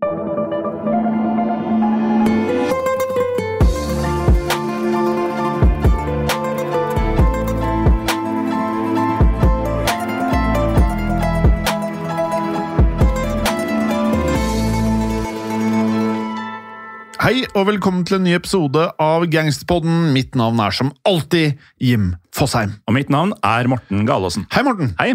Hei 0.00 0.14
og 17.54 17.66
velkommen 17.68 18.06
til 18.08 18.16
en 18.16 18.24
ny 18.24 18.32
episode 18.34 18.86
av 18.96 19.26
Gangsterpodden. 19.28 20.14
Mitt 20.16 20.32
navn 20.34 20.58
er 20.64 20.72
som 20.72 20.94
alltid 21.04 21.60
Jim 21.76 22.14
Fosheim. 22.32 22.72
Og 22.88 22.96
mitt 22.96 23.12
navn 23.12 23.36
er 23.44 23.68
Morten 23.68 24.08
Galaasen. 24.08 24.48
Hei, 24.50 24.64
Morten. 24.64 24.96
Hei. 24.98 25.12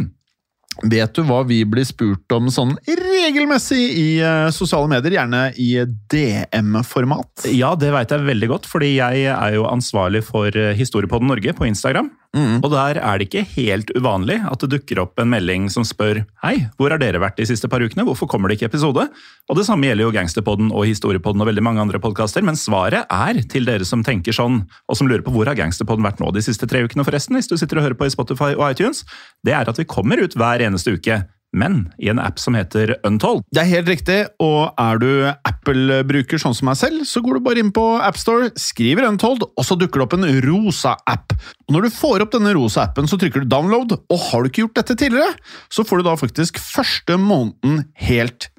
Vet 0.84 1.16
du 1.16 1.24
hva 1.24 1.40
vi 1.48 1.62
blir 1.68 1.86
spurt 1.88 2.32
om 2.36 2.50
sånn 2.52 2.74
regelmessig 2.84 3.80
i 3.80 4.08
eh, 4.20 4.50
sosiale 4.52 4.90
medier? 4.92 5.16
Gjerne 5.16 5.44
i 5.62 5.70
DM-format. 6.12 7.46
Ja, 7.56 7.72
det 7.80 7.94
veit 7.96 8.12
jeg 8.12 8.28
veldig 8.28 8.50
godt, 8.52 8.68
fordi 8.68 8.96
jeg 8.98 9.30
er 9.32 9.56
jo 9.56 9.68
ansvarlig 9.70 10.26
for 10.28 10.52
eh, 10.52 10.74
Historiepodden 10.76 11.32
Norge 11.32 11.56
på 11.56 11.70
Instagram. 11.70 12.12
Og 12.36 12.68
der 12.74 13.00
er 13.00 13.20
det 13.20 13.30
ikke 13.30 13.46
helt 13.56 13.92
uvanlig 13.96 14.42
at 14.44 14.64
det 14.64 14.72
dukker 14.74 15.00
opp 15.06 15.22
en 15.22 15.30
melding 15.32 15.70
som 15.72 15.86
spør 15.88 16.24
Hei, 16.44 16.68
hvor 16.76 16.92
har 16.92 17.00
dere 17.02 17.22
vært 17.24 17.40
de 17.40 17.48
siste 17.48 17.70
par 17.72 17.84
ukene? 17.84 18.04
Hvorfor 18.08 18.28
kommer 18.32 18.52
det 18.52 18.60
ikke 18.60 18.70
episode? 18.74 19.08
Og 19.50 19.60
det 19.60 19.66
samme 19.68 19.88
gjelder 19.88 20.08
jo 20.08 20.14
Gangsterpodden 20.16 20.72
og 20.76 20.88
Historiepodden 20.90 21.44
og 21.44 21.50
veldig 21.50 21.64
mange 21.66 21.84
andre 21.86 22.02
podkaster, 22.04 22.44
men 22.46 22.60
svaret 22.60 23.08
er 23.08 23.40
til 23.52 23.68
dere 23.70 23.88
som 23.88 24.04
tenker 24.06 24.36
sånn, 24.36 24.64
og 24.90 25.00
som 25.00 25.08
lurer 25.10 25.24
på 25.26 25.34
hvor 25.36 25.48
har 25.48 25.58
Gangsterpodden 25.60 26.06
vært 26.06 26.20
nå 26.24 26.32
de 26.36 26.44
siste 26.44 26.68
tre 26.70 26.84
ukene, 26.86 27.06
forresten, 27.08 27.40
hvis 27.40 27.52
du 27.52 27.56
sitter 27.60 27.80
og 27.80 27.88
hører 27.88 28.00
på 28.00 28.10
i 28.10 28.14
Spotify 28.14 28.52
og 28.58 28.68
iTunes, 28.72 29.06
det 29.46 29.56
er 29.56 29.72
at 29.72 29.80
vi 29.80 29.88
kommer 29.88 30.20
ut 30.20 30.36
hver 30.36 30.64
eneste 30.66 30.98
uke. 30.98 31.24
Men 31.56 31.86
i 32.02 32.10
en 32.12 32.20
app 32.20 32.40
som 32.42 32.58
heter 32.58 32.98
Untold. 33.08 33.46
Det 33.56 33.64
er 33.64 33.72
helt 33.72 33.92
riktig, 33.92 34.18
og 34.44 34.76
er 34.82 35.00
du 35.00 35.10
Apple-bruker 35.48 36.42
sånn 36.42 36.56
som 36.58 36.70
meg 36.70 36.80
selv, 36.80 37.06
så 37.08 37.24
går 37.24 37.40
du 37.40 37.46
bare 37.46 37.64
inn 37.64 37.72
på 37.76 37.86
AppStore, 38.04 38.52
skriver 38.60 39.08
Untold, 39.08 39.46
og 39.48 39.68
så 39.68 39.78
dukker 39.80 40.02
det 40.02 40.08
opp 40.08 40.18
en 40.18 40.28
rosa 40.46 40.98
app. 41.08 41.36
Og 41.66 41.78
Når 41.78 41.88
du 41.88 41.96
får 41.96 42.26
opp 42.26 42.36
denne 42.36 42.56
rosa 42.58 42.86
appen, 42.90 43.08
så 43.08 43.20
trykker 43.22 43.46
du 43.46 43.52
download, 43.52 43.96
og 43.96 44.26
har 44.30 44.44
du 44.44 44.52
ikke 44.52 44.66
gjort 44.66 44.82
dette 44.82 45.00
tidligere, 45.00 45.32
så 45.72 45.88
får 45.88 46.02
du 46.02 46.10
da 46.10 46.18
faktisk 46.20 46.60
første 46.60 47.18
måneden 47.22 47.86
helt 48.08 48.50
gratis. 48.50 48.55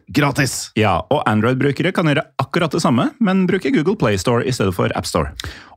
Ja, 0.78 1.00
og 1.10 1.24
Android-brukere 1.26 1.90
kan 1.92 2.06
gjøre 2.06 2.22
akkurat 2.38 2.70
det 2.76 2.82
samme, 2.84 3.08
men 3.20 3.46
bruke 3.48 3.72
Google 3.74 3.96
Play 3.98 4.16
Store 4.22 4.44
i 4.46 4.52
stedet 4.54 4.74
for 4.76 4.92
AppStore. 4.94 5.32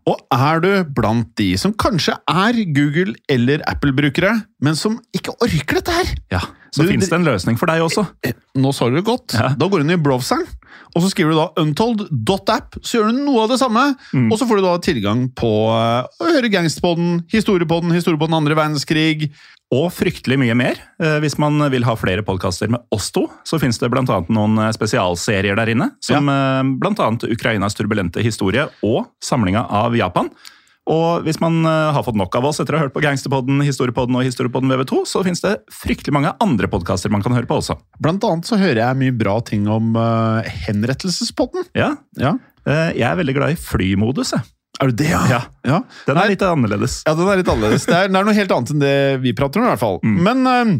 Og 0.09 0.21
er 0.33 0.61
du 0.63 0.69
blant 0.95 1.31
de 1.37 1.51
som 1.59 1.73
kanskje 1.73 2.13
er 2.29 2.59
Google- 2.73 3.15
eller 3.29 3.61
Apple-brukere, 3.69 4.35
men 4.61 4.75
som 4.77 4.99
ikke 5.13 5.33
orker 5.41 5.79
dette 5.81 5.91
her? 5.97 6.13
Ja, 6.31 6.39
Så 6.71 6.85
fins 6.85 7.09
det 7.09 7.17
en 7.17 7.25
løsning 7.25 7.57
for 7.57 7.65
deg 7.65 7.81
også. 7.81 8.05
Eh, 8.23 8.33
Nå 8.55 8.71
sa 8.73 8.87
du 8.89 8.95
det 8.99 9.05
godt. 9.05 9.33
Ja. 9.33 9.49
Da 9.57 9.65
går 9.67 9.81
du 9.81 9.87
inn 9.87 9.95
i 9.97 10.01
browseren, 10.01 10.45
og 10.95 11.01
så 11.01 11.09
skriver 11.09 11.33
du 11.33 11.37
da 11.39 11.63
untold.app, 11.63 12.77
så 12.85 12.99
gjør 12.99 13.09
du 13.11 13.23
noe 13.25 13.43
av 13.43 13.49
det 13.49 13.57
samme, 13.61 13.95
Mm. 14.13 14.31
og 14.31 14.37
så 14.39 14.45
får 14.47 14.57
du 14.57 14.61
da 14.61 14.77
tilgang 14.77 15.27
på 15.33 15.49
eh, 15.73 16.05
å 16.21 16.29
høre 16.29 16.49
Gangsterpodden, 16.53 17.25
Historiepodden, 17.33 17.91
Historiepodden 17.97 18.37
andre 18.37 18.55
verdenskrig. 18.55 19.31
Og 19.75 19.91
fryktelig 19.93 20.39
mye 20.41 20.55
mer. 20.57 20.79
Eh, 21.01 21.19
Hvis 21.21 21.37
man 21.37 21.59
vil 21.69 21.83
ha 21.85 21.93
flere 21.99 22.23
podkaster 22.25 22.71
med 22.73 22.81
oss 22.95 23.11
to, 23.13 23.27
så 23.45 23.59
finnes 23.61 23.77
det 23.77 23.89
bl.a. 23.93 24.03
noen 24.33 24.57
eh, 24.63 24.71
spesialserier 24.73 25.55
der 25.59 25.69
inne, 25.75 25.91
som 26.01 26.25
ja. 26.31 26.63
bl.a. 26.65 27.09
Ukrainas 27.29 27.77
turbulente 27.77 28.23
historie 28.25 28.65
og 28.81 29.11
samlinga 29.21 29.67
av 29.69 29.93
Japan. 29.99 30.31
Og 30.89 31.21
hvis 31.21 31.37
man 31.37 31.59
eh, 31.69 31.91
har 31.93 32.01
fått 32.01 32.17
nok 32.17 32.33
av 32.39 32.47
oss 32.49 32.57
etter 32.63 32.73
å 32.73 32.79
ha 32.79 32.87
hørt 32.87 32.95
på 32.95 33.03
Gangsterpodden, 33.05 33.61
Historiepodden 33.61 34.17
og 34.17 34.25
Historiepodden 34.25 34.73
VV2, 34.73 35.03
så 35.05 35.21
finnes 35.27 35.43
det 35.45 35.59
fryktelig 35.69 36.15
mange 36.17 36.31
andre 36.41 36.65
podkaster 36.71 37.13
man 37.13 37.21
kan 37.21 37.35
høre 37.37 37.45
på 37.45 37.59
også. 37.61 37.77
Blant 38.01 38.25
annet 38.25 38.49
så 38.49 38.57
hører 38.57 38.81
jeg 38.81 38.97
mye 39.03 39.13
bra 39.21 39.35
ting 39.45 39.69
om 39.69 39.91
uh, 39.93 40.41
henrettelsespodden. 40.65 41.69
Ja, 41.77 41.91
Ja. 42.17 42.33
eh, 42.65 42.89
Jeg 42.97 43.05
er 43.11 43.21
veldig 43.21 43.37
glad 43.37 43.53
i 43.53 43.59
flymodus, 43.61 44.33
jeg. 44.33 44.41
Er 44.79 44.91
du 44.91 44.95
det, 45.01 45.09
ja? 45.11 45.21
Ja. 45.27 45.39
ja. 45.67 45.79
Den 46.07 46.15
Nei, 46.15 46.23
er 46.23 46.33
litt 46.35 46.45
annerledes. 46.47 47.01
Ja, 47.07 47.15
den 47.17 47.27
er 47.27 47.41
litt 47.41 47.51
annerledes. 47.51 47.83
Det 47.89 47.97
er, 47.97 48.07
det 48.11 48.15
er 48.19 48.29
noe 48.29 48.37
helt 48.37 48.53
annet 48.55 48.71
enn 48.75 48.83
det 48.83 48.95
vi 49.25 49.33
prater 49.35 49.59
om, 49.59 49.67
i 49.67 49.73
hvert 49.73 49.81
fall. 49.83 49.99
Mm. 50.05 50.17
Men 50.23 50.49
eh, 50.53 50.71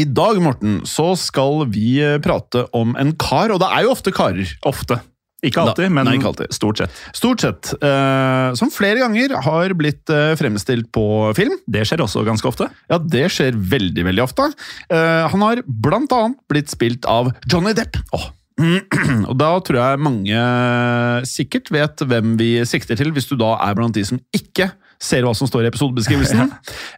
i 0.00 0.06
dag, 0.08 0.40
Morten, 0.42 0.80
så 0.88 1.10
skal 1.20 1.66
vi 1.72 1.98
eh, 2.04 2.16
prate 2.24 2.64
om 2.76 2.96
en 3.00 3.12
kar, 3.20 3.52
og 3.52 3.60
det 3.60 3.68
er 3.76 3.84
jo 3.86 3.92
ofte 3.92 4.14
karer. 4.16 4.56
Ofte. 4.68 5.00
Ikke 5.40 5.62
alltid, 5.62 5.86
Da- 5.88 5.92
men 5.96 6.04
nei, 6.04 6.16
ikke 6.18 6.28
alltid. 6.34 6.52
stort 6.52 6.80
sett. 6.82 6.96
Stort 7.16 7.40
sett. 7.40 7.70
Uh, 7.80 8.52
som 8.60 8.68
flere 8.72 9.00
ganger 9.00 9.32
har 9.40 9.72
blitt 9.72 10.10
uh, 10.12 10.34
fremstilt 10.36 10.90
på 10.92 11.04
film. 11.36 11.54
Det 11.64 11.86
skjer 11.88 12.02
også 12.04 12.24
ganske 12.26 12.44
ofte. 12.50 12.68
Ja, 12.92 12.98
det 13.00 13.24
skjer 13.32 13.56
veldig, 13.56 14.04
veldig 14.10 14.24
ofte. 14.26 14.50
Uh, 14.92 15.24
han 15.32 15.40
har 15.46 15.62
blant 15.64 16.12
annet 16.12 16.36
blitt 16.52 16.68
spilt 16.72 17.08
av 17.08 17.32
Johnny 17.48 17.72
Depp. 17.72 17.96
Åh. 18.16 18.28
Og 19.30 19.34
da 19.40 19.50
tror 19.64 19.80
jeg 19.80 20.04
mange 20.04 20.44
sikkert 21.28 21.72
vet 21.74 22.04
hvem 22.10 22.36
vi 22.40 22.52
sikter 22.68 22.98
til, 22.98 23.12
hvis 23.14 23.28
du 23.30 23.36
da 23.40 23.54
er 23.64 23.76
blant 23.78 23.96
de 23.96 24.04
som 24.06 24.20
ikke 24.36 24.70
ser 25.00 25.24
hva 25.24 25.32
som 25.36 25.48
står 25.48 25.64
i 25.64 25.70
episodebeskrivelsen. 25.70 26.50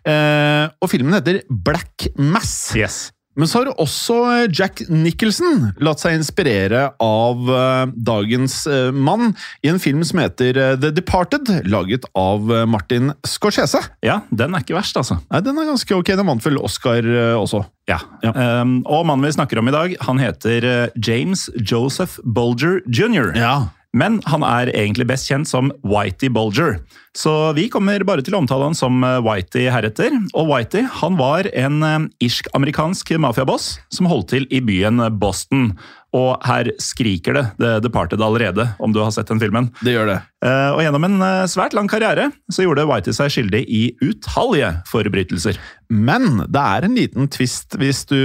Eh, 0.03 0.65
og 0.83 0.91
filmen 0.91 1.15
heter 1.15 1.43
Black 1.49 2.09
Mass. 2.19 2.72
Yes. 2.78 3.05
Men 3.38 3.48
så 3.48 3.62
har 3.62 3.70
også 3.81 4.16
Jack 4.53 4.82
Nicholson 4.93 5.70
latt 5.81 6.03
seg 6.03 6.19
inspirere 6.19 6.91
av 7.00 7.48
eh, 7.48 7.93
dagens 7.97 8.59
eh, 8.69 8.91
mann 8.93 9.32
i 9.65 9.70
en 9.72 9.81
film 9.81 10.03
som 10.04 10.20
heter 10.20 10.59
eh, 10.60 10.75
The 10.81 10.93
Departed, 10.93 11.48
laget 11.72 12.04
av 12.19 12.53
eh, 12.53 12.66
Martin 12.69 13.15
Scorsese. 13.26 13.81
Ja, 14.04 14.21
den 14.31 14.53
er 14.53 14.65
ikke 14.65 14.76
verst, 14.76 14.98
altså. 15.00 15.16
Nei, 15.31 15.41
Den 15.47 15.60
er 15.60 15.71
ganske 15.72 15.97
ok. 15.97 16.12
Den 16.12 16.28
vant 16.28 16.44
vel 16.44 16.60
Oscar 16.60 17.00
eh, 17.00 17.34
også. 17.38 17.65
Ja. 17.88 18.03
Ja. 18.22 18.34
Um, 18.62 18.81
og 18.87 19.06
mannen 19.09 19.26
vi 19.26 19.34
snakker 19.34 19.59
om 19.59 19.71
i 19.71 19.75
dag, 19.75 19.97
han 20.06 20.21
heter 20.22 20.69
eh, 20.69 20.98
James 21.00 21.48
Joseph 21.57 22.21
Bolger 22.24 22.83
jr. 22.86 23.33
Ja. 23.39 23.57
Men 23.92 24.21
han 24.24 24.45
er 24.47 24.71
egentlig 24.72 25.04
best 25.10 25.28
kjent 25.28 25.48
som 25.51 25.68
Whitey 25.84 26.30
Bulger. 26.33 26.78
Så 27.16 27.53
vi 27.53 27.66
kommer 27.68 28.00
bare 28.09 28.22
til 28.24 28.32
å 28.32 28.41
omtale 28.41 28.70
han 28.70 28.76
som 28.76 29.03
eh, 29.04 29.18
Whitey 29.20 29.66
heretter. 29.72 30.14
Og 30.32 30.48
Whitey 30.48 30.86
han 31.00 31.18
var 31.20 31.48
en 31.53 31.82
eh, 31.84 31.98
irsk-amerikansk 32.24 33.12
mafiaboss 33.20 33.74
som 33.92 34.09
holdt 34.09 34.30
til 34.32 34.47
i 34.48 34.62
byen 34.64 35.03
Boston. 35.20 35.74
Og 36.16 36.41
her 36.44 36.68
skriker 36.80 37.36
det 37.36 37.42
The 37.60 37.72
Departed 37.84 38.20
allerede, 38.24 38.66
om 38.84 38.92
du 38.92 39.00
har 39.00 39.12
sett 39.12 39.28
den 39.28 39.41
filmen. 39.41 39.70
Det 39.84 39.92
gjør 39.94 40.09
det. 40.09 40.16
Eh, 40.44 40.70
Og 40.72 40.80
gjennom 40.86 41.04
en 41.09 41.26
svært 41.53 41.76
lang 41.76 41.88
karriere 41.92 42.30
så 42.53 42.64
gjorde 42.64 42.88
Whitey 42.88 43.16
seg 43.16 43.32
skyldig 43.36 43.62
i 43.68 43.82
utallige 44.00 44.72
forbrytelser. 44.88 45.60
Men 45.92 46.47
det 46.48 46.64
er 46.64 46.88
en 46.88 46.97
liten 46.97 47.28
twist 47.32 47.76
hvis 47.80 48.06
du 48.09 48.16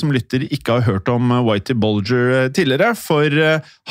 som 0.00 0.12
lytter 0.16 0.48
ikke 0.48 0.78
har 0.78 0.88
hørt 0.88 1.12
om 1.12 1.28
Whitey 1.44 1.76
Bulger 1.76 2.32
eh, 2.38 2.48
tidligere. 2.56 2.94
For 2.96 3.28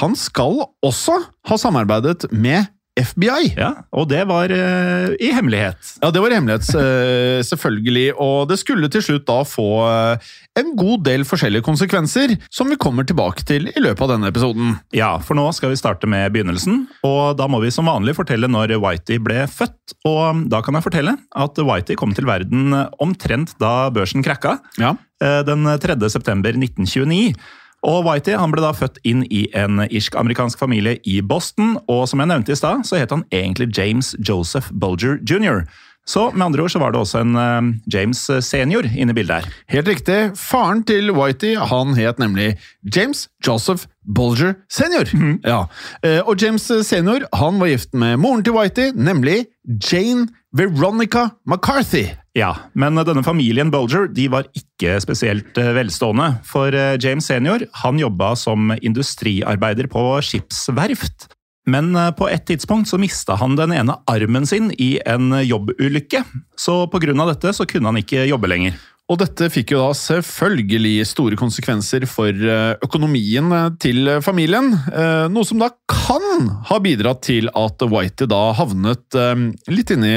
han 0.01 0.17
skal 0.17 0.63
også 0.85 1.21
ha 1.49 1.61
samarbeidet 1.61 2.31
med 2.33 2.65
FBI. 2.99 3.53
Ja, 3.57 3.71
Og 3.95 4.07
det 4.11 4.21
var 4.29 4.51
uh, 4.51 5.09
i 5.19 5.31
hemmelighet. 5.35 5.79
Ja, 6.03 6.11
det 6.13 6.21
var 6.23 6.33
i 6.33 6.37
hemmelighet, 6.37 6.67
uh, 6.75 7.39
selvfølgelig. 7.45 8.13
Og 8.19 8.49
det 8.49 8.59
skulle 8.61 8.89
til 8.91 9.03
slutt 9.05 9.27
da 9.29 9.39
få 9.47 9.67
uh, 9.85 10.31
en 10.59 10.73
god 10.79 11.05
del 11.07 11.25
forskjellige 11.27 11.65
konsekvenser, 11.65 12.35
som 12.53 12.71
vi 12.71 12.79
kommer 12.79 13.07
tilbake 13.07 13.45
til 13.47 13.69
i 13.71 13.83
løpet 13.83 14.05
av 14.05 14.13
denne 14.13 14.31
episoden. 14.31 14.75
Ja, 14.95 15.13
for 15.23 15.39
nå 15.39 15.47
skal 15.55 15.73
vi 15.73 15.79
starte 15.79 16.09
med 16.09 16.33
begynnelsen. 16.35 16.83
Og 17.07 17.37
da 17.39 17.47
må 17.51 17.61
vi 17.63 17.73
som 17.73 17.89
vanlig 17.89 18.17
fortelle 18.17 18.49
når 18.51 18.75
Whitey 18.83 19.21
ble 19.23 19.45
født. 19.51 19.95
Og 20.09 20.45
da 20.51 20.63
kan 20.65 20.77
jeg 20.77 20.87
fortelle 20.87 21.15
at 21.15 21.63
Whitey 21.63 21.99
kom 21.99 22.15
til 22.17 22.27
verden 22.29 22.75
omtrent 22.99 23.55
da 23.61 23.89
børsen 23.93 24.25
krakka. 24.25 24.57
Ja. 24.81 24.95
Den 25.19 25.67
3. 25.83 25.97
september 26.11 26.55
1929. 26.55 27.33
Og 27.87 28.03
Whitey 28.07 28.35
han 28.35 28.51
ble 28.51 28.63
da 28.63 28.73
født 28.75 28.99
inn 29.07 29.23
i 29.31 29.45
en 29.55 29.83
irsk-amerikansk 29.87 30.59
familie 30.59 30.97
i 31.07 31.19
Boston, 31.21 31.77
og 31.87 32.07
som 32.11 32.19
jeg 32.19 32.31
nevnte 32.31 32.55
i 32.55 32.59
stad, 32.59 32.83
så 32.87 32.99
het 32.99 33.13
han 33.15 33.23
egentlig 33.31 33.69
James 33.77 34.15
Joseph 34.19 34.73
Bulger 34.75 35.19
jr. 35.23 35.63
Så 36.09 36.31
med 36.33 36.41
andre 36.47 36.63
ord 36.65 36.71
så 36.73 36.79
var 36.81 36.91
det 36.91 36.99
også 37.03 37.19
en 37.21 37.35
uh, 37.37 37.67
James 37.93 38.21
senior 38.41 38.87
inne 38.89 39.13
i 39.13 39.17
bildet 39.19 39.43
her. 39.43 39.57
Helt 39.69 39.91
riktig. 39.91 40.17
Faren 40.39 40.81
til 40.83 41.11
Whitey 41.13 41.53
han 41.69 41.93
het 41.99 42.17
nemlig 42.21 42.55
James 42.95 43.27
Joseph 43.45 43.85
Bulger 44.15 44.55
senior. 44.73 45.05
Ja. 45.45 45.67
Uh, 46.01 46.25
Og 46.25 46.41
James 46.41 46.65
senior 46.87 47.27
han 47.37 47.61
var 47.61 47.69
gift 47.69 47.93
med 47.93 48.17
moren 48.17 48.43
til 48.43 48.57
Whitey, 48.57 48.89
nemlig 48.95 49.45
Jane 49.91 50.27
Veronica 50.55 51.29
McCarthy. 51.45 52.07
Ja, 52.37 52.51
men 52.77 52.99
denne 53.07 53.23
familien 53.25 53.71
Bulger 53.73 54.07
de 54.13 54.27
var 54.29 54.49
ikke 54.57 54.99
spesielt 55.01 55.57
eh, 55.57 55.71
velstående. 55.77 56.29
For 56.47 56.73
eh, 56.75 56.95
James 57.01 57.25
senior 57.25 57.65
han 57.81 58.01
jobba 58.01 58.35
som 58.37 58.73
industriarbeider 58.77 59.89
på 59.89 60.03
skipsverft. 60.25 61.29
Men 61.69 61.91
eh, 61.97 62.11
på 62.17 62.29
et 62.29 62.45
tidspunkt 62.49 62.91
så 62.91 62.99
mista 63.01 63.37
han 63.39 63.57
den 63.57 63.73
ene 63.73 63.97
armen 64.09 64.45
sin 64.49 64.69
i 64.77 64.97
en 65.09 65.33
jobbulykke. 65.41 66.23
Så 66.57 66.83
pga. 66.93 67.17
dette 67.33 67.55
så 67.57 67.65
kunne 67.69 67.89
han 67.89 68.01
ikke 68.03 68.29
jobbe 68.29 68.51
lenger. 68.51 68.77
Og 69.09 69.17
dette 69.17 69.47
fikk 69.49 69.71
jo 69.73 69.79
da 69.81 69.93
selvfølgelig 69.97 71.07
store 71.09 71.33
konsekvenser 71.33 72.03
for 72.05 72.29
økonomien 72.85 73.49
til 73.81 74.05
familien. 74.21 74.67
Noe 75.33 75.47
som 75.49 75.57
da 75.57 75.71
kan 75.89 76.51
ha 76.69 76.77
bidratt 76.77 77.23
til 77.25 77.49
at 77.57 77.81
Whitey 77.89 78.29
da 78.29 78.43
havnet 78.53 79.17
litt 79.65 79.95
inni 79.95 80.13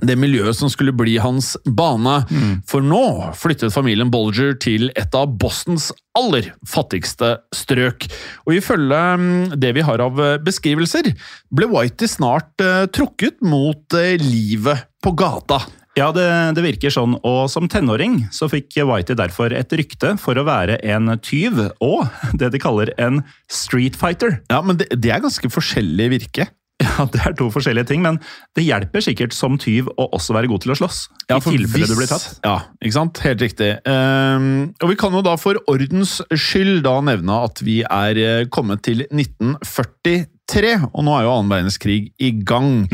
det 0.00 0.16
miljøet 0.18 0.56
som 0.56 0.70
skulle 0.72 0.94
bli 0.96 1.18
hans 1.22 1.52
bane. 1.66 2.22
For 2.68 2.84
nå 2.84 3.02
flyttet 3.38 3.74
familien 3.74 4.10
Bolger 4.12 4.56
til 4.62 4.88
et 4.98 5.14
av 5.18 5.34
Bostons 5.40 5.90
aller 6.18 6.50
fattigste 6.68 7.36
strøk. 7.56 8.08
Og 8.46 8.56
ifølge 8.58 9.02
mm, 9.18 9.58
det 9.60 9.74
vi 9.76 9.84
har 9.86 10.02
av 10.04 10.18
eh, 10.20 10.38
beskrivelser, 10.44 11.12
ble 11.52 11.68
Whitey 11.72 12.10
snart 12.10 12.52
uh, 12.60 12.84
trukket 12.92 13.40
mot 13.44 13.96
uh, 13.96 14.16
livet 14.20 14.88
på 15.02 15.14
gata. 15.16 15.62
Ja, 15.96 16.08
det, 16.14 16.24
det 16.56 16.64
virker 16.64 16.92
sånn, 16.92 17.18
og 17.20 17.50
som 17.52 17.66
tenåring 17.68 18.22
så 18.32 18.48
fikk 18.48 18.78
Whitey 18.88 19.16
derfor 19.18 19.52
et 19.52 19.72
rykte 19.76 20.14
for 20.20 20.38
å 20.40 20.46
være 20.48 20.78
en 20.88 21.12
tyv 21.20 21.58
og 21.84 22.06
det 22.40 22.52
de 22.54 22.60
kaller 22.62 22.94
en 22.96 23.20
street 23.52 23.98
fighter. 24.00 24.38
Ja, 24.52 24.62
men 24.64 24.80
det, 24.80 24.88
det 24.96 25.12
er 25.12 25.24
ganske 25.24 25.52
forskjellig 25.52 26.08
virke. 26.16 26.48
Ja, 26.86 27.06
Det 27.12 27.20
er 27.22 27.36
to 27.38 27.48
forskjellige 27.52 27.88
ting, 27.92 28.02
men 28.04 28.18
det 28.56 28.64
hjelper 28.66 29.04
sikkert 29.04 29.34
som 29.36 29.58
tyv 29.60 29.90
å 29.94 30.08
også 30.16 30.34
være 30.36 30.50
god 30.50 30.64
til 30.64 30.74
å 30.74 30.78
slåss. 30.82 31.04
Ja, 31.28 31.38
I 31.38 31.44
tilfelle 31.44 31.88
du 31.88 31.96
blir 31.98 32.10
tatt. 32.10 32.40
Ja, 32.44 32.56
ikke 32.82 32.96
sant? 32.96 33.20
Helt 33.24 33.44
riktig. 33.44 33.70
Um, 33.86 34.72
og 34.82 34.92
vi 34.92 34.98
kan 35.00 35.14
jo 35.14 35.22
da 35.24 35.36
for 35.40 35.60
ordens 35.70 36.18
skyld 36.30 36.82
da 36.86 36.98
nevne 37.04 37.38
at 37.46 37.62
vi 37.64 37.80
er 37.86 38.18
eh, 38.20 38.44
kommet 38.52 38.82
til 38.86 39.04
1943, 39.06 40.72
og 40.90 41.04
nå 41.06 41.14
er 41.16 41.26
jo 41.26 41.32
annen 41.32 41.52
verdenskrig 41.52 41.98
i 42.20 42.32
gang. 42.44 42.86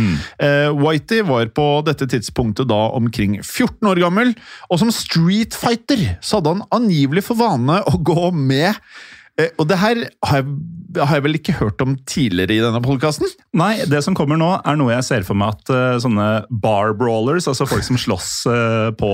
Eh, 0.43 0.69
Whitey 0.77 1.25
var 1.27 1.49
på 1.57 1.67
dette 1.87 2.09
tidspunktet 2.11 2.69
da 2.71 2.81
omkring 2.99 3.39
14 3.41 3.89
år 3.91 4.03
gammel, 4.05 4.35
og 4.69 4.83
som 4.83 4.93
street 4.95 5.57
fighter 5.59 6.05
så 6.21 6.39
hadde 6.39 6.57
han 6.57 6.67
angivelig 6.75 7.25
for 7.31 7.41
vane 7.41 7.81
å 7.89 7.97
gå 7.99 8.31
med 8.35 8.75
uh, 9.41 9.51
og 9.57 9.69
det 9.71 9.79
her 9.81 10.05
har 10.27 10.41
jeg, 10.43 10.55
har 10.97 11.19
jeg 11.19 11.25
vel 11.27 11.37
ikke 11.39 11.55
hørt 11.59 11.83
om 11.85 11.97
tidligere 12.09 12.55
i 12.57 12.63
denne 12.65 12.81
podkasten? 12.85 13.29
Nei, 13.59 13.85
det 13.91 14.01
som 14.07 14.17
kommer 14.17 14.39
nå 14.41 14.49
er 14.65 14.79
noe 14.81 14.95
jeg 14.95 15.05
ser 15.09 15.27
for 15.27 15.37
meg 15.39 15.57
at 15.59 15.73
uh, 15.75 15.99
sånne 16.01 16.29
bar 16.49 16.95
brawlers, 16.99 17.49
altså 17.51 17.67
folk 17.69 17.85
som 17.85 17.99
slåss 18.01 18.31
uh, 18.49 18.89
på, 18.97 19.11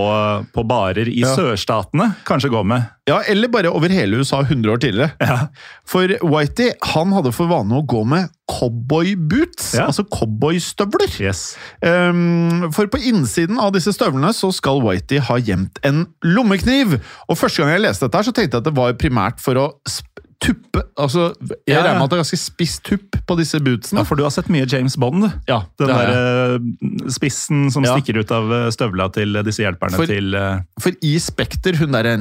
på 0.55 0.67
barer 0.71 1.11
i 1.11 1.21
Ja. 1.25 1.33
sørstatene, 1.35 2.13
kanskje 2.29 2.53
går 2.55 2.69
med. 2.71 2.87
Ja, 3.09 3.19
eller 3.29 3.51
bare 3.53 3.69
over 3.75 3.93
hele 3.93 4.17
USA 4.23 4.41
100 4.47 4.71
år 4.73 4.81
tidligere. 4.81 5.49
For 5.89 6.09
Whitey 6.25 6.71
han 6.95 7.13
hadde 7.13 7.35
for 7.37 7.51
vane 7.51 7.77
å 7.77 7.85
gå 7.85 8.01
med 8.09 8.31
cowboyboots, 8.49 9.75
Ja. 9.77 9.87
altså 9.89 10.05
cowboystøvler. 10.09 11.11
Yes. 11.21 11.57
Um, 11.85 12.71
for 12.77 12.87
på 12.93 13.01
innsiden 13.01 13.59
av 13.61 13.73
disse 13.77 13.93
støvlene 13.97 14.33
så 14.37 14.51
skal 14.55 14.83
Whitey 14.85 15.19
ha 15.25 15.37
gjemt 15.41 15.81
en 15.85 16.05
lommekniv. 16.25 16.99
Og 17.29 17.39
første 17.41 17.63
gang 17.65 17.75
jeg 17.75 17.85
leste 17.87 18.07
dette, 18.07 18.21
her, 18.21 18.29
så 18.29 18.35
tenkte 18.37 18.59
jeg 18.59 18.65
at 18.65 18.69
det 18.71 18.77
var 18.77 18.97
primært 19.01 19.41
for 19.43 19.61
å 19.61 19.69
sp 19.89 20.11
tuppe 20.43 20.83
Altså, 21.01 21.33
jeg 21.67 21.79
regner 21.79 21.99
med 21.99 22.07
at 22.07 22.13
det 22.13 22.17
er 22.17 22.23
ganske 22.23 22.39
spiss 22.39 22.77
tupp 22.87 23.17
på 23.27 23.37
disse 23.39 23.59
bootsene. 23.63 24.03
Ja, 24.03 24.07
for 24.07 24.19
du 24.19 24.23
har 24.27 24.33
sett 24.35 24.51
mye 24.53 24.67
James 24.71 24.95
Bond. 25.01 25.27
Ja, 25.51 25.63
Den 25.81 25.91
der 25.91 26.13
eh, 26.15 27.09
spissen 27.11 27.69
som 27.75 27.87
Ja. 27.87 27.97
stikker 27.97 28.21
ut 28.23 28.31
av 28.35 28.53
eh, 28.53 28.69
støvla 28.75 29.09
til 29.15 29.35
disse 29.47 29.65
hjelperne 29.65 29.99
For- 29.99 30.11
til 30.11 30.35
uh... 30.39 30.63
For 30.83 30.95
i 31.03 31.15
Spekter, 31.23 31.77
hun 31.81 31.95
derre 31.95 32.17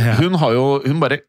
ja. 0.00 0.14
hun 0.20 0.34
har 0.40 0.52
jo 0.56 0.66
Hun 0.86 1.00
bare 1.02 1.20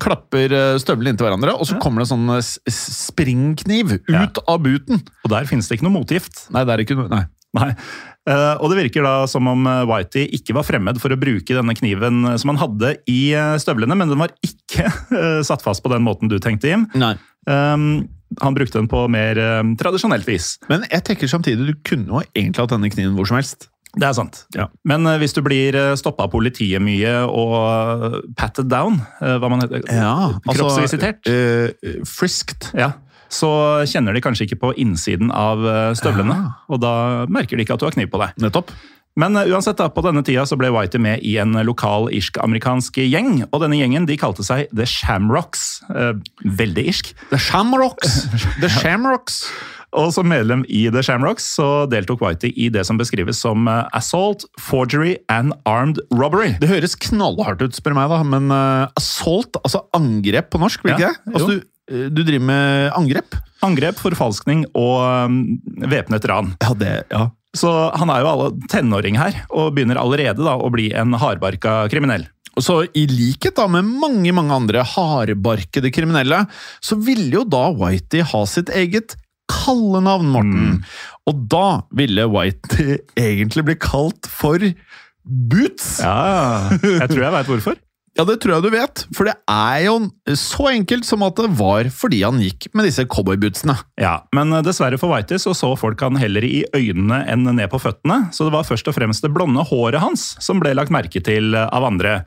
klapper 0.00 0.52
eh, 0.56 0.78
støvlene 0.80 1.12
inntil 1.12 1.26
hverandre, 1.28 1.52
og 1.58 1.68
så 1.68 1.76
kommer 1.82 2.00
det 2.02 2.08
en 2.08 2.14
sånn 2.14 2.32
eh, 2.38 2.72
springkniv 2.72 3.98
ut 4.08 4.38
av 4.48 4.62
booten. 4.64 5.02
Og 5.24 5.32
der 5.34 5.48
finnes 5.50 5.68
det 5.68 5.78
ikke 5.78 5.88
noe 5.88 5.98
motgift. 5.98 6.46
Nei, 6.54 6.64
det 6.64 6.72
er 6.76 6.84
ikke 6.86 6.96
noe 6.96 7.10
Nei. 7.12 7.24
Nei. 7.52 7.72
Eh, 8.22 8.54
og 8.62 8.70
det 8.70 8.78
virker 8.84 9.02
da 9.02 9.14
som 9.30 9.48
om 9.50 9.66
eh, 9.66 9.82
Whitey 9.88 10.28
ikke 10.38 10.54
var 10.54 10.66
fremmed 10.66 11.00
for 11.02 11.10
å 11.10 11.18
bruke 11.18 11.56
denne 11.56 11.74
kniven 11.74 12.22
eh, 12.30 12.38
som 12.38 12.52
han 12.52 12.60
hadde 12.60 12.94
i 13.10 13.34
støvlene, 13.58 13.96
men 13.98 14.12
den 14.12 14.20
var 14.20 14.34
ikke 14.46 14.88
satt 15.48 15.64
fast 15.64 15.82
på 15.82 15.90
den 15.92 16.04
måten 16.06 16.30
du 16.30 16.38
tenkte, 16.42 16.70
Jim. 16.70 16.86
Nei. 16.98 17.16
Um, 17.50 18.06
han 18.40 18.54
brukte 18.54 18.78
den 18.78 18.88
på 18.88 19.02
mer 19.12 19.36
um, 19.60 19.74
tradisjonelt 19.76 20.24
vis. 20.28 20.54
Men 20.70 20.86
jeg 20.86 21.04
tenker 21.08 21.28
samtidig, 21.28 21.66
du 21.74 21.80
kunne 21.84 22.08
jo 22.08 22.22
egentlig 22.30 22.62
hatt 22.62 22.72
denne 22.72 22.90
kniven 22.92 23.18
hvor 23.18 23.28
som 23.28 23.40
helst. 23.40 23.66
Det 23.92 24.06
er 24.08 24.14
sant. 24.16 24.44
Ja. 24.56 24.70
Men 24.88 25.04
uh, 25.04 25.18
hvis 25.20 25.34
du 25.36 25.42
blir 25.44 25.76
stoppa 26.00 26.28
av 26.28 26.32
politiet 26.32 26.80
mye 26.80 27.18
og 27.26 28.22
patted 28.38 28.70
down, 28.72 29.02
uh, 29.18 29.34
hva 29.42 29.50
man 29.52 29.66
heter, 29.66 29.82
kroppsvisitert, 30.46 31.26
Altså, 31.26 31.90
uh, 31.90 32.06
frisked. 32.08 32.70
ja, 32.78 32.94
så 33.32 33.50
kjenner 33.88 34.14
de 34.14 34.22
kanskje 34.24 34.46
ikke 34.46 34.60
på 34.62 34.72
innsiden 34.80 35.32
av 35.34 35.64
eh, 35.66 35.92
støvlene. 35.98 36.36
Ja. 36.36 36.56
Og 36.72 36.82
da 36.84 36.94
merker 37.32 37.56
de 37.56 37.64
ikke 37.66 37.78
at 37.78 37.82
du 37.82 37.88
har 37.88 37.96
kniv 37.96 38.12
på 38.12 38.20
deg. 38.22 38.36
Nettopp. 38.42 38.72
Men 39.18 39.36
eh, 39.36 39.50
uansett, 39.52 39.78
da, 39.80 39.88
på 39.92 40.04
denne 40.04 40.24
tida 40.26 40.44
så 40.48 40.58
ble 40.60 40.72
Whitey 40.72 41.00
med 41.02 41.24
i 41.26 41.36
en 41.42 41.56
lokal 41.66 42.10
irsk-amerikansk 42.14 43.02
gjeng. 43.04 43.42
Og 43.50 43.64
denne 43.64 43.80
gjengen 43.80 44.08
de 44.08 44.18
kalte 44.20 44.44
seg 44.46 44.72
The 44.76 44.88
Shamrocks. 44.88 45.82
Eh, 45.92 46.16
veldig 46.60 46.88
irsk. 46.92 47.12
The 47.32 47.40
Shamrocks. 47.40 48.24
The 48.62 48.72
Shamrocks. 48.72 49.44
Og 49.92 50.08
som 50.16 50.24
medlem 50.24 50.62
i 50.72 50.86
The 50.88 51.02
Shamrocks 51.04 51.44
så 51.58 51.84
deltok 51.92 52.22
Whitey 52.24 52.54
i 52.56 52.70
det 52.72 52.86
som 52.88 52.96
beskrives 52.96 53.42
som 53.44 53.68
assault, 53.68 54.46
forgery 54.56 55.18
and 55.28 55.52
armed 55.68 56.00
robbery. 56.16 56.54
Det 56.62 56.70
høres 56.70 56.96
knallhardt 56.96 57.60
ut, 57.60 57.76
spør 57.76 57.98
meg, 57.98 58.08
da, 58.08 58.22
men 58.24 58.48
assault, 58.96 59.60
altså 59.60 59.82
angrep 59.92 60.48
på 60.48 60.62
norsk, 60.64 60.80
blir 60.86 60.96
det 60.96 61.04
Ja, 61.04 61.12
ikke 61.12 61.28
det? 61.28 61.34
Altså, 61.36 61.50
du, 61.50 61.71
du 61.90 62.22
driver 62.22 62.44
med 62.46 62.92
angrep? 62.98 63.36
Angrep, 63.62 63.98
forfalskning 64.02 64.64
og 64.74 64.98
um, 65.28 65.38
væpnet 65.90 66.26
ran. 66.30 66.54
Ja, 66.62 66.74
det 66.78 66.96
Ja. 67.12 67.30
Så 67.52 67.68
han 68.00 68.08
er 68.08 68.22
jo 68.22 68.28
alle 68.30 68.68
tenåring 68.72 69.18
her, 69.20 69.34
og 69.52 69.74
begynner 69.76 69.98
allerede 70.00 70.40
da 70.40 70.54
å 70.56 70.70
bli 70.72 70.86
en 70.96 71.12
hardbarka 71.20 71.82
kriminell. 71.92 72.24
Og 72.56 72.64
så 72.64 72.76
I 72.96 73.02
likhet 73.10 73.58
da 73.58 73.66
med 73.68 73.84
mange 73.84 74.32
mange 74.32 74.56
andre 74.56 74.80
hardbarkede 74.88 75.92
kriminelle, 75.92 76.46
så 76.80 76.96
ville 76.96 77.28
jo 77.36 77.44
da 77.44 77.66
Whitey 77.76 78.24
ha 78.24 78.42
sitt 78.48 78.72
eget 78.72 79.18
kallenavn, 79.52 80.32
Morten. 80.32 80.80
Og 81.28 81.44
da 81.52 81.82
ville 81.92 82.24
Whitey 82.32 82.98
egentlig 83.28 83.66
bli 83.68 83.76
kalt 83.84 84.28
for 84.32 84.64
Boots. 85.22 85.98
Ja, 86.02 86.72
Jeg 86.80 87.08
tror 87.12 87.20
jeg 87.26 87.34
veit 87.36 87.52
hvorfor. 87.52 87.76
Ja, 88.18 88.26
det 88.28 88.42
tror 88.42 88.58
jeg 88.58 88.64
du 88.66 88.74
vet, 88.74 89.02
for 89.16 89.24
det 89.24 89.32
er 89.48 89.86
jo 89.86 89.94
så 90.36 90.66
enkelt 90.68 91.06
som 91.08 91.24
at 91.24 91.38
det 91.40 91.48
var 91.56 91.88
fordi 91.96 92.20
han 92.26 92.42
gikk 92.42 92.68
med 92.76 92.84
disse 92.84 93.06
cowboybootsene. 93.08 93.78
Ja, 94.00 94.18
Men 94.36 94.52
dessverre 94.66 95.00
for 95.00 95.14
Whitey 95.14 95.40
så 95.40 95.54
så 95.56 95.72
folk 95.80 96.00
han 96.04 96.20
heller 96.20 96.44
i 96.44 96.60
øynene 96.76 97.22
enn 97.32 97.48
ned 97.48 97.70
på 97.72 97.80
føttene, 97.80 98.26
så 98.36 98.44
det 98.44 98.52
var 98.54 98.68
først 98.68 98.90
og 98.92 98.98
fremst 98.98 99.24
det 99.24 99.32
blonde 99.32 99.64
håret 99.70 100.04
hans 100.04 100.32
som 100.44 100.60
ble 100.60 100.74
lagt 100.76 100.92
merke 100.92 101.24
til 101.24 101.56
av 101.56 101.88
andre. 101.88 102.20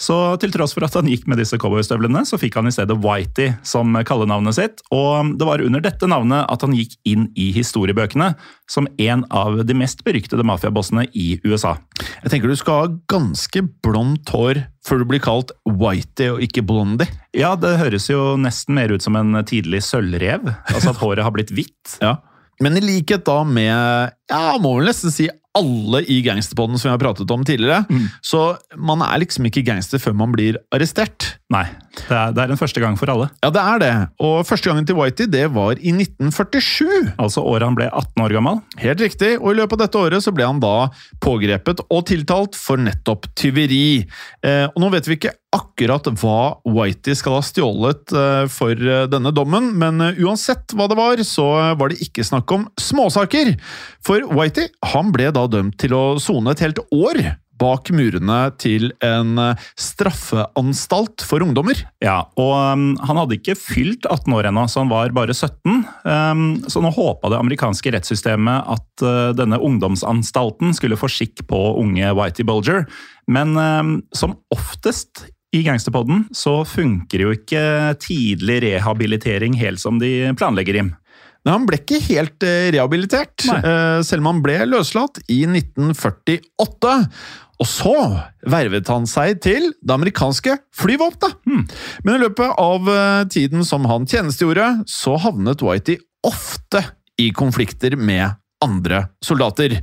Så 0.00 0.16
til 0.42 0.50
tross 0.54 0.72
for 0.74 0.84
at 0.86 0.94
han 0.96 1.08
gikk 1.10 1.28
med 1.30 1.38
disse 1.38 1.58
cowboystøvlene, 1.60 2.24
så 2.26 2.38
fikk 2.40 2.56
han 2.58 2.66
i 2.66 2.72
stedet 2.74 2.96
Whitey 3.04 3.52
som 3.66 3.94
kallenavnet 4.08 4.56
sitt, 4.56 4.82
og 4.94 5.34
det 5.38 5.46
var 5.46 5.62
under 5.62 5.84
dette 5.84 6.08
navnet 6.10 6.48
at 6.50 6.64
han 6.64 6.74
gikk 6.74 6.96
inn 7.08 7.28
i 7.38 7.50
historiebøkene 7.54 8.32
som 8.70 8.88
en 9.02 9.22
av 9.30 9.60
de 9.68 9.76
mest 9.78 10.02
beryktede 10.06 10.46
mafiabossene 10.48 11.06
i 11.12 11.36
USA. 11.44 11.76
Jeg 12.24 12.32
tenker 12.32 12.50
du 12.50 12.58
skal 12.58 12.80
ha 12.80 12.90
ganske 13.12 13.64
blondt 13.84 14.32
hår 14.34 14.64
før 14.86 15.02
du 15.02 15.08
blir 15.12 15.22
kalt 15.22 15.54
Whitey 15.68 16.32
og 16.32 16.42
ikke 16.42 16.64
Blondie. 16.66 17.06
Ja, 17.36 17.54
det 17.54 17.76
høres 17.80 18.08
jo 18.10 18.34
nesten 18.40 18.76
mer 18.80 18.90
ut 18.90 19.04
som 19.04 19.16
en 19.18 19.38
tidlig 19.46 19.84
sølvrev, 19.86 20.50
altså 20.72 20.92
at 20.92 21.02
håret 21.02 21.26
har 21.26 21.34
blitt 21.36 21.54
hvitt. 21.54 21.98
Ja. 22.02 22.16
Men 22.62 22.76
i 22.78 22.82
likhet 22.84 23.24
da 23.26 23.40
med, 23.48 24.12
ja, 24.32 24.58
må 24.62 24.76
vel 24.78 24.88
nesten 24.90 25.12
si 25.14 25.28
alle 25.52 26.00
i 26.08 26.22
gangsterpodden 26.24 26.80
som 26.80 26.88
vi 26.88 26.92
har 26.94 27.00
pratet 27.02 27.30
om 27.30 27.42
tidligere, 27.44 27.84
så 28.24 28.54
man 28.80 29.02
er 29.04 29.20
liksom 29.20 29.44
ikke 29.48 29.64
gangster 29.66 30.00
før 30.00 30.14
man 30.16 30.32
blir 30.32 30.56
arrestert. 30.72 31.34
Nei, 31.52 31.66
det 31.98 32.16
er, 32.16 32.32
det 32.32 32.40
er 32.40 32.54
en 32.54 32.60
første 32.60 32.80
gang 32.80 32.96
for 32.96 33.12
alle. 33.12 33.28
Ja, 33.44 33.50
det 33.52 33.60
er 33.60 33.82
det. 33.82 33.90
Og 34.24 34.46
første 34.48 34.70
gangen 34.70 34.88
til 34.88 34.96
Whitey, 34.96 35.28
det 35.28 35.44
var 35.52 35.76
i 35.76 35.92
1947. 35.92 37.12
Altså 37.20 37.44
året 37.44 37.68
han 37.68 37.76
ble 37.76 37.90
18 37.90 38.24
år 38.24 38.36
gammel. 38.38 38.62
Helt 38.80 39.04
riktig, 39.04 39.34
og 39.42 39.52
i 39.52 39.58
løpet 39.60 39.76
av 39.76 39.84
dette 39.84 40.00
året 40.06 40.24
så 40.24 40.32
ble 40.32 40.48
han 40.48 40.62
da 40.62 40.88
pågrepet 41.20 41.84
og 41.84 42.06
tiltalt 42.08 42.56
for 42.56 42.80
nettopp 42.80 43.28
tyveri. 43.36 44.06
Eh, 44.40 44.66
og 44.70 44.80
nå 44.80 44.92
vet 44.96 45.10
vi 45.10 45.20
ikke 45.20 45.36
akkurat 45.52 46.08
hva 46.16 46.38
Whitey 46.64 47.16
skal 47.16 47.36
ha 47.36 47.44
stjålet 47.44 48.12
eh, 48.16 48.44
for 48.52 48.72
eh, 48.72 49.04
denne 49.12 49.32
dommen, 49.36 49.68
men 49.78 50.00
eh, 50.00 50.20
uansett 50.24 50.72
hva 50.76 50.88
det 50.88 50.96
var, 50.98 51.20
så 51.28 51.46
var 51.78 51.92
det 51.92 52.00
ikke 52.06 52.24
snakk 52.24 52.56
om 52.56 52.64
småsaker. 52.80 53.52
For 54.02 54.21
Whitey 54.30 54.70
han 54.92 55.10
ble 55.14 55.30
da 55.34 55.46
dømt 55.50 55.78
til 55.82 55.94
å 55.96 56.04
sone 56.22 56.54
et 56.54 56.62
helt 56.64 56.82
år 56.92 57.22
bak 57.62 57.90
murene 57.94 58.38
til 58.60 58.90
en 59.04 59.36
eh, 59.40 59.66
straffeanstalt 59.78 61.24
for 61.26 61.44
ungdommer. 61.44 61.78
Ja, 62.02 62.24
og 62.40 62.54
um, 62.56 62.86
han 63.02 63.20
hadde 63.20 63.38
ikke 63.38 63.56
fylt 63.58 64.08
18 64.08 64.34
år 64.36 64.48
ennå, 64.50 64.64
så 64.70 64.82
han 64.82 64.92
var 64.92 65.14
bare 65.16 65.36
17. 65.36 65.84
Um, 66.06 66.46
så 66.66 66.82
nå 66.82 66.92
håpa 66.94 67.32
det 67.32 67.40
amerikanske 67.42 67.94
rettssystemet 67.94 68.72
at 68.76 69.04
uh, 69.06 69.30
denne 69.36 69.60
ungdomsanstalten 69.62 70.74
skulle 70.78 70.98
få 70.98 71.10
skikk 71.12 71.44
på 71.50 71.60
unge 71.82 72.10
Whitey 72.18 72.46
Bulger, 72.48 72.86
men 73.30 73.54
um, 73.58 73.94
som 74.16 74.36
oftest 74.54 75.26
i 75.52 75.60
Gangsterpodden 75.66 76.30
så 76.34 76.62
funker 76.64 77.26
jo 77.26 77.34
ikke 77.36 77.62
tidlig 78.00 78.62
rehabilitering 78.64 79.58
helt 79.60 79.82
som 79.82 79.98
de 80.00 80.32
planlegger, 80.40 80.80
Jim. 80.80 80.94
Men 81.42 81.56
han 81.56 81.64
ble 81.66 81.80
ikke 81.80 82.02
helt 82.06 82.44
eh, 82.46 82.70
rehabilitert, 82.74 83.46
Nei. 83.48 83.58
eh, 83.66 84.00
selv 84.06 84.22
om 84.22 84.30
han 84.30 84.42
ble 84.44 84.60
løslatt 84.70 85.22
i 85.26 85.42
1948. 85.48 86.92
Og 87.62 87.68
så 87.68 87.96
vervet 88.50 88.90
han 88.90 89.06
seg 89.10 89.42
til 89.42 89.68
det 89.82 89.94
amerikanske 89.94 90.56
flyvåpenet. 90.78 91.42
Men 92.06 92.16
i 92.16 92.22
løpet 92.22 92.54
av 92.62 92.88
eh, 92.90 93.24
tiden 93.30 93.66
som 93.66 93.86
han 93.90 94.06
tjenestegjorde, 94.10 94.84
så 94.90 95.18
havnet 95.22 95.62
Whitey 95.66 95.98
ofte 96.26 96.84
i 97.20 97.30
konflikter 97.34 97.98
med 97.98 98.38
andre 98.62 99.08
soldater. 99.22 99.80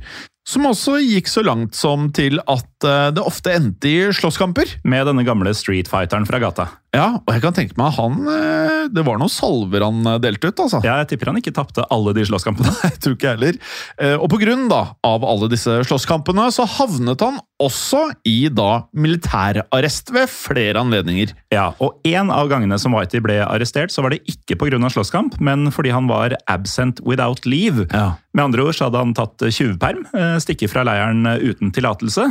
Som 0.48 0.64
også 0.66 0.96
gikk 1.04 1.28
så 1.28 1.44
langt 1.44 1.76
som 1.76 2.08
til 2.16 2.40
at 2.48 2.86
det 3.14 3.22
ofte 3.22 3.52
endte 3.52 3.86
i 3.86 3.98
slåsskamper. 4.16 4.72
Med 4.88 5.04
denne 5.06 5.22
gamle 5.28 5.52
streetfighteren 5.54 6.24
fra 6.26 6.40
gata. 6.42 6.64
Ja, 6.90 7.20
og 7.22 7.30
jeg 7.30 7.42
kan 7.44 7.54
tenke 7.54 7.76
meg 7.78 7.92
han 7.94 8.16
eh, 8.26 8.88
Det 8.90 9.04
var 9.06 9.20
noen 9.20 9.30
salver 9.30 9.84
han 9.86 10.00
eh, 10.10 10.16
delte 10.22 10.50
ut, 10.50 10.62
altså. 10.64 10.80
Ja, 10.82 10.96
jeg 11.02 11.12
tipper 11.12 11.30
han 11.30 11.38
ikke 11.38 11.52
tapte 11.54 11.84
alle 11.94 12.14
de 12.16 12.24
slåsskampene. 12.26 12.72
Jeg 12.88 12.96
tror 13.04 13.14
ikke 13.14 13.34
heller. 13.36 13.58
Eh, 14.02 14.16
Og 14.18 14.26
på 14.32 14.40
grunn 14.42 14.66
da, 14.70 14.80
av 15.06 15.22
alle 15.26 15.46
disse 15.52 15.76
slåsskampene, 15.86 16.48
så 16.54 16.66
havnet 16.78 17.22
han 17.22 17.38
også 17.62 18.02
i 18.26 18.48
da 18.50 18.82
militærarrest 18.96 20.10
ved 20.16 20.30
flere 20.32 20.82
anledninger. 20.82 21.34
Ja, 21.54 21.68
og 21.78 22.00
en 22.08 22.32
av 22.34 22.50
gangene 22.50 22.78
som 22.82 22.96
Whitey 22.96 23.22
ble 23.22 23.38
arrestert, 23.44 23.94
så 23.94 24.02
var 24.02 24.14
det 24.16 24.22
ikke 24.30 24.58
pga. 24.58 24.80
slåsskamp, 24.90 25.38
men 25.44 25.70
fordi 25.70 25.94
han 25.94 26.10
var 26.10 26.34
absent 26.50 27.00
without 27.06 27.46
leave. 27.46 27.86
Ja. 27.92 28.16
Med 28.34 28.48
andre 28.48 28.66
ord 28.66 28.74
så 28.78 28.88
hadde 28.88 29.02
han 29.02 29.14
tatt 29.14 29.42
tjuvperm, 29.52 30.06
stikket 30.42 30.72
fra 30.72 30.82
leiren 30.88 31.22
uten 31.26 31.70
tillatelse. 31.74 32.30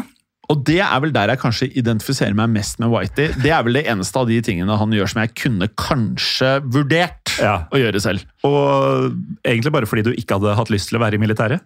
Og 0.50 0.63
det 0.65 0.79
er 0.82 1.00
vel 1.03 1.12
der 1.13 1.29
jeg 1.29 1.39
kanskje 1.44 1.68
identifiserer 1.77 2.34
meg 2.34 2.50
mest 2.50 2.79
med 2.82 2.89
Whitey. 2.89 3.27
Det 3.44 3.51
er 3.53 3.62
vel 3.68 3.77
det 3.77 3.84
eneste 3.91 4.18
av 4.18 4.25
de 4.32 4.39
tingene 4.41 4.77
han 4.82 4.94
gjør 4.96 5.12
som 5.12 5.22
jeg 5.22 5.36
kunne 5.38 5.68
kanskje 5.77 6.56
vurdert 6.65 7.36
Ja. 7.39 7.68
å 7.70 7.77
gjøre 7.77 8.01
selv. 8.01 8.25
Og 8.44 9.13
egentlig 9.46 9.72
bare 9.75 9.86
fordi 9.89 10.08
du 10.10 10.12
ikke 10.18 10.39
hadde 10.39 10.56
hatt 10.58 10.72
lyst 10.74 10.89
til 10.89 10.98
å 10.98 11.03
være 11.06 11.20
i 11.20 11.22
militæret. 11.22 11.62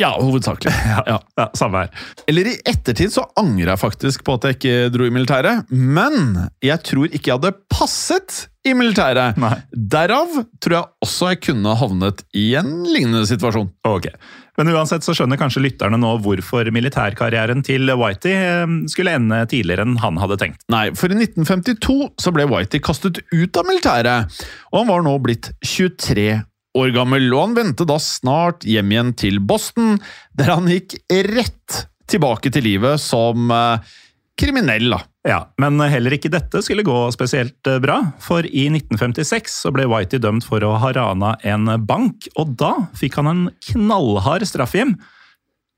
Ja, 0.00 0.14
hovedsakelig. 0.16 0.72
Ja. 1.10 1.18
Ja, 1.36 1.46
Samme 1.56 1.84
her. 1.84 1.90
Eller 2.28 2.48
i 2.50 2.56
ettertid 2.68 3.12
så 3.14 3.24
angrer 3.38 3.72
jeg 3.74 3.80
faktisk 3.80 4.24
på 4.26 4.36
at 4.38 4.46
jeg 4.46 4.58
ikke 4.58 4.92
dro 4.94 5.06
i 5.06 5.12
militæret, 5.14 5.70
men 5.70 6.46
jeg 6.64 6.82
tror 6.86 7.10
ikke 7.10 7.30
jeg 7.32 7.38
hadde 7.38 7.52
passet 7.72 8.44
i 8.68 8.74
militæret. 8.76 9.38
Nei. 9.40 9.54
Derav 9.72 10.34
tror 10.60 10.76
jeg 10.76 10.88
også 11.06 11.30
jeg 11.32 11.40
kunne 11.46 11.74
havnet 11.80 12.24
i 12.36 12.50
en 12.60 12.82
lignende 12.88 13.24
situasjon. 13.28 13.70
Ok. 13.88 14.10
Men 14.60 14.72
uansett 14.74 15.06
så 15.06 15.14
skjønner 15.16 15.40
kanskje 15.40 15.62
lytterne 15.64 15.96
nå 16.00 16.10
hvorfor 16.20 16.68
militærkarrieren 16.74 17.64
til 17.64 17.88
Whitey 17.96 18.34
eh, 18.36 18.74
skulle 18.92 19.14
ende 19.16 19.38
tidligere 19.48 19.86
enn 19.86 19.96
han 20.02 20.20
hadde 20.20 20.36
tenkt. 20.42 20.66
Nei, 20.72 20.90
for 20.98 21.12
i 21.12 21.16
1952 21.16 22.10
så 22.20 22.34
ble 22.36 22.44
Whitey 22.50 22.82
kastet 22.84 23.22
ut 23.32 23.60
av 23.60 23.68
militæret, 23.70 24.42
og 24.74 24.82
han 24.82 24.92
var 24.92 25.06
nå 25.06 25.16
blitt 25.24 25.52
23 25.64 26.28
år 26.78 26.92
gammel, 26.94 27.28
og 27.34 27.48
han 27.48 27.56
vendte 27.58 27.86
da 27.88 27.98
snart 28.02 28.66
hjem 28.68 28.92
igjen 28.94 29.14
til 29.18 29.40
Boston, 29.42 29.98
der 30.38 30.52
han 30.54 30.70
gikk 30.70 30.98
rett 31.30 31.84
tilbake 32.10 32.52
til 32.54 32.66
livet 32.66 33.02
som 33.02 33.50
eh, 33.54 33.96
kriminell, 34.40 34.90
da. 34.94 35.00
Ja, 35.28 35.40
Men 35.60 35.76
heller 35.92 36.14
ikke 36.16 36.30
dette 36.32 36.62
skulle 36.64 36.86
gå 36.86 36.96
spesielt 37.14 37.68
eh, 37.68 37.80
bra, 37.82 38.00
for 38.22 38.46
i 38.46 38.68
1956 38.72 39.58
så 39.66 39.72
ble 39.74 39.88
Whitey 39.90 40.22
dømt 40.22 40.46
for 40.46 40.64
å 40.64 40.76
ha 40.80 40.92
rana 40.96 41.34
en 41.46 41.68
bank, 41.86 42.30
og 42.40 42.54
da 42.60 42.72
fikk 42.98 43.20
han 43.20 43.30
en 43.30 43.42
knallhard 43.72 44.46
straff 44.48 44.76
hjem. 44.78 44.96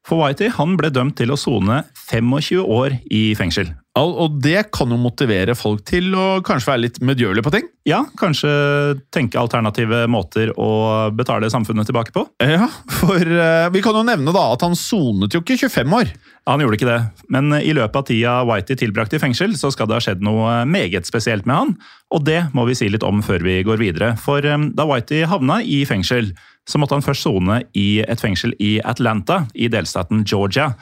For 0.08 0.18
Whitey 0.18 0.50
han 0.56 0.74
ble 0.78 0.90
dømt 0.90 1.14
til 1.20 1.30
å 1.30 1.38
sone 1.38 1.84
25 2.08 2.58
år 2.62 2.98
i 3.14 3.30
fengsel. 3.38 3.70
Og 3.92 4.38
det 4.40 4.70
kan 4.72 4.88
jo 4.88 4.96
motivere 4.96 5.52
folk 5.52 5.82
til 5.84 6.14
å 6.16 6.40
kanskje 6.44 6.70
være 6.70 6.82
litt 6.86 6.98
medgjørlige 7.04 7.44
på 7.44 7.52
ting. 7.52 7.66
Ja, 7.84 7.98
kanskje 8.16 8.48
tenke 9.12 9.36
alternative 9.36 10.06
måter 10.08 10.48
å 10.56 11.10
betale 11.12 11.50
samfunnet 11.52 11.90
tilbake 11.90 12.14
på? 12.14 12.24
Ja, 12.40 12.70
for 13.02 13.20
eh, 13.20 13.68
vi 13.74 13.82
kan 13.84 13.98
jo 13.98 14.04
nevne 14.06 14.32
da 14.32 14.46
at 14.54 14.64
han 14.64 14.78
sonet 14.78 15.36
jo 15.36 15.42
ikke 15.44 15.58
25 15.60 15.96
år. 15.98 16.14
Han 16.48 16.64
gjorde 16.64 16.78
ikke 16.78 16.88
det, 16.88 17.00
men 17.36 17.52
i 17.60 17.74
løpet 17.76 17.98
av 18.00 18.06
tida 18.08 18.38
Whitey 18.48 18.80
tilbrakte 18.80 19.20
i 19.20 19.22
fengsel, 19.22 19.52
så 19.60 19.68
skal 19.74 19.90
det 19.90 19.98
ha 19.98 20.04
skjedd 20.08 20.24
noe 20.24 20.62
meget 20.66 21.06
spesielt 21.06 21.44
med 21.46 21.58
han, 21.58 21.76
og 22.16 22.24
det 22.26 22.40
må 22.56 22.64
vi 22.66 22.78
si 22.78 22.88
litt 22.90 23.04
om 23.06 23.20
før 23.22 23.44
vi 23.44 23.60
går 23.66 23.78
videre. 23.82 24.14
For 24.24 24.40
eh, 24.40 24.68
da 24.72 24.88
Whitey 24.88 25.28
havna 25.28 25.60
i 25.60 25.82
fengsel, 25.88 26.32
så 26.68 26.78
måtte 26.78 26.96
han 26.96 27.04
først 27.04 27.26
sone 27.26 27.62
i 27.78 28.02
et 28.06 28.22
fengsel 28.22 28.54
i 28.62 28.76
Atlanta 28.86 29.44
i 29.54 29.70
delstaten 29.72 30.22
Georgia. 30.28 30.72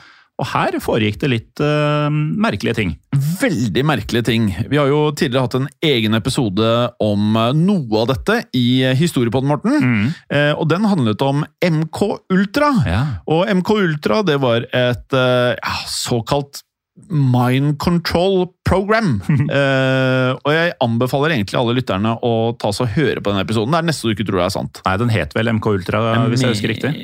Og 0.41 0.47
her 0.55 0.77
foregikk 0.81 1.19
det 1.21 1.29
litt 1.29 1.61
uh, 1.61 2.07
merkelige 2.09 2.77
ting. 2.79 2.95
Veldig 3.41 3.83
merkelige 3.85 4.25
ting. 4.31 4.47
Vi 4.71 4.79
har 4.79 4.89
jo 4.89 5.03
tidligere 5.13 5.45
hatt 5.45 5.57
en 5.59 5.67
egen 5.85 6.17
episode 6.17 6.71
om 7.03 7.37
eh, 7.37 7.51
noe 7.57 8.01
av 8.01 8.07
dette 8.09 8.37
i 8.57 8.81
Historiepodden, 8.97 9.51
Morten. 9.51 10.09
Eh, 10.33 10.53
og 10.55 10.65
den 10.71 10.87
handlet 10.89 11.21
om 11.25 11.43
MK 11.61 12.01
Ultra. 12.33 12.71
Ja. 12.89 13.03
Og 13.29 13.49
MK 13.59 13.73
Ultra 13.75 14.21
det 14.25 14.39
var 14.41 14.65
et 14.65 15.17
uh, 15.17 15.77
såkalt 15.89 16.63
mind 17.09 17.77
control 17.81 18.45
program. 18.67 19.19
uh, 19.27 20.37
og 20.45 20.51
jeg 20.53 20.75
anbefaler 20.83 21.35
egentlig 21.35 21.59
alle 21.59 21.75
lytterne 21.79 22.15
å 22.21 22.33
ta 22.61 22.73
seg 22.75 22.87
og 22.87 22.95
høre 22.99 23.23
på 23.23 23.33
den 23.33 23.43
episoden. 23.43 23.73
Det 23.73 23.81
er 23.81 23.89
nesten 23.89 24.11
du 24.11 24.15
ikke 24.15 24.29
tror 24.29 24.43
det 24.43 24.47
er 24.47 24.55
sant. 24.57 24.81
Nei, 24.87 24.95
den 25.01 25.13
het 25.13 25.35
vel 25.37 25.53
MK 25.57 25.69
Ultra, 25.75 26.05
hvis 26.31 26.45
jeg 26.45 26.55
husker 26.55 26.73
riktig. 26.75 26.95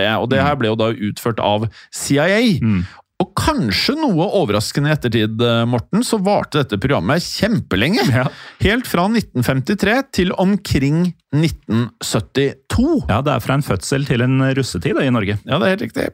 det. 0.00 0.10
Og 0.18 0.28
det 0.32 0.42
her 0.42 0.60
ble 0.60 0.72
jo 0.72 0.78
da 0.80 0.92
utført 0.92 1.42
av 1.44 1.68
CIA. 1.94 2.44
Og 3.22 3.30
kanskje 3.38 3.94
noe 3.94 4.26
overraskende 4.40 4.90
i 4.90 4.94
ettertid, 4.96 5.38
eh, 5.38 5.64
Morten, 5.70 6.02
så 6.02 6.18
varte 6.18 6.60
dette 6.60 6.80
programmet 6.82 7.22
kjempelenge. 7.22 8.02
Ja. 8.10 8.26
Helt 8.64 8.88
fra 8.90 9.06
1953 9.06 9.94
til 10.18 10.32
omkring 10.34 11.12
1972. 11.34 13.04
Ja, 13.10 13.20
det 13.24 13.34
er 13.34 13.42
fra 13.44 13.56
en 13.58 13.64
fødsel 13.66 14.06
til 14.08 14.24
en 14.24 14.38
russetid 14.56 14.98
i 15.02 15.10
Norge. 15.14 15.36
Ja, 15.44 15.58
det 15.58 15.66
er 15.66 15.74
helt 15.74 15.84
riktig. 15.86 16.06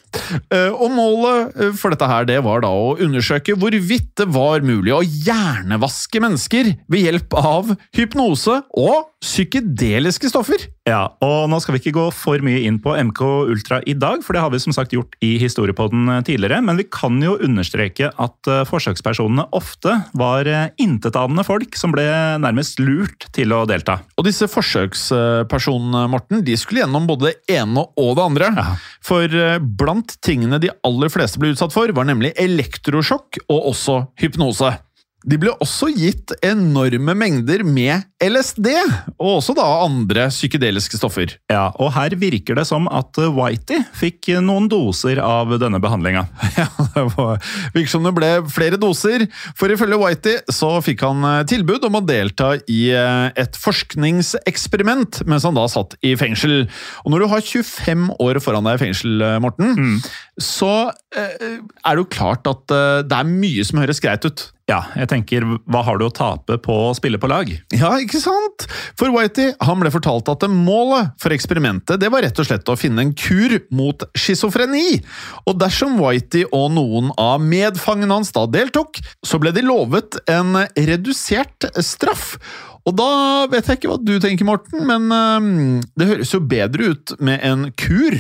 Eh, 0.53 0.71
Og 0.71 0.91
målet 0.95 1.55
eh, 1.57 1.73
for 1.77 1.95
dette 1.95 2.09
her, 2.11 2.27
det 2.29 2.41
var 2.47 2.65
da 2.65 2.71
å 2.73 2.97
undersøke 3.01 3.57
hvorvidt 3.61 4.13
det 4.21 4.29
var 4.33 4.65
mulig 4.67 4.95
å 4.97 5.03
hjernevaske 5.05 6.23
mennesker 6.23 6.75
ved 6.91 7.07
hjelp 7.07 7.37
av 7.41 7.75
hypnose 7.97 8.61
og 8.79 9.11
psykedeliske 9.21 10.31
stoffer. 10.33 10.63
Ja, 10.89 11.03
og 11.23 11.51
nå 11.53 11.59
skal 11.61 11.77
vi 11.77 11.83
ikke 11.83 11.97
gå 11.99 12.07
for 12.17 12.41
mye 12.45 12.63
inn 12.67 12.79
på 12.83 12.95
MK 12.97 13.21
Ultra 13.53 13.81
i 13.89 13.93
dag, 13.99 14.25
for 14.25 14.35
det 14.37 14.43
har 14.43 14.53
vi 14.53 14.61
som 14.63 14.75
sagt 14.75 14.95
gjort 14.97 15.17
i 15.25 15.35
Historiepodden 15.43 16.09
tidligere, 16.27 16.63
men 16.65 16.81
vi 16.81 16.87
kan 16.89 17.21
jo 17.23 17.37
understreke 17.37 18.11
at 18.11 18.51
eh, 18.51 18.63
forsøkspersonene 18.69 19.47
ofte 19.57 19.99
var 20.19 20.49
eh, 20.49 20.71
intetanende 20.83 21.45
folk 21.47 21.77
som 21.79 21.93
ble 21.95 22.07
nærmest 22.43 22.81
lurt 22.83 23.29
til 23.37 23.53
å 23.57 23.63
delta. 23.69 24.01
Og 24.17 24.27
disse 24.29 24.49
forsøkspersonene, 25.11 26.09
Morten, 26.11 26.45
de 26.45 26.57
skulle 26.59 26.85
gjennom 26.85 27.07
både 27.09 27.31
det 27.31 27.57
ene 27.59 27.85
og 27.99 28.17
det 28.17 28.25
andre. 28.25 28.51
Ja. 28.57 28.77
For 29.05 29.25
eh, 29.25 29.59
blant 29.59 30.17
tingene 30.25 30.61
de 30.63 30.71
aller 30.87 31.11
fleste 31.13 31.41
ble 31.41 31.53
utsatt 31.55 31.75
for, 31.75 31.91
var 31.93 32.09
nemlig 32.09 32.33
elektrosjokk 32.41 33.43
og 33.49 33.71
også 33.73 34.01
hypnose. 34.21 34.73
De 35.29 35.37
ble 35.41 35.53
også 35.61 35.91
gitt 35.93 36.33
enorme 36.47 37.15
mengder 37.19 37.65
med 37.67 38.07
LSD, 38.25 38.69
og 39.19 39.39
også 39.39 39.55
da 39.57 39.67
andre 39.85 40.27
psykedeliske 40.33 41.01
stoffer. 41.01 41.35
Ja, 41.53 41.71
og 41.81 41.93
her 41.97 42.17
virker 42.21 42.59
det 42.59 42.67
som 42.69 42.89
at 42.89 43.21
Whitey 43.37 43.83
fikk 43.97 44.31
noen 44.45 44.69
doser 44.73 45.21
av 45.25 45.57
denne 45.61 45.81
behandlinga. 45.83 46.27
Ja, 46.61 46.67
det 46.93 47.05
var, 47.15 47.39
virker 47.73 47.89
som 47.89 48.05
det 48.05 48.11
ble 48.17 48.29
flere 48.53 48.77
doser, 48.81 49.23
for 49.57 49.73
ifølge 49.73 49.97
Whitey 50.01 50.41
så 50.53 50.75
fikk 50.85 51.05
han 51.07 51.23
eh, 51.25 51.45
tilbud 51.49 51.87
om 51.89 51.97
å 51.97 52.03
delta 52.05 52.51
i 52.69 52.81
eh, 52.93 53.31
et 53.39 53.57
forskningseksperiment 53.57 55.23
mens 55.31 55.47
han 55.47 55.57
da 55.57 55.65
satt 55.71 55.97
i 56.05 56.13
fengsel. 56.21 56.67
Og 57.07 57.15
når 57.15 57.25
du 57.25 57.31
har 57.33 57.47
25 57.47 58.11
år 58.21 58.43
foran 58.45 58.69
deg 58.69 58.77
i 58.77 58.83
fengsel, 58.83 59.25
Morten, 59.41 59.51
Morten, 59.61 60.03
så 60.41 60.91
eh, 61.17 61.61
er 61.61 61.97
det 61.97 62.01
jo 62.01 62.09
klart 62.11 62.49
at 62.49 62.73
eh, 62.75 63.03
det 63.07 63.17
er 63.17 63.29
mye 63.29 63.67
som 63.67 63.81
høres 63.83 64.01
greit 64.03 64.25
ut. 64.27 64.47
Ja, 64.71 64.85
jeg 64.95 65.09
tenker, 65.11 65.43
hva 65.67 65.81
har 65.83 65.99
du 65.99 66.05
å 66.07 66.13
tape 66.15 66.55
på 66.63 66.75
å 66.87 66.93
spille 66.95 67.19
på 67.19 67.31
lag? 67.31 67.49
Ja, 67.75 67.91
ikke 67.99 68.21
sant? 68.23 68.69
For 68.99 69.11
Whitey 69.11 69.51
han 69.67 69.81
ble 69.83 69.91
fortalt 69.91 70.31
at 70.31 70.47
målet 70.47 71.11
for 71.19 71.35
eksperimentet 71.35 71.99
det 71.99 72.11
var 72.13 72.23
rett 72.23 72.39
og 72.39 72.47
slett 72.47 72.71
å 72.71 72.79
finne 72.79 73.03
en 73.03 73.11
kur 73.19 73.57
mot 73.75 74.05
schizofreni. 74.15 75.01
Og 75.51 75.59
dersom 75.59 75.99
Whitey 75.99 76.47
og 76.55 76.71
noen 76.77 77.11
av 77.19 77.43
medfangene 77.43 78.21
hans 78.21 78.31
da 78.37 78.47
deltok, 78.47 79.03
så 79.27 79.41
ble 79.43 79.51
de 79.57 79.67
lovet 79.67 80.21
en 80.31 80.63
redusert 80.77 81.67
straff. 81.83 82.37
Og 82.87 82.95
da 82.97 83.11
vet 83.51 83.67
jeg 83.67 83.81
ikke 83.81 83.91
hva 83.91 83.99
du 84.01 84.15
tenker, 84.23 84.47
Morten, 84.47 84.87
men 84.87 85.83
det 85.99 86.09
høres 86.13 86.31
jo 86.33 86.41
bedre 86.47 86.95
ut 86.95 87.17
med 87.19 87.43
en 87.45 87.67
kur 87.75 88.17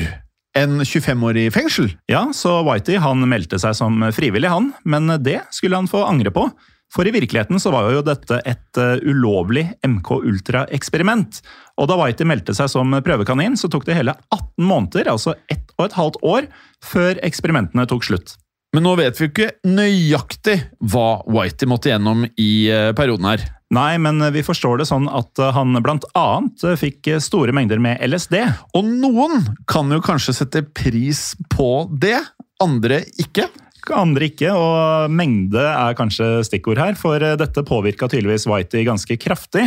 enn 0.58 0.82
25 0.84 1.24
år 1.26 1.38
i 1.38 1.46
fengsel. 1.54 1.92
Ja, 2.10 2.26
så 2.34 2.60
Whitey 2.66 2.98
han 3.02 3.22
meldte 3.30 3.60
seg 3.62 3.76
som 3.78 4.02
frivillig, 4.14 4.50
han, 4.50 4.72
men 4.82 5.10
det 5.22 5.40
skulle 5.54 5.78
han 5.78 5.90
få 5.90 6.04
angre 6.08 6.32
på. 6.34 6.48
For 6.90 7.06
i 7.06 7.12
virkeligheten 7.14 7.60
så 7.62 7.70
var 7.70 7.92
jo 7.94 8.02
dette 8.02 8.40
et 8.50 8.78
uh, 8.80 8.98
ulovlig 9.06 9.68
MK 9.86 10.10
Ultra-eksperiment. 10.26 11.38
Og 11.78 11.86
da 11.86 11.98
Whitey 12.00 12.26
meldte 12.26 12.54
seg 12.56 12.70
som 12.72 12.96
prøvekanin, 13.06 13.54
så 13.58 13.70
tok 13.70 13.86
det 13.86 13.98
hele 14.00 14.16
18 14.34 14.66
måneder, 14.66 15.12
altså 15.12 15.36
ett 15.52 15.70
og 15.78 15.86
et 15.86 15.98
halvt 15.98 16.18
år, 16.26 16.48
før 16.82 17.22
eksperimentene 17.26 17.86
tok 17.90 18.08
slutt. 18.08 18.34
Men 18.74 18.86
nå 18.86 18.92
vet 19.00 19.16
vi 19.18 19.26
jo 19.26 19.30
ikke 19.32 19.48
nøyaktig 19.66 20.56
hva 20.92 21.22
Whitey 21.26 21.66
måtte 21.70 21.90
gjennom 21.90 22.22
i 22.38 22.52
uh, 22.70 22.90
perioden 22.94 23.26
her. 23.26 23.42
Nei, 23.74 23.94
men 24.02 24.22
vi 24.34 24.44
forstår 24.46 24.80
det 24.80 24.86
sånn 24.90 25.08
at 25.10 25.42
uh, 25.42 25.50
han 25.54 25.74
uh, 26.66 26.76
fikk 26.78 27.10
store 27.22 27.54
mengder 27.56 27.82
med 27.82 27.98
LSD. 28.06 28.38
Og 28.78 28.86
noen 28.86 29.42
kan 29.70 29.90
jo 29.90 29.98
kanskje 30.04 30.36
sette 30.38 30.62
pris 30.70 31.32
på 31.50 31.88
det, 31.90 32.20
andre 32.62 33.02
ikke. 33.18 33.48
Andre 33.96 34.28
ikke, 34.30 34.52
og 34.54 35.10
mengde 35.18 35.62
er 35.66 35.96
kanskje 35.98 36.44
stikkord 36.46 36.78
her, 36.78 36.94
for 37.00 37.18
dette 37.18 37.66
påvirka 37.66 38.06
tydeligvis 38.12 38.46
Whitey 38.46 38.84
ganske 38.86 39.16
kraftig. 39.18 39.66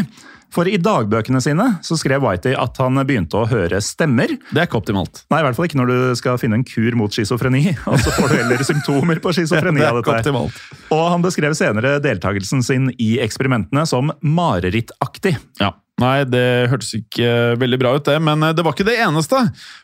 For 0.53 0.69
i 0.69 0.77
dagbøkene 0.77 1.39
sine 1.41 1.65
så 1.85 1.97
skrev 1.97 2.21
Whitey 2.21 2.53
at 2.59 2.77
han 2.81 2.99
begynte 3.09 3.39
å 3.41 3.47
høre 3.49 3.79
stemmer. 3.81 4.35
Det 4.51 4.59
er 4.61 4.67
ikke 4.67 4.77
optimalt. 4.83 5.23
Nei, 5.33 5.41
i 5.41 5.45
hvert 5.47 5.57
fall 5.57 5.69
ikke 5.69 5.79
når 5.81 5.89
du 5.89 5.97
skal 6.19 6.37
finne 6.41 6.59
en 6.59 6.65
kur 6.67 6.93
mot 6.99 7.13
schizofreni. 7.13 7.63
Og 7.89 7.97
så 8.03 8.13
får 8.13 8.29
du 8.29 8.37
heller 8.37 8.65
symptomer 8.71 9.21
på 9.23 9.33
schizofreni 9.33 9.81
Det 9.81 9.87
er 9.87 9.95
av 9.95 10.01
dette. 10.03 10.19
optimalt. 10.19 10.59
Og 10.93 11.05
han 11.15 11.25
beskrev 11.25 11.55
senere 11.57 11.95
deltakelsen 12.03 12.61
sin 12.65 12.91
i 13.01 13.15
eksperimentene 13.25 13.87
som 13.89 14.13
marerittaktig. 14.21 15.37
Ja. 15.61 15.73
Nei, 16.01 16.23
det 16.25 16.45
hørtes 16.71 16.89
ikke 16.97 17.27
veldig 17.61 17.77
bra 17.81 17.91
ut, 17.93 18.05
det, 18.07 18.15
men 18.25 18.41
eh, 18.45 18.53
det 18.57 18.63
var 18.65 18.73
ikke 18.73 18.87
det 18.87 18.97
eneste. 19.05 19.39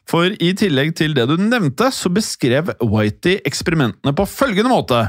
For 0.10 0.34
i 0.42 0.52
tillegg 0.58 0.96
til 0.98 1.14
det 1.18 1.28
du 1.30 1.36
nevnte, 1.42 1.92
så 1.94 2.10
beskrev 2.14 2.72
Whitey 2.82 3.38
eksperimentene 3.46 4.14
på 4.18 4.26
følgende 4.30 4.72
måte. 4.74 5.04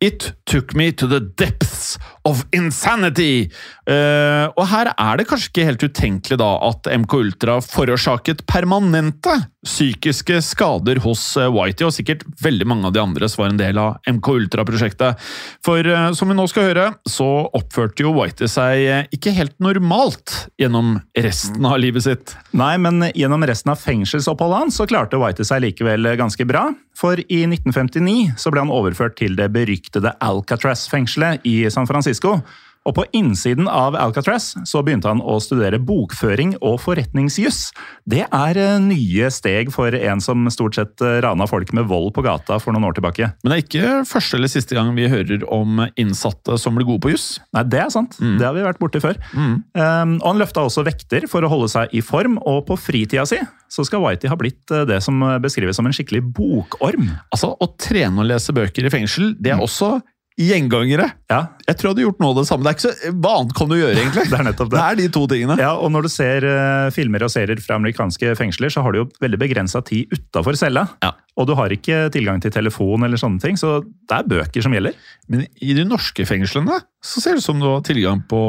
It 0.00 0.32
took 0.44 0.74
me 0.74 0.92
to 0.92 1.06
the 1.06 1.20
depths 1.20 1.98
of 2.24 2.44
insanity. 2.56 3.50
Uh, 3.88 4.48
og 4.56 4.66
her 4.70 4.90
er 4.92 5.18
det 5.20 5.26
kanskje 5.28 5.50
ikke 5.50 5.66
helt 5.68 5.84
utenkelig 5.84 6.38
da 6.40 6.50
at 6.68 6.88
MK 7.02 7.16
Ultra 7.18 7.58
forårsaket 7.64 8.44
permanente 8.48 9.36
psykiske 9.64 10.42
skader 10.44 10.98
hos 11.00 11.22
eh, 11.40 11.48
Whitey, 11.48 11.86
og 11.86 11.94
sikkert 11.96 12.20
veldig 12.44 12.66
mange 12.68 12.88
av 12.90 12.92
de 12.92 13.00
andre 13.00 13.28
som 13.32 13.40
var 13.40 13.52
en 13.54 13.60
del 13.60 13.78
av 13.80 13.94
MK 14.12 14.28
Ultra-prosjektet. 14.34 15.22
For 15.64 15.88
uh, 15.88 16.10
som 16.16 16.28
vi 16.28 16.36
nå 16.36 16.44
skal 16.52 16.68
høre, 16.68 16.86
så 17.08 17.28
oppførte 17.56 18.04
jo 18.04 18.12
Whitey 18.16 18.50
seg 18.50 19.08
ikke 19.14 19.32
helt 19.36 19.56
normalt 19.64 20.50
gjennom 20.60 20.98
resten 21.16 21.64
av 21.64 21.78
livet 21.80 22.04
sitt. 22.04 22.34
Nei, 22.52 22.74
men 22.76 23.08
gjennom 23.14 23.46
resten 23.48 23.72
av 23.72 23.80
fengselsoppholdet 23.80 24.66
hans 24.66 24.80
så 24.80 24.88
klarte 24.90 25.20
Whitey 25.20 25.48
seg 25.48 25.64
likevel 25.64 26.12
ganske 26.20 26.44
bra. 26.48 26.66
For 26.94 27.18
i 27.18 27.40
1959 27.48 28.38
så 28.38 28.52
ble 28.54 28.62
han 28.62 28.72
overført 28.72 29.16
til 29.18 29.34
det 29.38 29.50
beryktede 29.54 30.14
Alcatraz-fengselet 30.22 31.42
i 31.48 31.56
San 31.70 31.88
Francisco. 31.90 32.38
Og 32.84 32.94
på 32.98 33.04
innsiden 33.16 33.68
av 33.70 33.96
Alcatraz 33.96 34.50
så 34.68 34.82
begynte 34.84 35.08
han 35.08 35.22
å 35.24 35.38
studere 35.42 35.80
bokføring 35.80 36.54
og 36.60 36.76
forretningsjuss. 36.84 37.70
Det 38.08 38.24
er 38.26 38.60
eh, 38.60 38.76
nye 38.82 39.30
steg 39.32 39.72
for 39.74 39.96
en 39.96 40.22
som 40.24 40.44
stort 40.52 40.76
sett 40.76 41.04
eh, 41.04 41.18
rana 41.24 41.48
folk 41.48 41.72
med 41.76 41.88
vold 41.88 42.12
på 42.16 42.24
gata 42.26 42.58
for 42.60 42.76
noen 42.76 42.88
år 42.90 42.98
tilbake. 42.98 43.30
Men 43.42 43.52
det 43.52 43.56
er 43.56 43.64
ikke 43.64 43.94
første 44.08 44.38
eller 44.38 44.52
siste 44.52 44.76
gang 44.76 44.92
vi 44.96 45.08
hører 45.10 45.46
om 45.48 45.86
innsatte 46.00 46.58
som 46.60 46.76
blir 46.76 46.88
gode 46.88 47.04
på 47.06 47.14
juss. 47.14 47.28
Nei, 47.56 47.64
det 47.72 47.80
er 47.86 47.92
sant. 47.94 48.18
Det 48.20 48.44
har 48.44 48.56
vi 48.56 48.66
vært 48.66 48.80
borti 48.82 49.00
før. 49.02 49.18
Um, 49.34 50.16
og 50.20 50.26
han 50.28 50.40
løfta 50.42 50.64
også 50.66 50.84
vekter 50.86 51.28
for 51.30 51.44
å 51.44 51.50
holde 51.50 51.70
seg 51.72 51.92
i 51.96 52.02
form, 52.04 52.36
og 52.44 52.64
på 52.68 52.76
fritida 52.80 53.24
si 53.28 53.40
så 53.74 53.82
skal 53.86 54.04
Whitey 54.04 54.30
ha 54.30 54.36
blitt 54.38 54.70
eh, 54.70 54.84
det 54.86 55.00
som 55.02 55.18
beskrives 55.42 55.80
som 55.80 55.88
en 55.88 55.94
skikkelig 55.94 56.22
bokorm. 56.36 57.08
Altså, 57.34 57.54
Å 57.54 57.70
trene 57.80 58.22
og 58.22 58.28
lese 58.28 58.54
bøker 58.54 58.86
i 58.86 58.92
fengsel, 58.92 59.32
det 59.40 59.54
er 59.54 59.62
også 59.62 59.96
gjengangere. 60.40 61.06
Ja, 61.30 61.54
Jeg 61.68 61.78
tror 61.78 61.88
jeg 61.88 61.94
hadde 61.94 62.04
gjort 62.08 62.22
noe 62.22 62.32
av 62.32 62.38
det 62.40 62.44
samme. 62.48 62.64
Det 62.66 62.70
er 62.70 62.76
ikke 62.76 62.84
så, 62.84 63.12
Hva 63.22 63.32
annet 63.38 63.54
kan 63.54 63.70
du 63.70 63.74
gjøre, 63.76 63.94
egentlig? 64.00 64.24
Det 64.32 64.38
er 64.38 64.46
nettopp 64.48 64.70
det. 64.72 64.78
Det 64.78 64.84
er 64.84 64.98
de 64.98 65.06
to 65.14 65.22
tingene. 65.30 65.56
Ja, 65.62 65.70
og 65.78 65.92
når 65.94 66.06
du 66.06 66.10
ser 66.10 66.46
uh, 66.48 66.88
filmer 66.94 67.24
og 67.26 67.30
serier 67.30 67.62
fra 67.62 67.78
amerikanske 67.78 68.34
fengsler, 68.38 68.72
så 68.74 68.82
har 68.84 68.94
du 68.94 69.02
jo 69.02 69.06
veldig 69.22 69.40
begrensa 69.40 69.82
tid 69.86 70.10
utafor 70.10 70.58
cella. 70.58 70.88
Ja. 71.04 71.12
Og 71.38 71.48
du 71.50 71.54
har 71.58 71.72
ikke 71.74 72.08
tilgang 72.14 72.42
til 72.42 72.54
telefon 72.54 73.06
eller 73.06 73.20
sånne 73.20 73.42
ting, 73.42 73.58
så 73.58 73.78
det 73.84 74.18
er 74.18 74.28
bøker 74.34 74.66
som 74.66 74.74
gjelder. 74.74 74.98
Men 75.30 75.46
i 75.62 75.74
de 75.78 75.86
norske 75.86 76.26
fengslene 76.28 76.80
så 77.04 77.22
ser 77.22 77.36
det 77.36 77.44
ut 77.44 77.48
som 77.48 77.62
du 77.62 77.68
har 77.70 77.82
tilgang 77.86 78.22
på 78.30 78.40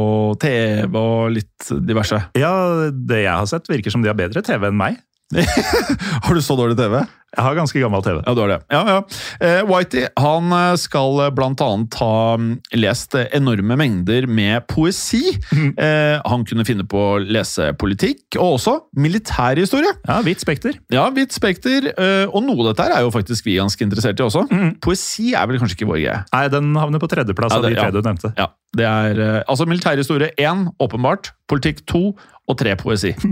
TV 0.41 0.98
og 0.98 1.34
litt 1.38 1.69
diverse. 1.86 2.21
Ja, 2.38 2.54
det 2.89 3.26
jeg 3.26 3.34
har 3.34 3.50
sett, 3.50 3.69
virker 3.69 3.93
som 3.93 4.06
de 4.06 4.10
har 4.10 4.17
bedre 4.17 4.45
TV 4.45 4.69
enn 4.71 4.80
meg. 4.80 5.02
Har 6.26 6.36
du 6.38 6.42
så 6.42 6.56
dårlig 6.58 6.78
TV? 6.78 7.00
Jeg 7.36 7.44
har 7.44 7.56
ganske 7.58 7.80
gammel 7.82 8.04
TV. 8.06 8.20
Ja, 8.24 8.32
du 8.32 8.40
har 8.46 8.52
det. 8.54 8.58
Ja, 8.72 8.82
ja. 8.88 9.00
Eh, 9.44 9.62
Whitey 9.68 10.06
han 10.22 10.54
eh, 10.56 10.76
skal 10.80 11.18
blant 11.36 11.60
annet 11.66 11.98
ha 12.00 12.12
mm, 12.40 12.46
lest 12.80 13.18
enorme 13.36 13.76
mengder 13.82 14.24
med 14.32 14.64
poesi. 14.72 15.34
Eh, 15.52 16.22
han 16.24 16.46
kunne 16.48 16.64
finne 16.68 16.86
på 16.88 17.02
å 17.02 17.18
lese 17.20 17.74
politikk, 17.82 18.38
og 18.40 18.56
også 18.60 18.78
militærhistorie. 18.96 19.92
Ja, 20.08 20.22
Hvitt 20.24 20.46
spekter. 20.46 20.78
Ja, 20.96 21.10
hvitt 21.12 21.36
spekter, 21.36 21.90
eh, 21.92 22.24
og 22.30 22.46
noe 22.48 22.62
av 22.62 22.72
dette 22.72 22.88
er 22.96 23.04
jo 23.04 23.12
faktisk 23.18 23.50
vi 23.50 23.58
ganske 23.60 23.84
interessert 23.84 24.22
i 24.22 24.28
også. 24.30 24.46
Poesi 24.86 25.34
er 25.36 25.50
vel 25.52 25.60
kanskje 25.60 25.82
ikke 25.82 25.90
vår 25.92 26.00
greie. 26.06 26.22
Nei, 26.32 26.46
den 26.54 26.72
havner 26.80 27.04
på 27.04 27.10
tredjeplass 27.12 27.52
Ja, 27.52 27.60
av 27.60 27.68
det- 27.68 27.74
de 27.76 27.82
tre 27.82 27.90
ja. 27.92 27.98
du 27.98 28.06
nevnte. 28.06 28.32
Ja, 28.40 28.48
det 28.80 28.88
er 28.94 29.20
eh, 29.26 29.42
altså 29.50 29.68
militærhistorie 29.68 30.32
én, 30.40 30.70
åpenbart. 30.80 31.34
Politikk 31.52 31.84
to 31.90 32.14
og 32.45 32.60
tre 32.60 32.75
poesi. 32.79 33.13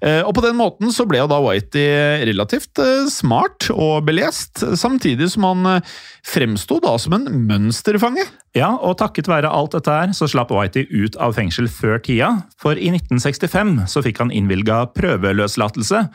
Eh, 0.00 0.22
og 0.24 0.32
på 0.36 0.42
den 0.44 0.56
måten 0.56 0.88
så 0.94 1.04
ble 1.08 1.18
jo 1.20 1.26
da 1.28 1.36
Whitey 1.42 2.22
relativt 2.24 2.78
eh, 2.80 3.08
smart 3.12 3.66
og 3.74 4.06
belest, 4.06 4.62
samtidig 4.78 5.28
som 5.34 5.44
han 5.44 5.68
eh, 5.68 5.90
fremsto 6.26 6.78
da 6.80 6.94
som 7.00 7.16
en 7.16 7.26
mønsterfange. 7.48 8.24
Ja, 8.56 8.70
og 8.78 8.96
takket 9.02 9.28
være 9.28 9.50
alt 9.50 9.74
dette 9.76 9.92
her, 9.92 10.14
så 10.16 10.28
slapp 10.30 10.54
Whitey 10.54 10.86
ut 10.88 11.18
av 11.20 11.36
fengsel 11.36 11.68
før 11.70 12.00
tida. 12.06 12.30
For 12.60 12.78
i 12.78 12.88
1965 12.94 13.76
så 13.92 14.04
fikk 14.06 14.22
han 14.22 14.32
innvilga 14.32 14.86
prøveløslatelse. 14.96 16.06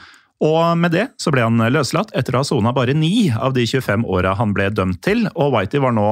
Og 0.46 0.64
med 0.80 0.96
det 0.96 1.06
så 1.22 1.32
ble 1.32 1.46
han 1.46 1.62
løslatt 1.72 2.12
etter 2.18 2.36
å 2.36 2.42
ha 2.42 2.48
sona 2.48 2.74
bare 2.76 2.98
ni 2.98 3.30
av 3.30 3.54
de 3.56 3.68
25 3.70 4.08
åra 4.10 4.34
han 4.40 4.56
ble 4.56 4.72
dømt 4.74 5.04
til. 5.06 5.28
Og 5.36 5.54
Whitey 5.56 5.84
var 5.84 5.96
nå 5.96 6.10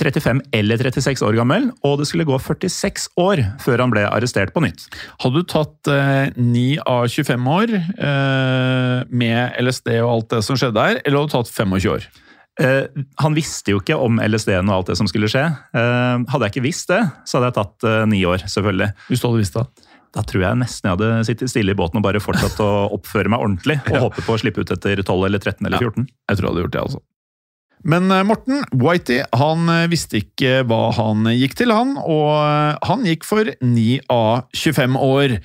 35 0.00 0.40
eller 0.56 0.80
36 0.80 1.22
år 1.26 1.36
gammel, 1.36 1.68
og 1.86 2.00
det 2.00 2.08
skulle 2.08 2.26
gå 2.28 2.38
46 2.40 3.10
år 3.20 3.44
før 3.62 3.84
han 3.84 3.92
ble 3.92 4.06
arrestert 4.08 4.54
på 4.54 4.64
nytt. 4.64 4.88
Hadde 5.22 5.42
du 5.42 5.48
tatt 5.48 5.92
eh, 5.92 6.32
9 6.38 6.64
av 6.88 7.06
25 7.12 7.48
år 7.52 7.76
eh, 7.76 8.98
med 9.12 9.62
LSD 9.62 9.94
og 10.00 10.10
alt 10.16 10.34
det 10.36 10.42
som 10.48 10.58
skjedde 10.58 10.78
der, 10.80 11.02
eller 11.04 11.22
hadde 11.22 11.32
du 11.32 11.36
tatt 11.38 11.52
25 11.52 11.90
år? 11.92 12.08
Eh, 12.60 12.84
han 13.22 13.36
visste 13.36 13.72
jo 13.72 13.80
ikke 13.80 13.96
om 13.96 14.20
LSD-en 14.20 14.68
og 14.68 14.80
alt 14.80 14.92
det 14.92 14.98
som 15.00 15.08
skulle 15.08 15.30
skje. 15.32 15.44
Eh, 15.48 16.26
hadde 16.32 16.48
jeg 16.48 16.56
ikke 16.56 16.66
visst 16.66 16.92
det, 16.92 17.00
så 17.24 17.38
hadde 17.38 17.52
jeg 17.52 17.58
tatt 17.60 17.88
eh, 17.88 18.02
ni 18.12 18.20
år, 18.28 18.44
selvfølgelig. 18.44 18.92
Hvis 19.08 19.22
du 19.22 19.28
hadde 19.28 19.42
visst 19.44 19.56
det. 19.56 19.88
Da 20.12 20.20
tror 20.28 20.42
jeg 20.44 20.60
nesten 20.60 20.90
jeg 20.90 20.98
hadde 20.98 21.22
sittet 21.24 21.48
stille 21.48 21.72
i 21.72 21.78
båten 21.78 21.96
og 21.96 22.04
bare 22.04 22.20
fortsatt 22.20 22.58
å 22.60 22.68
oppføre 22.98 23.32
meg 23.32 23.40
ordentlig, 23.40 23.78
og 23.88 24.02
håpe 24.08 24.24
på 24.26 24.36
å 24.36 24.42
slippe 24.42 24.60
ut 24.60 24.74
etter 24.74 25.00
12 25.00 25.28
eller 25.30 25.40
13 25.40 25.64
eller 25.70 25.80
14. 25.80 26.04
Jeg 26.04 26.38
tror 26.38 26.48
jeg 26.48 26.52
hadde 26.52 26.66
gjort 26.66 26.76
det, 26.76 26.84
altså. 26.84 27.02
Men 27.88 28.10
eh, 28.10 28.24
Morten, 28.26 28.62
Whitey, 28.78 29.22
han 29.36 29.68
eh, 29.72 29.88
visste 29.92 30.20
ikke 30.22 30.62
hva 30.68 30.86
han 30.96 31.26
gikk 31.34 31.56
til, 31.58 31.74
han, 31.74 31.96
og 32.00 32.30
eh, 32.38 32.78
han 32.88 33.04
gikk 33.08 33.26
for 33.28 33.52
9 33.58 34.00
av 34.12 34.46
25 34.56 34.98
år. 35.02 35.36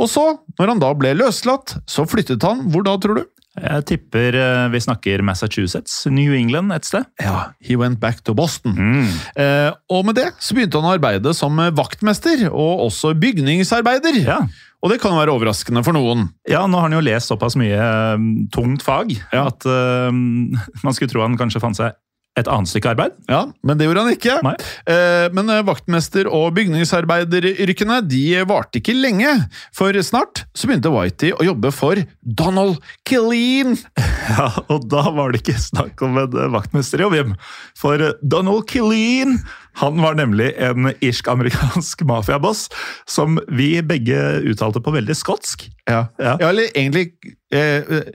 Og 0.00 0.10
så, 0.10 0.24
når 0.58 0.74
han 0.74 0.82
da 0.82 0.90
ble 0.98 1.14
løslatt, 1.20 1.78
så 1.86 2.06
flyttet 2.08 2.44
han 2.46 2.66
hvor 2.72 2.86
da, 2.86 2.96
tror 2.98 3.20
du? 3.20 3.24
Jeg 3.54 3.84
tipper 3.86 4.34
vi 4.72 4.80
snakker 4.82 5.22
Massachusetts, 5.22 6.00
New 6.10 6.32
England 6.34 6.74
et 6.74 6.88
sted. 6.88 7.04
Ja, 7.22 7.52
he 7.62 7.76
went 7.78 8.00
back 8.02 8.24
to 8.26 8.34
Boston. 8.34 8.74
Mm. 8.74 9.12
Eh, 9.38 9.68
og 9.94 10.08
med 10.08 10.18
det 10.18 10.32
så 10.42 10.56
begynte 10.56 10.80
han 10.80 10.88
å 10.90 10.96
arbeide 10.96 11.30
som 11.38 11.62
vaktmester, 11.78 12.48
og 12.50 12.88
også 12.88 13.12
bygningsarbeider. 13.22 14.18
Ja. 14.24 14.40
Og 14.84 14.92
det 14.92 14.98
kan 15.00 15.14
være 15.16 15.32
overraskende 15.32 15.80
for 15.86 15.96
noen. 15.96 16.26
Ja, 16.50 16.66
nå 16.68 16.76
har 16.76 16.90
han 16.90 16.96
jo 16.98 17.04
lest 17.04 17.30
såpass 17.32 17.56
mye 17.56 17.78
eh, 17.80 18.24
tungt 18.52 18.84
fag 18.84 19.14
Ja. 19.32 19.46
at 19.48 19.64
uh, 19.64 20.10
man 20.12 20.92
skulle 20.96 21.08
tro 21.08 21.22
han 21.24 21.38
kanskje 21.40 21.62
fant 21.62 21.78
seg 21.78 21.96
et 22.34 22.48
annet 22.50 22.66
stykke 22.66 22.90
arbeid. 22.94 23.12
Ja, 23.30 23.44
Men 23.62 23.78
det 23.78 23.86
gjorde 23.86 24.02
han 24.02 24.14
ikke. 24.16 24.32
Nei. 24.42 24.54
Eh, 24.90 25.26
men 25.36 25.50
eh, 25.54 25.60
vaktmester- 25.66 26.26
og 26.26 26.48
bygningsarbeideryrkene 26.56 28.00
de 28.10 28.22
varte 28.50 28.80
ikke 28.80 28.94
lenge, 28.96 29.30
for 29.74 29.94
snart 30.02 30.42
så 30.54 30.66
begynte 30.66 30.90
Whitey 30.90 31.30
å 31.36 31.46
jobbe 31.46 31.70
for 31.74 32.00
Donald 32.22 32.80
Killeen. 33.08 33.76
Ja, 34.24 34.46
Og 34.72 34.86
da 34.88 35.02
var 35.12 35.34
det 35.34 35.42
ikke 35.42 35.58
snakk 35.60 36.00
om 36.02 36.16
en 36.16 36.32
eh, 36.32 36.48
vaktmesterjobb, 36.54 37.14
Jim. 37.18 37.34
For 37.78 38.00
Donald 38.24 38.64
Killeen 38.70 39.38
han 39.82 39.98
var 40.00 40.14
nemlig 40.18 40.52
en 40.62 40.92
irsk-amerikansk 41.02 42.02
mafiaboss 42.10 42.68
som 43.10 43.36
vi 43.52 43.76
begge 43.82 44.16
uttalte 44.48 44.80
på 44.82 44.94
veldig 44.94 45.16
skotsk. 45.18 45.66
Ja. 45.90 46.06
Ja. 46.18 46.36
eller 46.48 46.70
egentlig 46.72 47.10
eh, 47.52 48.08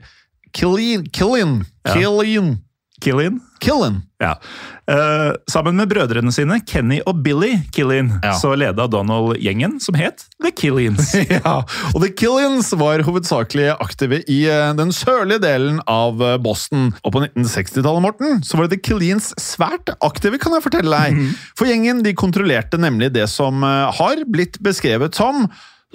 Killeen. 0.56 1.06
Killeen 1.14 1.60
Killeen 1.86 2.50
Ja. 2.58 2.69
Killeen. 3.00 3.40
Killeen. 3.60 4.00
Ja. 4.20 4.34
Eh, 4.90 5.30
sammen 5.48 5.76
med 5.76 5.88
brødrene 5.90 6.32
sine, 6.32 6.58
Kenny 6.68 6.98
og 7.08 7.22
Billy 7.24 7.54
Killian 7.72 8.10
Ja. 8.24 8.32
så 8.36 8.54
leda 8.56 8.86
Donald 8.90 9.36
gjengen 9.40 9.78
som 9.80 9.94
het 9.96 10.24
The 10.42 10.50
Killians. 10.56 11.12
Ja, 11.30 11.62
og 11.94 11.98
The 12.02 12.10
Killians 12.12 12.72
var 12.80 13.04
hovedsakelig 13.06 13.70
aktive 13.80 14.20
i 14.28 14.42
eh, 14.50 14.72
den 14.78 14.92
sørlige 14.96 15.40
delen 15.44 15.80
av 15.88 16.20
eh, 16.24 16.36
Boston. 16.42 16.90
Og 17.04 17.14
på 17.16 17.22
1960-tallet, 17.24 18.04
Morten, 18.04 18.42
så 18.44 18.56
var 18.60 18.68
det 18.68 18.78
The 18.78 18.84
Killians 18.90 19.32
svært 19.40 19.92
aktive, 20.00 20.40
kan 20.42 20.56
jeg 20.56 20.66
fortelle 20.68 21.00
deg. 21.04 21.34
For 21.58 21.68
gjengen 21.70 22.04
de 22.06 22.12
kontrollerte 22.16 22.80
nemlig 22.80 23.12
det 23.16 23.28
som 23.32 23.64
eh, 23.64 23.88
har 24.00 24.24
blitt 24.28 24.60
beskrevet 24.64 25.16
som 25.16 25.46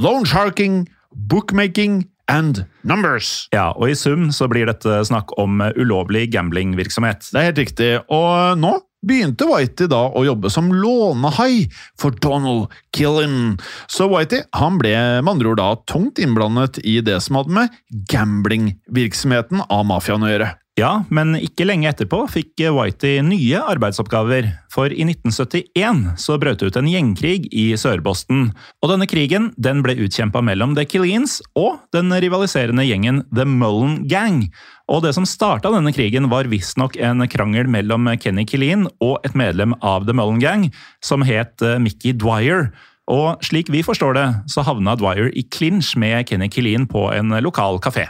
loan 0.02 0.26
sharking, 0.28 0.84
bookmaking 1.16 2.04
and 2.32 2.66
numbers. 2.84 3.48
Ja, 3.54 3.72
og 3.76 3.92
i 3.92 3.98
sum 3.98 4.30
så 4.34 4.48
blir 4.52 4.70
dette 4.70 5.02
snakk 5.08 5.34
om 5.42 5.62
eh, 5.62 5.76
ulovlig 5.78 6.28
gamblingvirksomhet. 6.34 7.30
Det 7.32 7.40
er 7.40 7.50
helt 7.50 7.62
riktig. 7.62 7.90
Og 8.14 8.60
nå 8.62 8.74
begynte 9.06 9.46
Whitey 9.46 9.90
da 9.92 10.02
å 10.10 10.26
jobbe 10.26 10.50
som 10.54 10.72
lånehai 10.74 11.68
for 12.02 12.16
Donald 12.24 12.74
Killen. 12.96 13.56
Så 13.92 14.10
Whitey 14.12 14.46
han 14.58 14.80
ble 14.82 14.96
med 15.22 15.36
andre 15.36 15.54
ord 15.54 15.62
da 15.62 15.72
tungt 15.90 16.22
innblandet 16.22 16.82
i 16.84 16.98
det 17.06 17.20
som 17.26 17.40
hadde 17.40 17.56
med 17.60 17.82
gamblingvirksomheten 18.12 19.66
av 19.70 19.86
mafiaen 19.90 20.26
å 20.26 20.32
gjøre. 20.34 20.54
Ja, 20.76 21.06
men 21.08 21.38
ikke 21.40 21.64
lenge 21.64 21.88
etterpå 21.88 22.26
fikk 22.28 22.60
Whitey 22.76 23.22
nye 23.24 23.62
arbeidsoppgaver, 23.64 24.50
for 24.68 24.92
i 24.92 25.06
1971 25.08 26.18
så 26.20 26.36
brøt 26.36 26.60
det 26.60 26.68
ut 26.68 26.80
en 26.82 26.90
gjengkrig 26.92 27.46
i 27.56 27.70
Sør-Boston. 27.80 28.50
Og 28.84 28.92
denne 28.92 29.08
krigen 29.08 29.54
den 29.56 29.80
ble 29.86 29.96
utkjempa 30.04 30.42
mellom 30.44 30.74
The 30.76 30.84
Killeens 30.84 31.38
og 31.56 31.78
den 31.96 32.12
rivaliserende 32.12 32.84
gjengen 32.84 33.24
The 33.32 33.46
Mullen 33.48 34.02
Gang. 34.12 34.50
Og 34.92 35.06
det 35.06 35.14
som 35.16 35.24
starta 35.24 35.72
denne 35.72 35.96
krigen, 35.96 36.28
var 36.28 36.52
visstnok 36.52 37.00
en 37.00 37.24
krangel 37.32 37.72
mellom 37.72 38.12
Kenny 38.20 38.44
Killeen 38.44 38.84
og 39.00 39.24
et 39.24 39.38
medlem 39.40 39.78
av 39.80 40.04
The 40.04 40.18
Mullen 40.20 40.44
Gang 40.44 40.68
som 41.00 41.24
het 41.24 41.64
eh, 41.64 41.80
Mickey 41.80 42.12
Dwyer. 42.12 42.68
Og 43.12 43.44
slik 43.46 43.68
vi 43.70 43.84
forstår 43.86 44.16
det, 44.18 44.24
så 44.50 44.64
havna 44.66 44.96
Dwyer 44.98 45.28
i 45.38 45.44
clinch 45.54 45.92
med 46.02 46.26
Kenny 46.26 46.48
Killeen 46.50 46.88
på 46.90 47.04
en 47.14 47.30
lokal 47.46 47.78
kafé. 47.84 48.08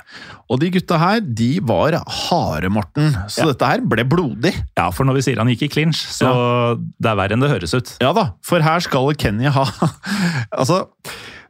Og 0.47 0.62
de 0.62 0.69
gutta 0.71 0.95
her, 1.01 1.19
de 1.19 1.60
var 1.67 1.97
harde, 2.08 2.69
Morten. 2.71 3.12
Så 3.27 3.43
Ja. 3.43 3.49
dette 3.51 3.65
her 3.73 3.81
ble 3.84 4.05
blodig. 4.08 4.53
Ja, 4.77 4.89
for 4.95 5.03
når 5.03 5.15
vi 5.19 5.25
sier 5.27 5.38
han 5.41 5.47
gikk 5.51 5.63
i 5.67 5.67
clinch, 5.73 5.99
så 5.99 6.79
det 7.01 7.12
er 7.12 7.15
verre 7.19 7.36
enn 7.36 7.43
det 7.43 7.51
høres 7.51 7.73
ut. 7.75 7.97
Ja 7.99 8.13
da, 8.15 8.29
for 8.41 8.62
her 8.63 8.79
skal 8.79 9.12
Kenny 9.19 9.51
ha 9.51 9.65
Altså, 10.58 10.88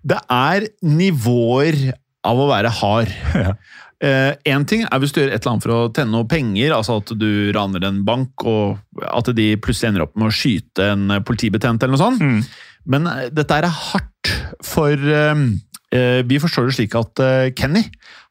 det 0.05 0.17
er 0.29 0.65
nivåer 0.81 1.93
av 2.25 2.39
å 2.41 2.49
være 2.49 2.71
hard. 2.81 3.13
Én 4.05 4.65
ting 4.67 4.83
er 4.85 4.99
hvis 5.01 5.13
du 5.15 5.21
gjør 5.21 5.31
et 5.33 5.39
eller 5.45 5.53
annet 5.53 5.63
for 5.65 5.73
å 5.73 5.93
tjene 5.95 6.11
noe 6.11 6.27
penger, 6.29 6.73
altså 6.75 6.97
at 6.99 7.13
du 7.17 7.51
raner 7.55 7.85
en 7.87 8.01
bank, 8.05 8.43
og 8.45 8.77
at 9.07 9.29
de 9.37 9.53
plutselig 9.57 9.89
ender 9.93 10.03
opp 10.05 10.17
med 10.19 10.29
å 10.29 10.35
skyte 10.35 10.89
en 10.93 11.07
politibetjent 11.25 11.81
eller 11.85 11.95
noe 11.95 12.01
sånt. 12.03 12.21
Mm. 12.21 12.41
Men 12.85 13.07
eh, 13.07 13.29
dette 13.33 13.57
er 13.61 13.67
hardt, 13.71 14.31
for 14.65 14.93
eh, 14.93 15.43
eh, 15.95 16.21
vi 16.27 16.39
forstår 16.41 16.69
det 16.69 16.75
slik 16.79 16.95
at 16.99 17.21
Kenny 17.57 17.83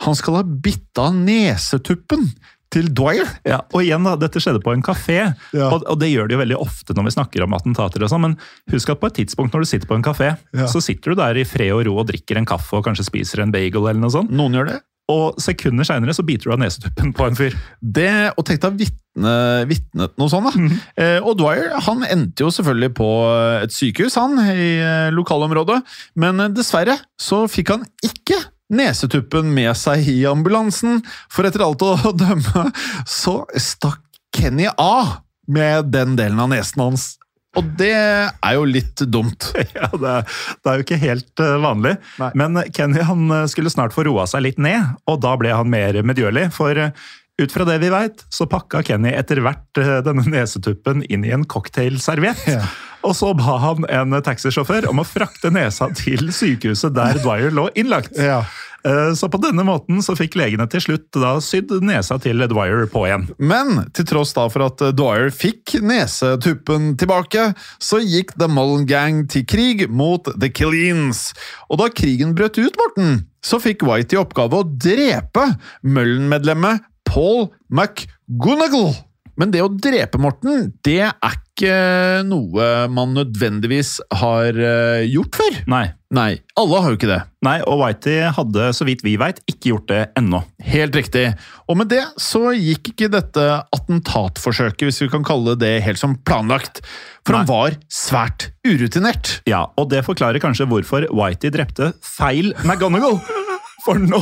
han 0.05 0.15
skal 0.19 0.41
ha 0.41 0.43
bitta 0.45 1.11
nesetuppen 1.15 2.29
til 2.75 2.89
Dwyer. 2.91 3.29
Ja, 3.47 3.61
og 3.71 3.85
igjen 3.85 4.03
da, 4.03 4.17
Dette 4.19 4.41
skjedde 4.43 4.59
på 4.65 4.73
en 4.75 4.83
kafé, 4.83 5.21
Ja. 5.55 5.69
og, 5.71 5.85
og 5.87 6.01
det 6.01 6.09
gjør 6.11 6.27
det 6.27 6.35
jo 6.35 6.41
veldig 6.41 6.57
ofte 6.59 6.97
når 6.97 7.07
vi 7.07 7.13
snakker 7.15 7.45
om 7.45 7.55
attentater. 7.55 8.03
og 8.03 8.11
sånn, 8.11 8.25
Men 8.25 8.35
husk 8.73 8.91
at 8.91 8.99
på 8.99 9.07
et 9.13 9.15
tidspunkt 9.21 9.55
når 9.55 9.63
du 9.63 9.69
sitter 9.71 9.87
på 9.87 9.95
en 9.95 10.03
kafé, 10.03 10.33
Ja. 10.57 10.67
så 10.67 10.83
sitter 10.83 11.15
du 11.15 11.21
der 11.23 11.39
i 11.39 11.45
fred 11.47 11.71
og 11.77 11.85
ro 11.87 11.99
og 12.03 12.09
drikker 12.11 12.37
en 12.41 12.49
kaffe 12.49 12.75
og 12.75 12.85
kanskje 12.89 13.07
spiser 13.07 13.45
en 13.45 13.53
bagel, 13.55 13.87
eller 13.87 14.01
noe 14.03 14.11
sånt, 14.11 14.33
Noen 14.35 14.59
gjør 14.59 14.73
det. 14.73 14.81
og 15.09 15.39
sekunder 15.39 15.85
seinere 15.87 16.15
så 16.17 16.25
biter 16.27 16.51
du 16.51 16.53
av 16.57 16.59
nesetuppen 16.65 17.13
på 17.15 17.27
en 17.29 17.37
fyr. 17.39 17.55
Det, 17.81 18.11
og 18.37 18.45
tenk 18.49 18.61
deg 18.67 18.91
vitnet 19.15 20.17
noe 20.19 20.31
sånt, 20.31 20.51
da. 20.51 20.79
Eh, 20.99 21.19
og 21.23 21.39
Dwyer 21.39 21.77
han 21.87 22.03
endte 22.09 22.43
jo 22.43 22.51
selvfølgelig 22.55 22.91
på 22.99 23.11
et 23.63 23.75
sykehus, 23.75 24.19
han, 24.19 24.39
i 24.51 24.71
eh, 24.83 25.13
lokalområdet. 25.15 25.81
Men 26.19 26.43
eh, 26.43 26.53
dessverre 26.55 26.99
så 27.21 27.45
fikk 27.51 27.75
han 27.77 27.87
ikke 28.05 28.41
nesetuppen 28.75 29.53
med 29.55 29.75
seg 29.79 30.07
i 30.11 30.21
ambulansen, 30.29 31.03
for 31.31 31.47
etter 31.47 31.67
alt 31.67 31.85
å 31.85 31.95
dømme 32.25 32.71
så 33.07 33.43
stakk 33.55 34.03
Kenny 34.35 34.67
av 34.67 35.21
med 35.47 35.93
den 35.95 36.17
delen 36.19 36.41
av 36.43 36.51
nesen 36.51 36.83
hans. 36.83 37.13
Og 37.59 37.67
det 37.79 37.95
er 37.95 38.55
jo 38.57 38.65
litt 38.67 39.05
dumt. 39.07 39.51
Ja, 39.75 39.89
det, 39.91 40.15
det 40.63 40.71
er 40.71 40.79
jo 40.79 40.85
ikke 40.85 41.01
helt 41.03 41.43
eh, 41.43 41.57
vanlig. 41.63 41.97
Nei. 42.21 42.31
Men 42.39 42.61
Kenny 42.75 43.05
han 43.07 43.27
eh, 43.31 43.47
skulle 43.51 43.73
snart 43.73 43.95
få 43.95 44.07
roa 44.07 44.27
seg 44.31 44.45
litt 44.47 44.61
ned, 44.63 44.97
og 45.11 45.21
da 45.23 45.35
ble 45.39 45.55
han 45.55 45.71
mer 45.71 45.99
medgjørlig. 46.07 46.49
For 46.55 46.79
eh, 46.79 47.07
ut 47.43 47.53
fra 47.53 47.65
det 47.67 47.81
vi 47.83 47.91
veit, 47.91 48.25
så 48.31 48.47
pakka 48.51 48.83
Kenny 48.87 49.11
etter 49.17 49.41
hvert 49.43 49.81
eh, 49.83 49.97
denne 50.07 50.23
nesetuppen 50.31 51.03
inn 51.11 51.25
i 51.27 51.33
en 51.35 51.47
cocktailserviett. 51.51 52.45
Ja. 52.51 52.63
Og 53.05 53.13
så 53.19 53.35
ba 53.37 53.59
han 53.61 53.85
en 53.93 54.15
taxisjåfør 54.25 54.87
om 54.89 55.03
å 55.03 55.05
frakte 55.05 55.51
nesa 55.53 55.91
til 55.99 56.31
sykehuset 56.33 56.95
der 56.97 57.19
Dwyer 57.21 57.53
lå 57.53 57.67
innlagt. 57.77 58.15
Ja. 58.17 58.45
Eh, 58.87 59.11
Så 59.19 59.29
på 59.33 59.41
denne 59.43 59.65
måten 59.67 59.99
så 60.05 60.15
fikk 60.17 60.39
legene 60.39 60.65
til 60.71 60.81
slutt 60.85 61.11
da 61.17 61.35
sydd 61.43 61.75
nesa 61.85 62.17
til 62.23 62.41
Dwyer 62.49 62.87
på 62.93 63.03
igjen. 63.09 63.27
Men 63.37 63.91
til 63.97 64.07
tross 64.09 64.33
da 64.37 64.47
for 64.53 64.65
at 64.71 64.81
Dwyer 64.97 65.29
fikk 65.35 65.75
nesetuppen 65.85 66.95
tilbake, 67.01 67.51
så 67.83 68.01
gikk 68.01 68.33
The 68.39 68.49
Mullen 68.49 68.87
Gang 68.89 69.25
til 69.29 69.45
krig 69.49 69.89
mot 69.91 70.31
The 70.39 70.53
Killeens. 70.55 71.33
Og 71.69 71.83
da 71.83 71.91
krigen 71.93 72.33
brøt 72.39 72.57
ut, 72.63 72.79
Morten, 72.81 73.25
så 73.45 73.59
fikk 73.61 73.83
White 73.85 74.17
i 74.17 74.23
oppgave 74.23 74.63
å 74.63 74.65
drepe 74.65 75.51
Mullen-medlemmet 75.85 76.85
Paul 77.15 77.49
McGonagall. 77.71 78.95
Men 79.39 79.51
det 79.51 79.65
å 79.65 79.71
drepe 79.71 80.19
Morten, 80.23 80.71
det 80.87 81.01
er 81.09 81.35
ikke 81.55 82.23
noe 82.27 82.87
man 82.91 83.15
nødvendigvis 83.17 83.97
har 84.21 84.55
eh, 84.55 85.07
gjort 85.11 85.39
før. 85.39 85.59
Nei. 85.71 85.85
Nei, 86.15 86.37
alle 86.59 86.79
har 86.83 86.93
jo 86.93 86.99
ikke 86.99 87.11
det. 87.11 87.21
Nei, 87.43 87.57
og 87.67 87.81
Whitey 87.81 88.21
hadde, 88.37 88.69
så 88.77 88.87
vidt 88.87 89.03
vi 89.03 89.17
veit, 89.19 89.41
ikke 89.51 89.73
gjort 89.73 89.89
det 89.91 90.01
ennå. 90.19 90.45
Helt 90.63 90.95
riktig. 90.95 91.25
Og 91.67 91.79
med 91.81 91.91
det 91.91 92.05
så 92.23 92.53
gikk 92.55 92.93
ikke 92.93 93.11
dette 93.11 93.47
attentatforsøket, 93.75 94.87
hvis 94.87 95.03
vi 95.03 95.11
kan 95.11 95.27
kalle 95.27 95.57
det 95.59 95.81
helt 95.87 95.99
som 95.99 96.15
planlagt. 96.23 96.85
For 97.27 97.41
han 97.41 97.51
var 97.51 97.79
svært 97.91 98.53
urutinert. 98.67 99.41
Ja, 99.51 99.65
og 99.75 99.91
det 99.91 100.05
forklarer 100.07 100.43
kanskje 100.43 100.69
hvorfor 100.71 101.09
Whitey 101.11 101.51
drepte 101.55 101.91
feil 102.05 102.55
McGonagall. 102.63 103.19
For 103.85 104.01
nå 104.01 104.17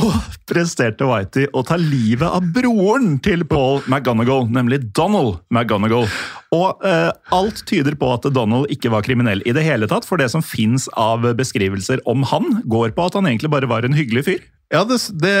presterte 0.49 1.05
Whitey 1.07 1.45
å 1.55 1.61
ta 1.63 1.77
livet 1.79 2.27
av 2.27 2.43
broren 2.51 3.13
til 3.23 3.45
Paul 3.47 3.77
McGonagall, 3.87 4.49
nemlig 4.51 4.81
Donald 4.91 5.37
McGonagall. 5.53 6.03
Og 6.51 6.83
eh, 6.83 7.11
alt 7.31 7.61
tyder 7.69 7.95
på 7.95 8.09
at 8.11 8.27
Donald 8.35 8.67
ikke 8.73 8.91
var 8.91 9.05
kriminell 9.07 9.39
i 9.47 9.53
det 9.55 9.63
hele 9.63 9.87
tatt, 9.87 10.03
for 10.09 10.19
det 10.19 10.27
som 10.33 10.43
fins 10.43 10.89
av 10.99 11.23
beskrivelser 11.39 12.03
om 12.09 12.27
han, 12.27 12.59
går 12.67 12.91
på 12.97 13.07
at 13.07 13.15
han 13.15 13.29
egentlig 13.31 13.53
bare 13.55 13.71
var 13.71 13.87
en 13.87 13.95
hyggelig 13.95 14.25
fyr. 14.27 14.43
Ja, 14.73 14.81
det, 14.89 14.97
det 15.21 15.33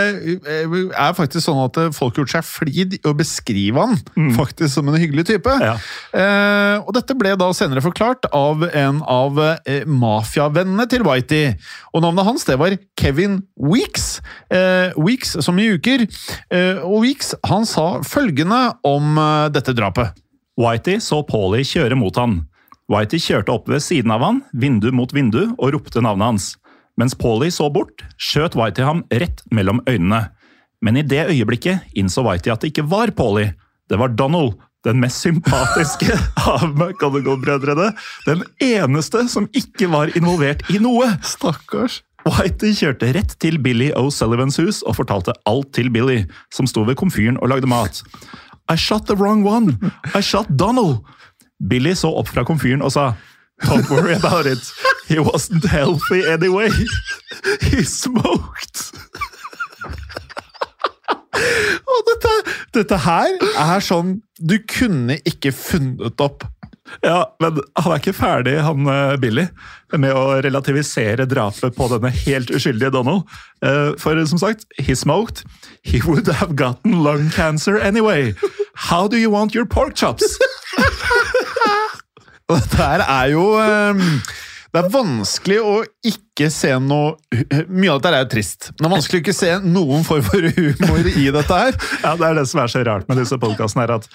er 0.45 1.15
faktisk 1.17 1.47
sånn 1.47 1.61
at 1.63 1.79
folk 1.95 2.13
har 2.13 2.21
gjort 2.21 2.33
seg 2.35 2.45
flid 2.45 2.97
i 2.99 3.01
å 3.09 3.15
beskrive 3.17 3.81
han 3.81 3.97
faktisk 4.37 4.75
som 4.75 4.91
en 4.91 4.99
hyggelig 4.99 5.25
type. 5.31 5.55
Ja. 5.63 5.73
Eh, 6.13 6.75
og 6.83 6.93
dette 6.93 7.15
ble 7.17 7.33
da 7.39 7.49
senere 7.57 7.81
forklart 7.81 8.27
av 8.29 8.67
en 8.69 9.01
av 9.09 9.41
eh, 9.65 9.87
mafiavennene 9.89 10.85
til 10.91 11.05
Whitey. 11.07 11.55
Og 11.93 12.05
navnet 12.05 12.29
hans 12.29 12.45
det 12.45 12.59
var 12.61 12.77
Kevin 12.99 13.41
Weeks. 13.57 14.21
Eh, 14.53 14.93
Weeks 15.01 15.37
som 15.41 15.57
i 15.57 15.71
uker. 15.73 16.05
Eh, 16.53 16.83
og 16.85 17.01
Weeks 17.07 17.33
han 17.49 17.65
sa 17.69 18.03
følgende 18.05 18.61
om 18.85 19.17
eh, 19.17 19.49
dette 19.55 19.73
drapet. 19.77 20.13
Whitey 20.59 21.01
så 21.01 21.23
Paulie 21.25 21.65
kjøre 21.65 21.97
mot 21.97 22.17
han. 22.21 22.43
Whitey 22.91 23.21
kjørte 23.21 23.53
opp 23.53 23.69
ved 23.71 23.81
siden 23.81 24.11
av 24.13 24.21
han, 24.21 24.41
vindu 24.53 24.91
mot 24.93 25.09
vindu, 25.15 25.55
og 25.55 25.71
ropte 25.73 26.03
navnet 26.03 26.33
hans. 26.33 26.49
Mens 26.99 27.15
Paulie 27.17 27.51
så 27.51 27.69
bort, 27.73 28.03
skjøt 28.21 28.57
Whitey 28.57 28.85
ham 28.85 29.01
rett 29.09 29.41
mellom 29.51 29.81
øynene. 29.89 30.27
Men 30.83 30.99
i 30.99 31.05
det 31.07 31.25
øyeblikket 31.31 31.95
innså 31.97 32.25
Whitey 32.25 32.53
at 32.53 32.61
det 32.61 32.73
ikke 32.73 32.85
var 32.91 33.13
Paulie. 33.17 33.53
Det 33.89 33.97
var 33.99 34.13
Donald, 34.13 34.53
den 34.85 34.99
mest 34.99 35.23
sympatiske 35.23 36.13
av 36.53 36.67
McGonagall-brødrene. 36.69 37.91
Den 38.27 38.43
eneste 38.61 39.25
som 39.31 39.47
ikke 39.55 39.89
var 39.91 40.13
involvert 40.17 40.65
i 40.69 40.81
noe. 40.83 41.07
Stakkars. 41.25 42.01
Whitey 42.27 42.71
kjørte 42.77 43.09
rett 43.15 43.33
til 43.43 43.57
Billy 43.59 43.89
O'Sullivans 43.99 44.59
hus 44.61 44.79
og 44.87 44.95
fortalte 45.01 45.35
alt 45.49 45.73
til 45.75 45.89
Billy, 45.91 46.23
som 46.53 46.69
sto 46.69 46.85
ved 46.87 46.95
komfyren 46.99 47.39
og 47.41 47.51
lagde 47.51 47.67
mat. 47.67 47.99
I 48.71 48.77
shot 48.79 49.09
the 49.09 49.15
wrong 49.19 49.43
one! 49.43 49.75
I 50.15 50.21
shot 50.23 50.47
Donald! 50.59 51.01
Billy 51.69 51.93
så 51.95 52.11
opp 52.15 52.31
fra 52.31 52.45
komfyren 52.47 52.83
og 52.83 52.93
sa 52.95 53.11
Don't 53.63 53.89
worry 53.89 54.15
about 54.15 54.45
it. 54.45 54.59
He 55.07 55.19
wasn't 55.19 55.65
healthy 55.65 56.23
anyway. 56.27 56.69
He 57.61 57.83
smoked. 57.83 58.91
Og 61.93 62.01
dette, 62.09 62.33
dette 62.77 62.97
her 63.05 63.37
er 63.59 63.83
sånn 63.83 64.17
du 64.39 64.57
kunne 64.69 65.17
ikke 65.27 65.51
funnet 65.55 66.21
opp. 66.23 66.45
Ja, 67.01 67.23
men 67.41 67.57
han 67.79 67.93
er 67.95 68.01
ikke 68.01 68.13
ferdig, 68.13 68.53
han 68.61 68.85
eh, 68.91 69.15
Billy, 69.17 69.45
med 69.97 70.13
å 70.13 70.37
relativisere 70.43 71.25
drapet 71.31 71.73
på 71.77 71.87
denne 71.89 72.11
helt 72.13 72.51
uskyldige 72.53 72.91
Donald. 72.93 73.23
Eh, 73.65 73.93
For 73.97 74.19
som 74.29 74.41
sagt, 74.41 74.67
he 74.77 74.93
smoked. 74.95 75.41
He 75.81 76.01
would 76.05 76.27
have 76.27 76.55
gotten 76.59 76.99
lung 77.03 77.31
cancer 77.33 77.79
anyway. 77.79 78.35
How 78.91 79.07
do 79.07 79.17
you 79.17 79.31
want 79.31 79.55
your 79.55 79.65
pork 79.65 79.95
chops? 79.95 80.37
Og 82.53 82.59
dette 82.61 82.77
her 82.77 83.01
er 83.01 83.29
jo 83.33 83.45
ehm, 83.57 84.01
Det 84.73 84.81
er 84.81 84.89
vanskelig 84.93 85.59
å 85.65 85.73
ikke 86.33 86.49
se 86.49 86.71
noe 86.81 87.13
Mye 87.69 87.91
av 87.93 87.99
dette 88.01 88.09
er 88.17 88.23
jo 88.23 88.29
trist. 88.33 88.71
Det 88.73 88.85
er 88.87 88.91
vanskelig 88.93 89.19
å 89.19 89.23
ikke 89.23 89.35
se 89.37 89.51
noen 89.63 90.03
form 90.07 90.23
for 90.25 90.47
humor 90.57 91.09
i 91.13 91.27
dette 91.33 91.59
her. 91.63 91.77
Ja, 92.03 92.15
Det 92.17 92.25
er 92.29 92.39
det 92.41 92.47
som 92.49 92.61
er 92.63 92.71
så 92.73 92.81
rart 92.87 93.07
med 93.09 93.21
disse 93.21 93.37
podkastene. 93.41 93.85
at 93.93 94.07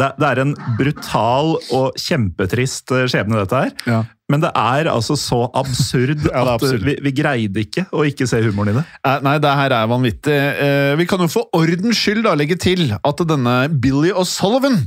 det, 0.00 0.08
det 0.20 0.28
er 0.28 0.40
en 0.44 0.52
brutal 0.78 1.54
og 1.72 1.96
kjempetrist 2.00 2.92
eh, 2.96 3.06
skjebne, 3.12 3.40
dette 3.42 3.58
her. 3.66 3.72
Ja. 3.88 4.00
Men 4.32 4.40
det 4.40 4.48
er 4.56 4.88
altså 4.88 5.16
så 5.20 5.42
absurd 5.58 6.22
Ja, 6.30 6.32
er 6.40 6.50
at 6.54 6.62
absurd. 6.62 6.84
Vi, 6.86 6.94
vi 7.04 7.12
greide 7.18 7.64
ikke 7.66 7.84
å 7.92 8.04
ikke 8.08 8.28
se 8.30 8.40
humoren 8.44 8.72
i 8.72 8.76
det. 8.78 8.84
Eh, 9.08 9.18
Nei, 9.26 9.34
det 9.44 9.52
her 9.58 9.74
er 9.76 9.90
vanvittig. 9.90 10.36
Eh, 10.66 10.92
Vi 11.00 11.06
kan 11.10 11.24
jo 11.24 11.28
for 11.32 11.48
ordens 11.58 12.00
skyld 12.00 12.24
da 12.28 12.32
legge 12.38 12.56
til 12.60 12.92
at 12.96 13.24
denne 13.28 13.56
Billy 13.84 14.12
O'Sullivan 14.16 14.78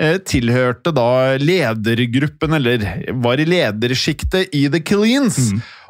eh, 0.00 0.16
tilhørte 0.28 0.92
da 0.96 1.08
ledergruppen, 1.40 2.56
eller 2.60 2.84
var 3.24 3.40
i 3.40 3.48
ledersjiktet 3.48 4.52
i 4.56 4.66
The 4.72 4.80
Killians. 4.84 5.40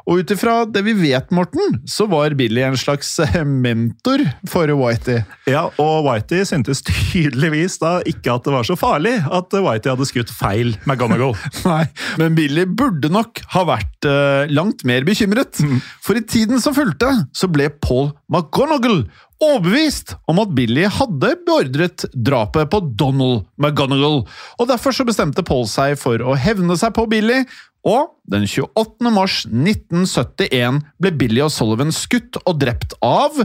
Og 0.09 0.21
ut 0.21 0.33
ifra 0.33 0.61
det 0.69 0.83
vi 0.85 0.95
vet, 0.97 1.29
Morten, 1.35 1.77
så 1.89 2.07
var 2.09 2.35
Billy 2.37 2.63
en 2.65 2.77
slags 2.79 3.13
eh, 3.23 3.41
mentor 3.45 4.23
for 4.49 4.71
Whitey. 4.79 5.21
Ja, 5.49 5.67
og 5.81 6.07
Whitey 6.07 6.45
syntes 6.47 6.83
tydeligvis 6.87 7.77
da 7.81 7.97
ikke 8.09 8.35
at 8.35 8.47
det 8.47 8.55
var 8.55 8.67
så 8.67 8.77
farlig 8.79 9.17
at 9.21 9.53
Whitey 9.53 9.93
hadde 9.93 10.09
skutt 10.09 10.33
feil 10.33 10.73
McGonagall. 10.85 11.35
Nei, 11.69 11.85
men 12.21 12.37
Billy 12.37 12.65
burde 12.65 13.11
nok 13.13 13.43
ha 13.55 13.65
vært 13.69 14.09
uh, 14.09 14.49
langt 14.51 14.85
mer 14.87 15.05
bekymret. 15.07 15.61
For 16.03 16.17
i 16.17 16.25
tiden 16.25 16.61
som 16.63 16.75
fulgte, 16.77 17.11
så 17.37 17.49
ble 17.51 17.69
Paul 17.81 18.11
McGonagall 18.31 19.03
overbevist 19.41 20.15
om 20.29 20.39
at 20.43 20.53
Billy 20.55 20.85
hadde 20.85 21.33
beordret 21.47 22.05
drapet 22.13 22.69
på 22.71 22.81
Donald 22.99 23.47
McGonagall. 23.57 24.21
Og 24.59 24.69
derfor 24.69 24.95
så 24.95 25.05
bestemte 25.07 25.45
Paul 25.45 25.67
seg 25.69 25.97
for 26.01 26.21
å 26.21 26.37
hevne 26.37 26.77
seg 26.79 26.93
på 26.97 27.07
Billy, 27.11 27.41
og 27.87 28.11
den 28.29 28.45
28. 28.45 29.09
mars 29.09 29.41
1971 29.49 30.81
ble 31.01 31.11
Billy 31.17 31.41
og 31.41 31.49
Sullivan 31.53 31.93
skutt 31.95 32.37
og 32.45 32.59
drept 32.61 32.93
av 33.01 33.41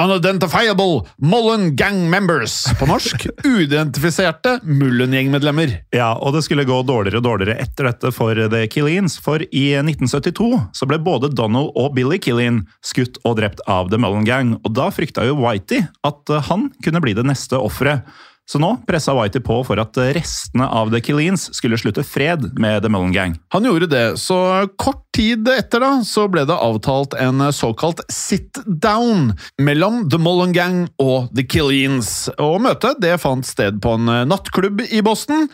Unidentifiable 0.00 1.02
Mullen 1.16 1.76
Gang 1.76 2.10
Members, 2.10 2.64
på 2.78 2.86
norsk 2.88 3.26
uidentifiserte 3.44 4.54
Mullen-gjengmedlemmer. 4.64 5.74
Ja, 5.92 6.14
og 6.16 6.32
det 6.32 6.44
skulle 6.46 6.64
gå 6.64 6.78
dårligere 6.88 7.20
og 7.20 7.26
dårligere 7.26 7.58
etter 7.60 7.90
dette 7.90 8.12
for 8.16 8.38
The 8.40 8.64
Killians, 8.72 9.18
for 9.20 9.44
i 9.44 9.66
1972 9.76 10.48
så 10.72 10.88
ble 10.88 10.96
både 11.04 11.28
Donald 11.36 11.74
og 11.76 11.92
Billy 11.98 12.16
Killian 12.22 12.62
skutt 12.80 13.20
og 13.28 13.36
drept 13.42 13.60
av 13.68 13.92
The 13.92 14.00
Mullen 14.00 14.24
Gang, 14.24 14.56
og 14.64 14.72
da 14.78 14.88
frykta 14.94 15.26
jo 15.28 15.36
Whitey 15.42 15.84
at 16.08 16.32
eh, 16.32 16.48
han 16.48 16.70
kunne 16.80 17.04
bli 17.04 17.12
det 17.18 17.28
neste 17.28 17.60
offeret. 17.60 18.08
Så 18.50 18.58
nå 18.58 18.72
pressa 18.88 19.14
Whitey 19.16 19.42
på 19.44 19.60
for 19.64 19.80
at 19.80 19.96
restene 20.16 20.66
av 20.66 20.90
The 20.92 21.00
Killeens 21.04 21.46
skulle 21.54 21.78
slutte 21.80 22.04
fred 22.04 22.48
med 22.60 22.82
The 22.82 22.90
Mullen 22.92 23.14
Gang. 23.14 23.36
Han 23.54 23.68
gjorde 23.68 23.88
det, 23.92 24.04
så 24.20 24.66
kort 24.76 25.04
tid 25.16 25.48
etter 25.48 25.84
da, 25.84 25.92
så 26.04 26.26
ble 26.32 26.44
det 26.48 26.56
avtalt 26.56 27.14
en 27.20 27.44
såkalt 27.54 28.02
sit-down 28.12 29.30
mellom 29.62 30.02
The 30.10 30.20
Mullen 30.20 30.56
Gang 30.56 30.82
og 31.02 31.30
The 31.36 31.46
Killeens. 31.46 32.26
Og 32.42 32.58
møtet 32.66 33.00
det 33.04 33.14
fant 33.22 33.46
sted 33.46 33.78
på 33.84 33.94
en 33.98 34.10
nattklubb 34.28 34.84
i 34.90 35.04
Boston, 35.06 35.46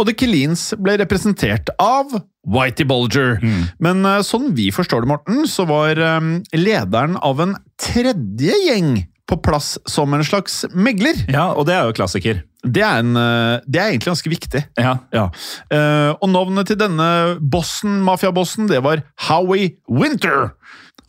og 0.00 0.08
The 0.08 0.16
Killeens 0.16 0.70
ble 0.80 0.96
representert 1.02 1.68
av 1.76 2.14
Whitey 2.48 2.86
Bulger. 2.88 3.36
Men 3.84 4.00
eh, 4.08 4.22
sånn 4.24 4.54
vi 4.56 4.70
forstår 4.72 5.04
det, 5.04 5.10
Morten, 5.12 5.44
så 5.50 5.66
var 5.68 6.00
eh, 6.00 6.30
lederen 6.56 7.18
av 7.20 7.42
en 7.44 7.56
tredje 7.80 8.56
gjeng 8.64 8.94
på 9.30 9.38
plass 9.44 9.76
som 9.88 10.12
en 10.16 10.24
slags 10.26 10.64
megler. 10.74 11.18
Ja, 11.30 11.50
og 11.54 11.68
det 11.68 11.76
er 11.76 11.88
jo 11.88 11.96
klassiker. 11.96 12.42
Det 12.60 12.82
er, 12.84 13.00
en, 13.00 13.14
eh, 13.16 13.62
det 13.64 13.80
er 13.80 13.92
egentlig 13.92 14.12
ganske 14.12 14.32
viktig. 14.36 14.64
Ja, 14.78 14.98
Ja, 15.14 15.28
Uh, 15.70 16.16
og 16.18 16.28
navnet 16.32 16.66
til 16.66 16.78
denne 16.80 17.38
bossen, 17.40 18.00
mafiabossen, 18.02 18.66
det 18.68 18.82
var 18.82 19.04
Howie 19.28 19.76
Winter. 19.88 20.50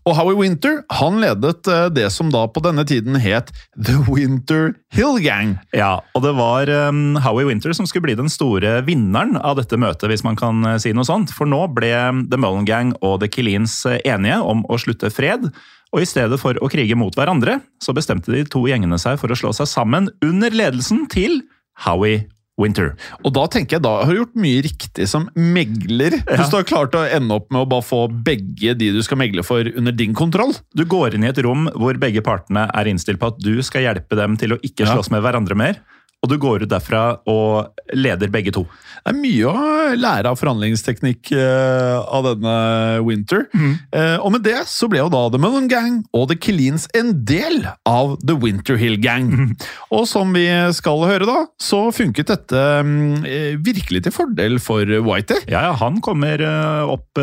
Og 0.09 0.15
Howie 0.17 0.37
Winter 0.37 0.79
han 0.97 1.19
ledet 1.21 1.67
eh, 1.69 1.87
det 1.93 2.07
som 2.13 2.31
da 2.33 2.47
på 2.49 2.63
denne 2.65 2.85
tiden 2.89 3.19
het 3.21 3.51
The 3.75 3.99
Winter 4.07 4.71
Hill 4.95 5.19
Gang. 5.21 5.55
Ja, 5.77 5.99
og 6.17 6.23
det 6.25 6.33
var 6.39 6.69
um, 6.89 7.19
Howie 7.21 7.45
Winter 7.45 7.73
som 7.77 7.85
skulle 7.89 8.07
bli 8.07 8.17
den 8.17 8.31
store 8.31 8.79
vinneren 8.87 9.37
av 9.37 9.59
dette 9.59 9.77
møtet, 9.77 10.07
hvis 10.09 10.25
man 10.25 10.39
kan 10.39 10.65
si 10.81 10.93
noe 10.97 11.05
sånt. 11.05 11.33
For 11.35 11.49
nå 11.49 11.67
ble 11.75 11.93
The 12.31 12.41
Mullen 12.41 12.65
Gang 12.69 12.95
og 13.01 13.19
The 13.21 13.29
Killians 13.29 13.77
eh, 13.89 14.01
enige 14.09 14.41
om 14.41 14.65
å 14.65 14.81
slutte 14.81 15.13
fred. 15.13 15.51
Og 15.91 16.03
i 16.03 16.07
stedet 16.07 16.39
for 16.39 16.55
å 16.63 16.69
krige 16.71 16.95
mot 16.95 17.15
hverandre, 17.17 17.59
så 17.83 17.95
bestemte 17.95 18.31
de 18.31 18.45
to 18.47 18.63
gjengene 18.69 18.99
seg 19.01 19.19
for 19.19 19.31
å 19.31 19.37
slå 19.37 19.51
seg 19.55 19.67
sammen 19.67 20.07
under 20.23 20.53
ledelsen 20.55 21.03
til 21.11 21.41
Howie 21.83 22.25
Winter. 22.61 22.93
Og 23.25 23.33
da 23.35 23.45
tenker 23.51 23.77
jeg 23.77 23.83
da 23.83 23.93
har 24.05 24.11
du 24.11 24.21
gjort 24.21 24.37
mye 24.39 24.61
riktig 24.63 25.07
som 25.09 25.27
megler. 25.35 26.19
Hvis 26.29 26.51
du 26.51 26.57
har 26.59 26.67
klart 26.67 26.95
å 26.97 27.03
ende 27.07 27.35
opp 27.39 27.49
med 27.51 27.63
å 27.63 27.69
bare 27.73 27.85
få 27.85 28.03
begge 28.27 28.75
de 28.77 28.91
du 28.95 29.01
skal 29.05 29.19
megle 29.21 29.43
for, 29.47 29.67
under 29.79 29.95
din 29.95 30.15
kontroll. 30.17 30.53
Du 30.77 30.85
går 30.87 31.17
inn 31.17 31.25
i 31.25 31.31
et 31.31 31.41
rom 31.43 31.67
hvor 31.75 31.97
begge 32.01 32.23
partene 32.25 32.67
er 32.69 32.91
innstilt 32.91 33.21
på 33.21 33.31
at 33.33 33.41
du 33.41 33.55
skal 33.65 33.87
hjelpe 33.87 34.19
dem 34.19 34.37
til 34.39 34.55
å 34.55 34.61
ikke 34.61 34.87
Ja. 34.87 34.99
med 35.11 35.23
hverandre 35.23 35.57
mer. 35.57 35.81
Og 36.21 36.29
du 36.29 36.37
går 36.37 36.65
ut 36.65 36.69
derfra 36.69 37.03
og 37.29 37.81
leder 37.97 38.29
begge 38.31 38.53
to. 38.53 38.61
Det 39.01 39.09
er 39.09 39.17
mye 39.17 39.49
å 39.49 39.93
lære 39.97 40.29
av 40.29 40.37
forhandlingsteknikk 40.37 41.31
eh, 41.33 41.97
av 41.97 42.27
denne 42.27 42.55
Winter. 43.01 43.47
Eh, 43.89 44.17
og 44.21 44.35
med 44.35 44.43
det 44.45 44.59
så 44.69 44.85
ble 44.91 45.01
jo 45.01 45.09
da 45.09 45.23
The 45.33 45.39
Mullen 45.41 45.65
Gang 45.71 45.95
og 46.13 46.27
The 46.29 46.37
Killeens 46.37 46.85
en 46.97 47.09
del 47.25 47.65
av 47.89 48.13
The 48.21 48.35
Winter 48.37 48.77
Hill 48.77 48.99
Gang. 49.01 49.55
Og 49.91 50.05
som 50.09 50.29
vi 50.35 50.45
skal 50.77 51.01
høre 51.09 51.25
da, 51.27 51.39
så 51.61 51.87
funket 51.95 52.29
dette 52.29 52.61
mm, 52.85 53.25
eh, 53.25 53.55
virkelig 53.57 54.03
til 54.05 54.13
fordel 54.13 54.59
for 54.61 54.85
Whitey. 54.85 55.41
Ja, 55.49 55.65
ja, 55.71 55.73
han 55.81 55.97
kommer 56.05 56.45
opp 56.85 57.17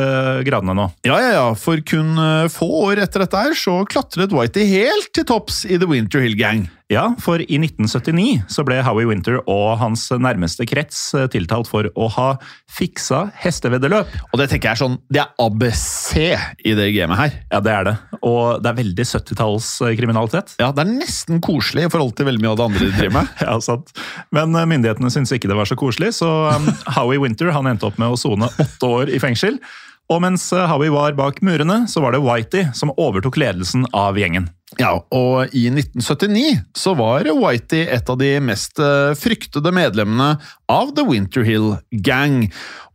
gradene 0.44 0.74
nå. 0.76 0.88
Ja, 1.06 1.20
ja, 1.22 1.30
ja, 1.36 1.46
for 1.58 1.80
kun 1.86 2.18
få 2.52 2.68
år 2.88 3.04
etter 3.04 3.24
dette 3.24 3.44
her 3.46 3.54
så 3.58 3.80
klatret 3.88 4.34
Whitey 4.34 4.66
helt 4.68 5.12
til 5.14 5.28
topps 5.28 5.62
i 5.68 5.78
The 5.78 5.88
Winter 5.88 6.24
Hill 6.24 6.36
Gang. 6.38 6.66
Ja, 6.88 7.10
for 7.20 7.42
i 7.44 7.58
1979 7.60 8.46
så 8.48 8.62
ble 8.64 8.78
Howie 8.80 9.04
Winter 9.10 9.42
og 9.42 9.74
hans 9.76 10.06
nærmeste 10.08 10.64
krets 10.68 10.96
eh, 11.12 11.26
tiltalt 11.28 11.68
for 11.68 11.90
å 11.92 12.06
ha 12.14 12.28
fiksa 12.72 13.26
hesteveddeløp. 13.42 14.14
Og 14.30 14.40
det 14.40 14.46
tenker 14.48 14.70
jeg 14.70 14.78
er 14.78 14.80
sånn, 14.80 14.96
det 15.12 15.20
er 15.20 15.34
ABC 15.44 16.16
i 16.64 16.72
det 16.78 16.86
gamet 16.96 17.20
her. 17.20 17.34
Ja, 17.52 17.60
det 17.66 17.74
er 17.74 17.84
det. 17.90 17.94
Og 18.22 18.62
det 18.64 18.70
er 18.72 18.78
veldig 18.80 19.04
70-tallskriminalitet. 19.04 20.54
Ja, 20.62 20.70
det 20.72 20.86
er 20.86 20.94
nesten 20.94 21.42
koselig 21.44 21.84
i 21.84 21.92
forhold 21.92 22.16
til 22.16 22.30
veldig 22.30 22.46
mye 22.46 22.54
av 22.54 22.60
det 22.62 22.68
andre 22.70 22.86
de 22.86 22.96
driver 22.96 23.16
med. 23.20 23.34
Ja, 23.48 23.58
sant. 23.64 23.92
Men 24.34 24.56
eh, 24.56 24.68
myndighetene 24.72 25.12
syntes 25.12 25.34
ikke 25.36 25.52
det 25.52 25.60
var 25.60 25.68
så 25.68 25.76
koselig, 25.78 26.14
så 26.16 26.30
um, 26.56 26.72
Howie 26.96 27.20
Winter 27.20 27.52
han 27.52 27.68
endte 27.68 27.88
opp 27.88 28.00
med 28.00 28.16
å 28.16 28.18
sone 28.20 28.48
åtte 28.48 28.88
år 28.88 29.12
i 29.12 29.20
fengsel. 29.20 29.60
Og 30.08 30.22
mens 30.24 30.46
eh, 30.56 30.68
Howie 30.70 30.92
var 30.92 31.16
bak 31.18 31.42
murene, 31.44 31.82
så 31.90 32.00
var 32.00 32.14
det 32.14 32.22
Whitey 32.24 32.70
som 32.76 32.94
overtok 32.96 33.36
ledelsen 33.40 33.84
av 33.96 34.16
gjengen. 34.16 34.48
Ja, 34.80 34.94
og 35.14 35.54
i 35.56 35.66
1979 35.70 36.60
så 36.76 36.94
var 36.96 37.28
Whitey 37.28 37.86
et 37.88 38.08
av 38.08 38.16
de 38.20 38.30
mest 38.44 38.80
eh, 38.80 39.12
fryktede 39.18 39.72
medlemmene 39.74 40.34
av 40.72 40.94
The 40.96 41.04
Winter 41.08 41.44
Hill 41.44 41.74
Gang. 42.04 42.46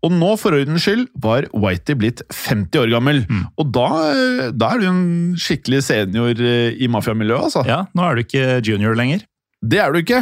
Og 0.04 0.14
nå, 0.14 0.32
for 0.42 0.58
ordens 0.58 0.86
skyld, 0.86 1.06
var 1.22 1.46
Whitey 1.54 1.98
blitt 1.98 2.24
50 2.34 2.82
år 2.82 2.94
gammel. 2.96 3.22
Og 3.62 3.70
da, 3.76 3.90
eh, 4.14 4.48
da 4.50 4.72
er 4.74 4.82
du 4.82 4.88
en 4.90 5.04
skikkelig 5.38 5.84
senior 5.86 6.42
i 6.42 6.90
mafiamiljøet, 6.90 7.52
altså. 7.52 7.66
Ja, 7.70 7.84
Nå 7.94 8.08
er 8.08 8.18
du 8.18 8.24
ikke 8.26 8.58
junior 8.66 8.98
lenger. 8.98 9.22
Det 9.64 9.78
er 9.80 9.94
du 9.94 10.02
ikke, 10.02 10.18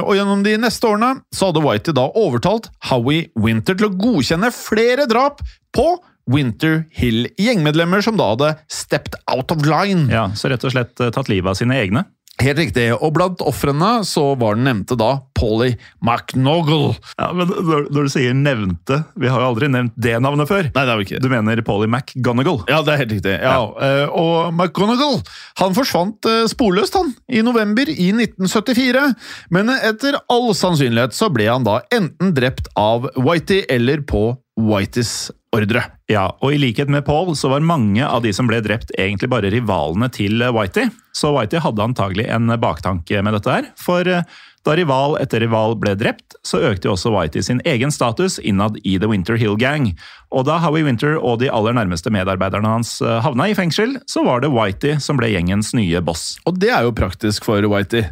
og 0.00 0.14
gjennom 0.16 0.40
de 0.40 0.54
neste 0.56 0.88
årene 0.88 1.18
så 1.36 1.50
hadde 1.50 1.60
Whitey 1.60 1.92
da 1.92 2.06
overtalt 2.16 2.70
Howie 2.88 3.26
Winter 3.36 3.76
til 3.76 3.90
å 3.90 3.92
godkjenne 3.92 4.48
flere 4.56 5.04
drap 5.10 5.42
på 5.76 5.84
Winter 6.30 6.84
Hill-gjengmedlemmer 6.96 8.04
som 8.06 8.18
da 8.20 8.30
hadde 8.34 8.54
stepped 8.70 9.18
out 9.30 9.50
of 9.54 9.66
line. 9.66 10.08
Ja, 10.12 10.30
Så 10.34 10.50
rett 10.52 10.64
og 10.64 10.74
slett 10.74 11.00
eh, 11.02 11.12
tatt 11.14 11.30
livet 11.32 11.52
av 11.54 11.60
sine 11.60 11.78
egne. 11.80 12.06
Helt 12.40 12.56
riktig. 12.56 12.86
Og 13.04 13.10
blant 13.12 13.42
ofrene 13.44 13.98
så 14.08 14.30
var 14.40 14.56
den 14.56 14.64
nevnte 14.64 14.96
da 14.96 15.10
Polly 15.36 15.74
McNoggle. 16.00 16.94
Ja, 17.18 17.26
men 17.36 17.50
når, 17.50 17.90
når 17.92 18.06
du 18.06 18.12
sier 18.14 18.32
'nevnte', 18.32 19.02
vi 19.20 19.28
har 19.28 19.42
jo 19.42 19.50
aldri 19.50 19.68
nevnt 19.68 19.92
det 20.00 20.14
navnet 20.24 20.48
før. 20.48 20.70
Nei, 20.72 20.84
det 20.86 20.88
har 20.88 20.96
vi 21.00 21.04
ikke. 21.04 21.20
Du 21.20 21.28
mener 21.32 21.60
Polly 21.66 21.88
McGonagall? 21.90 22.62
Ja, 22.70 22.80
det 22.86 22.94
er 22.94 23.02
helt 23.02 23.12
riktig. 23.12 23.36
Ja. 23.44 23.52
Ja. 23.60 24.08
Og 24.08 24.54
McGonagall 24.54 25.20
han 25.60 25.76
forsvant 25.76 26.24
eh, 26.30 26.46
sporløst 26.48 26.96
han, 26.96 27.12
i 27.28 27.44
november 27.44 27.92
i 27.92 28.08
1974. 28.16 29.04
Men 29.52 29.72
etter 29.76 30.16
all 30.32 30.54
sannsynlighet 30.56 31.16
så 31.16 31.28
ble 31.32 31.50
han 31.50 31.68
da 31.68 31.82
enten 31.92 32.32
drept 32.36 32.72
av 32.78 33.10
Whitey 33.20 33.66
eller 33.68 34.00
på 34.08 34.30
Whiteys 34.60 35.30
ordre. 35.54 35.82
Ja, 36.10 36.28
og 36.42 36.54
i 36.54 36.60
likhet 36.60 36.90
med 36.92 37.04
Paul 37.06 37.32
så 37.38 37.50
var 37.50 37.64
mange 37.64 38.04
av 38.06 38.22
de 38.22 38.32
som 38.34 38.48
ble 38.50 38.60
drept 38.64 38.92
egentlig 38.98 39.30
bare 39.32 39.50
rivalene 39.50 40.10
til 40.12 40.42
Whitey. 40.54 40.90
Så 41.16 41.32
Whitey 41.34 41.62
hadde 41.62 41.84
antagelig 41.84 42.28
en 42.30 42.52
baktanke 42.62 43.22
med 43.24 43.34
dette 43.36 43.56
her. 43.56 43.68
For 43.80 44.06
eh, 44.06 44.22
da 44.66 44.76
rival 44.76 45.16
etter 45.22 45.40
rival 45.42 45.74
ble 45.80 45.94
drept, 45.98 46.36
så 46.46 46.60
økte 46.70 46.88
jo 46.88 46.94
også 46.94 47.12
Whitey 47.14 47.42
sin 47.42 47.62
egen 47.68 47.92
status 47.94 48.38
innad 48.38 48.76
i 48.84 48.98
The 49.00 49.08
Winter 49.10 49.38
Hill 49.40 49.56
Gang. 49.58 49.90
Og 50.30 50.46
da 50.46 50.60
Howie 50.62 50.84
Winter 50.86 51.16
og 51.18 51.40
de 51.42 51.50
aller 51.50 51.74
nærmeste 51.76 52.12
medarbeiderne 52.14 52.76
hans 52.76 52.98
eh, 53.02 53.18
havna 53.24 53.50
i 53.50 53.56
fengsel, 53.58 53.98
så 54.10 54.24
var 54.26 54.44
det 54.44 54.52
Whitey 54.54 55.00
som 55.02 55.18
ble 55.20 55.32
gjengens 55.32 55.74
nye 55.74 56.02
boss. 56.04 56.34
Og 56.46 56.60
det 56.62 56.74
er 56.76 56.86
jo 56.86 56.96
praktisk 56.96 57.48
for 57.48 57.64
Whitey. 57.72 58.06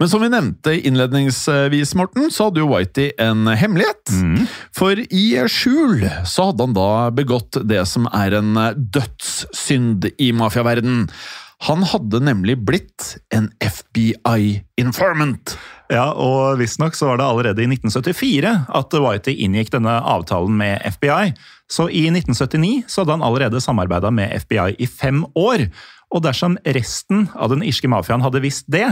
Men 0.00 0.08
som 0.08 0.22
vi 0.24 0.30
nevnte 0.32 0.72
innledningsvis, 0.88 1.94
Morten, 1.98 2.30
så 2.32 2.48
hadde 2.48 2.62
jo 2.62 2.70
Whitey 2.70 3.10
en 3.20 3.44
hemmelighet. 3.52 4.14
For 4.76 4.96
i 4.96 5.24
skjul 5.52 6.06
så 6.24 6.48
hadde 6.48 6.64
han 6.64 6.76
da 6.78 7.10
begått 7.12 7.60
det 7.68 7.84
som 7.90 8.08
er 8.08 8.38
en 8.38 8.56
dødssynd 8.96 10.08
i 10.16 10.30
mafiaverden. 10.32 11.04
Han 11.68 11.84
hadde 11.84 12.22
nemlig 12.24 12.56
blitt 12.64 13.18
en 13.36 13.50
FBI-informant. 13.60 15.58
Ja, 15.92 16.06
og 16.14 16.56
visstnok 16.62 16.94
så 16.96 17.10
var 17.10 17.20
det 17.20 17.26
allerede 17.28 17.60
i 17.64 17.68
1974 17.68 18.54
at 18.80 18.94
Whitey 19.04 19.36
inngikk 19.44 19.72
denne 19.74 20.00
avtalen 20.00 20.56
med 20.56 20.80
FBI. 20.96 21.34
Så 21.70 21.90
i 21.92 22.06
1979 22.08 22.88
så 22.88 23.02
hadde 23.02 23.18
han 23.18 23.26
allerede 23.26 23.60
samarbeida 23.60 24.08
med 24.14 24.32
FBI 24.46 24.78
i 24.80 24.88
fem 24.88 25.26
år. 25.36 25.68
Og 26.10 26.24
dersom 26.24 26.56
resten 26.64 27.28
av 27.38 27.52
den 27.52 27.62
irske 27.66 27.90
mafiaen 27.90 28.24
hadde 28.24 28.42
visst 28.42 28.66
det, 28.72 28.88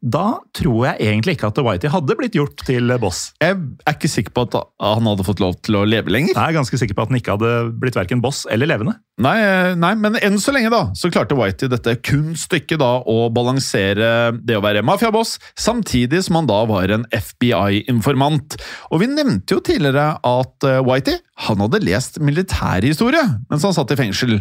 da 0.00 0.40
tror 0.56 0.86
jeg 0.86 1.10
egentlig 1.10 1.34
ikke 1.36 1.50
at 1.50 1.58
Whitey 1.60 1.92
hadde 1.92 2.16
blitt 2.16 2.36
gjort 2.36 2.62
til 2.64 2.92
boss. 3.02 3.34
Jeg 3.42 3.58
er 3.84 3.96
ikke 3.96 4.08
sikker 4.08 4.32
på 4.36 4.46
at 4.48 4.56
han 4.80 5.08
hadde 5.10 5.26
fått 5.26 5.42
lov 5.44 5.58
til 5.60 5.76
å 5.76 5.84
leve 5.84 6.12
lenger. 6.12 6.32
Jeg 6.32 6.40
er 6.40 6.56
ganske 6.56 6.80
sikker 6.80 6.96
på 6.96 7.04
at 7.04 7.12
han 7.12 7.20
ikke 7.20 7.36
hadde 7.36 7.52
blitt 7.82 7.98
verken 7.98 8.22
boss 8.24 8.46
eller 8.50 8.70
levende. 8.70 8.96
Nei, 9.20 9.36
eh, 9.44 9.74
nei, 9.76 9.92
men 10.00 10.16
enn 10.16 10.38
så 10.40 10.52
lenge 10.54 10.70
da, 10.72 10.80
så 10.96 11.10
klarte 11.12 11.36
Whitey 11.36 11.68
dette 11.68 11.92
kunststykket 12.08 12.80
da 12.80 13.02
å 13.04 13.28
balansere 13.34 14.30
det 14.40 14.56
å 14.56 14.62
være 14.64 14.84
mafiaboss, 14.86 15.34
samtidig 15.60 16.22
som 16.24 16.38
han 16.38 16.48
da 16.48 16.62
var 16.68 16.92
en 16.94 17.04
FBI-informant. 17.12 18.56
Og 18.88 19.02
vi 19.02 19.10
nevnte 19.12 19.58
jo 19.58 19.64
tidligere 19.66 20.14
at 20.16 20.68
eh, 20.68 20.80
Whitey 20.86 21.20
han 21.40 21.60
hadde 21.64 21.82
lest 21.84 22.18
militærhistorie 22.20 23.22
mens 23.50 23.64
han 23.64 23.76
satt 23.76 23.92
i 23.92 23.98
fengsel, 24.00 24.38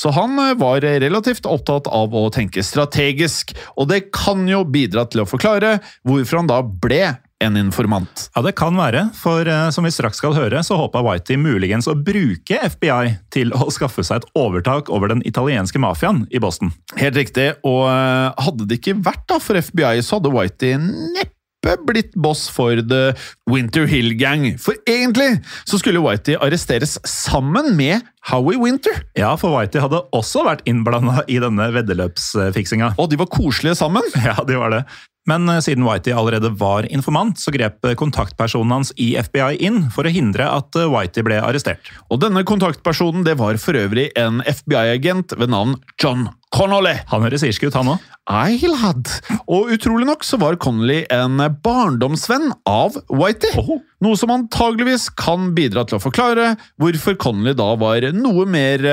så 0.00 0.14
han 0.16 0.38
eh, 0.40 0.54
var 0.60 0.80
relativt 0.80 1.48
opptatt 1.48 1.90
av 1.92 2.16
å 2.16 2.24
tenke 2.32 2.64
strategisk, 2.64 3.52
og 3.76 3.90
det 3.92 4.06
kan 4.16 4.46
jo 4.48 4.64
bidra 4.64 5.04
til 5.12 5.26
å 5.26 5.28
forklare 5.28 5.76
hvorfor 6.08 6.40
han 6.40 6.48
da 6.48 6.62
ble 6.64 7.04
en 7.42 7.58
informant. 7.60 8.28
Ja, 8.36 8.42
det 8.46 8.54
kan 8.58 8.76
være, 8.78 9.08
for 9.18 9.48
eh, 9.48 9.68
som 9.74 9.86
vi 9.86 9.92
straks 9.94 10.20
skal 10.22 10.36
høre, 10.36 10.62
så 10.66 10.78
håpa 10.80 11.02
Whitey 11.06 11.38
muligens 11.40 11.88
å 11.90 11.96
bruke 11.98 12.60
FBI 12.76 13.16
til 13.34 13.52
å 13.56 13.68
skaffe 13.74 14.04
seg 14.06 14.22
et 14.22 14.30
overtak 14.38 14.90
over 14.92 15.12
den 15.12 15.24
italienske 15.28 15.80
mafiaen 15.82 16.24
i 16.30 16.42
Boston. 16.42 16.72
Helt 17.00 17.18
riktig, 17.18 17.52
og 17.66 17.86
eh, 17.90 18.44
hadde 18.46 18.68
det 18.68 18.80
ikke 18.80 18.98
vært 19.04 19.26
da 19.30 19.40
for 19.42 19.58
FBI, 19.58 20.00
så 20.04 20.20
hadde 20.20 20.34
Whitey 20.34 20.78
neppe 20.80 21.76
blitt 21.86 22.14
boss 22.18 22.48
for 22.50 22.80
The 22.82 23.12
Winter 23.50 23.86
Hill 23.86 24.16
Gang. 24.18 24.48
For 24.58 24.74
egentlig 24.88 25.36
så 25.64 25.78
skulle 25.78 26.02
Whitey 26.02 26.34
arresteres 26.34 26.96
sammen 27.06 27.76
med 27.78 28.02
Howie 28.30 28.58
Winter. 28.58 29.04
Ja, 29.18 29.34
for 29.38 29.54
Whitey 29.54 29.82
hadde 29.82 30.02
også 30.14 30.42
vært 30.46 30.64
innblanda 30.66 31.22
i 31.30 31.38
denne 31.42 31.68
veddeløpsfiksinga. 31.74 32.94
Og 32.98 33.10
de 33.12 33.20
var 33.22 33.30
koselige 33.32 33.78
sammen. 33.78 34.02
Ja, 34.26 34.36
de 34.46 34.58
var 34.58 34.70
det. 34.70 34.84
Men 35.28 35.48
eh, 35.48 35.60
siden 35.62 35.86
Whitey 35.86 36.12
allerede 36.12 36.50
var 36.58 36.86
informant, 36.92 37.38
så 37.38 37.52
grep 37.54 37.84
eh, 37.86 37.94
kontaktpersonen 37.98 38.74
hans 38.74 38.92
i 38.96 39.12
FBI 39.22 39.60
inn 39.62 39.84
for 39.94 40.08
å 40.08 40.12
hindre 40.12 40.48
at 40.50 40.74
eh, 40.78 40.88
Whitey 40.90 41.22
ble 41.26 41.38
arrestert. 41.42 41.92
Og 42.10 42.22
denne 42.24 42.42
kontaktpersonen 42.48 43.26
det 43.26 43.36
var 43.40 43.58
for 43.62 43.78
øvrig 43.78 44.10
en 44.18 44.42
FBI-agent 44.42 45.36
ved 45.38 45.52
navn 45.54 45.76
John 46.02 46.26
Connolly. 46.52 46.96
Han 47.12 47.22
høres 47.24 47.46
irsk 47.46 47.68
ut, 47.68 47.78
han 47.78 47.94
òg. 47.94 48.10
Ei, 48.32 48.58
lad. 48.68 49.08
Og 49.50 49.70
utrolig 49.74 50.06
nok 50.06 50.26
så 50.26 50.38
var 50.42 50.58
Connolly 50.62 51.02
en 51.10 51.40
barndomsvenn 51.64 52.50
av 52.68 52.98
Whitey. 53.08 53.78
Noe 54.02 54.18
som 54.18 54.34
antageligvis 54.34 55.08
kan 55.18 55.52
bidra 55.56 55.86
til 55.86 55.98
å 55.98 56.02
forklare 56.02 56.56
hvorfor 56.82 57.16
Connolly 57.22 57.54
da 57.58 57.72
var 57.80 58.10
noe 58.14 58.46
mer 58.50 58.84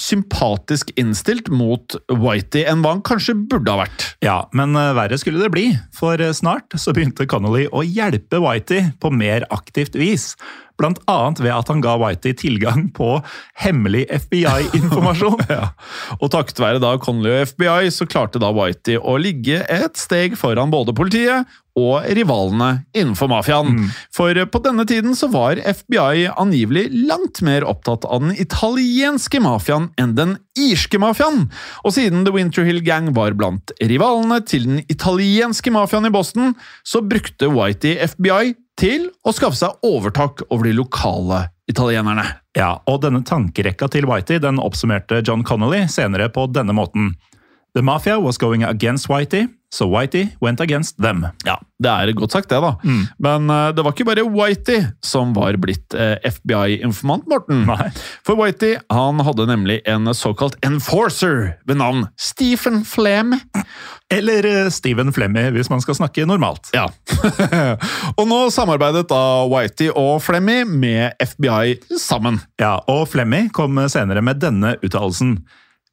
sympatisk 0.00 0.92
innstilt 1.00 1.50
mot 1.52 1.96
Whitey 2.12 2.66
enn 2.68 2.84
hva 2.84 2.96
han 2.96 3.04
kanskje 3.06 3.36
burde 3.50 3.72
ha 3.72 3.82
vært. 3.84 4.06
Ja, 4.24 4.38
men 4.56 4.76
eh, 4.78 4.94
verre 4.96 5.18
skulle 5.20 5.42
det 5.42 5.52
bli, 5.54 5.68
for 5.96 6.20
eh, 6.20 6.34
snart 6.36 6.74
så 6.80 6.94
begynte 6.96 7.28
Connolly 7.30 7.68
å 7.72 7.84
hjelpe 7.86 8.42
Whitey 8.42 8.90
på 9.00 9.12
mer 9.14 9.46
aktivt 9.54 9.98
vis. 9.98 10.34
Blant 10.80 11.00
annet 11.12 11.42
ved 11.44 11.52
at 11.52 11.68
han 11.68 11.82
ga 11.84 11.98
Whitey 12.00 12.32
tilgang 12.40 12.86
på 12.96 13.18
hemmelig 13.64 14.06
FBI-informasjon. 14.22 15.38
Ja. 15.50 15.72
Og 16.20 16.30
takket 16.30 16.60
være 16.62 16.78
da 16.82 16.92
Connolly 17.02 17.32
og 17.32 17.50
FBI 17.50 17.90
så 17.92 18.06
klarte 18.08 18.40
da 18.40 18.52
Whitey 18.54 19.00
å 19.00 19.16
ligge 19.20 19.64
et 19.66 19.98
steg 19.98 20.36
foran 20.38 20.70
både 20.72 20.94
politiet 20.96 21.48
og 21.78 22.06
rivalene 22.16 22.84
innenfor 22.96 23.30
mafiaen. 23.30 23.90
For 24.14 24.36
på 24.50 24.62
denne 24.64 24.86
tiden 24.88 25.14
så 25.18 25.30
var 25.32 25.60
FBI 25.60 26.30
angivelig 26.34 26.88
langt 27.08 27.42
mer 27.46 27.66
opptatt 27.68 28.06
av 28.08 28.24
den 28.24 28.34
italienske 28.40 29.42
mafiaen 29.42 29.90
enn 30.00 30.16
den 30.18 30.34
irske 30.58 31.00
mafiaen. 31.02 31.46
Og 31.84 31.94
siden 31.96 32.24
The 32.26 32.34
Winter 32.34 32.66
Hill 32.66 32.82
Gang 32.86 33.12
var 33.16 33.36
blant 33.38 33.72
rivalene 33.80 34.40
til 34.46 34.66
den 34.66 34.82
italienske 34.90 35.72
mafiaen 35.74 36.10
i 36.10 36.14
Boston, 36.14 36.54
så 36.82 37.04
brukte 37.04 37.52
Whitey 37.52 37.96
FBI 38.10 38.54
til 38.80 39.10
å 39.26 39.32
skaffe 39.36 39.58
seg 39.60 39.86
overtak 39.86 40.44
over 40.48 40.66
de 40.68 40.76
lokale 40.76 41.46
italienerne. 41.70 42.24
Ja, 42.56 42.80
og 42.90 43.02
denne 43.04 43.22
tankerekka 43.26 43.90
til 43.92 44.08
Whitey 44.10 44.40
den 44.42 44.58
oppsummerte 44.62 45.20
John 45.26 45.44
Connolly 45.46 45.84
senere 45.92 46.30
på 46.32 46.48
denne 46.50 46.74
måten. 46.74 47.12
The 47.76 47.82
mafia 47.86 48.18
was 48.18 48.38
going 48.38 48.64
against 48.66 49.08
Whitey, 49.08 49.46
so 49.70 49.86
Whitey 49.86 50.28
went 50.40 50.60
against 50.60 50.98
them. 51.02 51.26
Ja, 51.46 51.56
det 51.78 51.90
er 51.90 52.12
godt 52.18 52.34
sagt, 52.34 52.50
det, 52.50 52.58
da. 52.62 52.74
Men 53.22 53.50
uh, 53.50 53.70
det 53.74 53.84
var 53.86 53.94
ikke 53.94 54.08
bare 54.08 54.26
Whitey 54.26 54.82
som 55.04 55.34
var 55.36 55.56
blitt 55.62 55.94
uh, 55.94 56.16
FBI-informant, 56.26 57.28
Morten. 57.30 57.64
Nei. 57.68 57.90
For 58.26 58.38
Whitey 58.38 58.76
han 58.90 59.22
hadde 59.26 59.46
nemlig 59.50 59.80
en 59.88 60.10
såkalt 60.16 60.58
enforcer 60.66 61.54
ved 61.70 61.80
navn 61.80 62.08
Stephen 62.18 62.82
Flem. 62.84 63.36
Eller 64.10 64.46
uh, 64.66 64.70
Stephen 64.74 65.14
Flemmy, 65.14 65.46
hvis 65.54 65.70
man 65.70 65.82
skal 65.84 66.00
snakke 66.00 66.26
normalt. 66.26 66.72
Ja. 66.74 66.88
og 68.18 68.26
nå 68.26 68.42
samarbeidet 68.54 69.06
da 69.10 69.22
Whitey 69.50 69.92
og 69.94 70.18
Flemmy 70.26 70.64
med 70.66 71.14
FBI 71.22 71.78
sammen. 71.98 72.42
Ja, 72.60 72.80
og 72.90 73.06
Flemmy 73.14 73.46
kom 73.54 73.78
senere 73.90 74.24
med 74.24 74.42
denne 74.42 74.74
uttalelsen. 74.82 75.38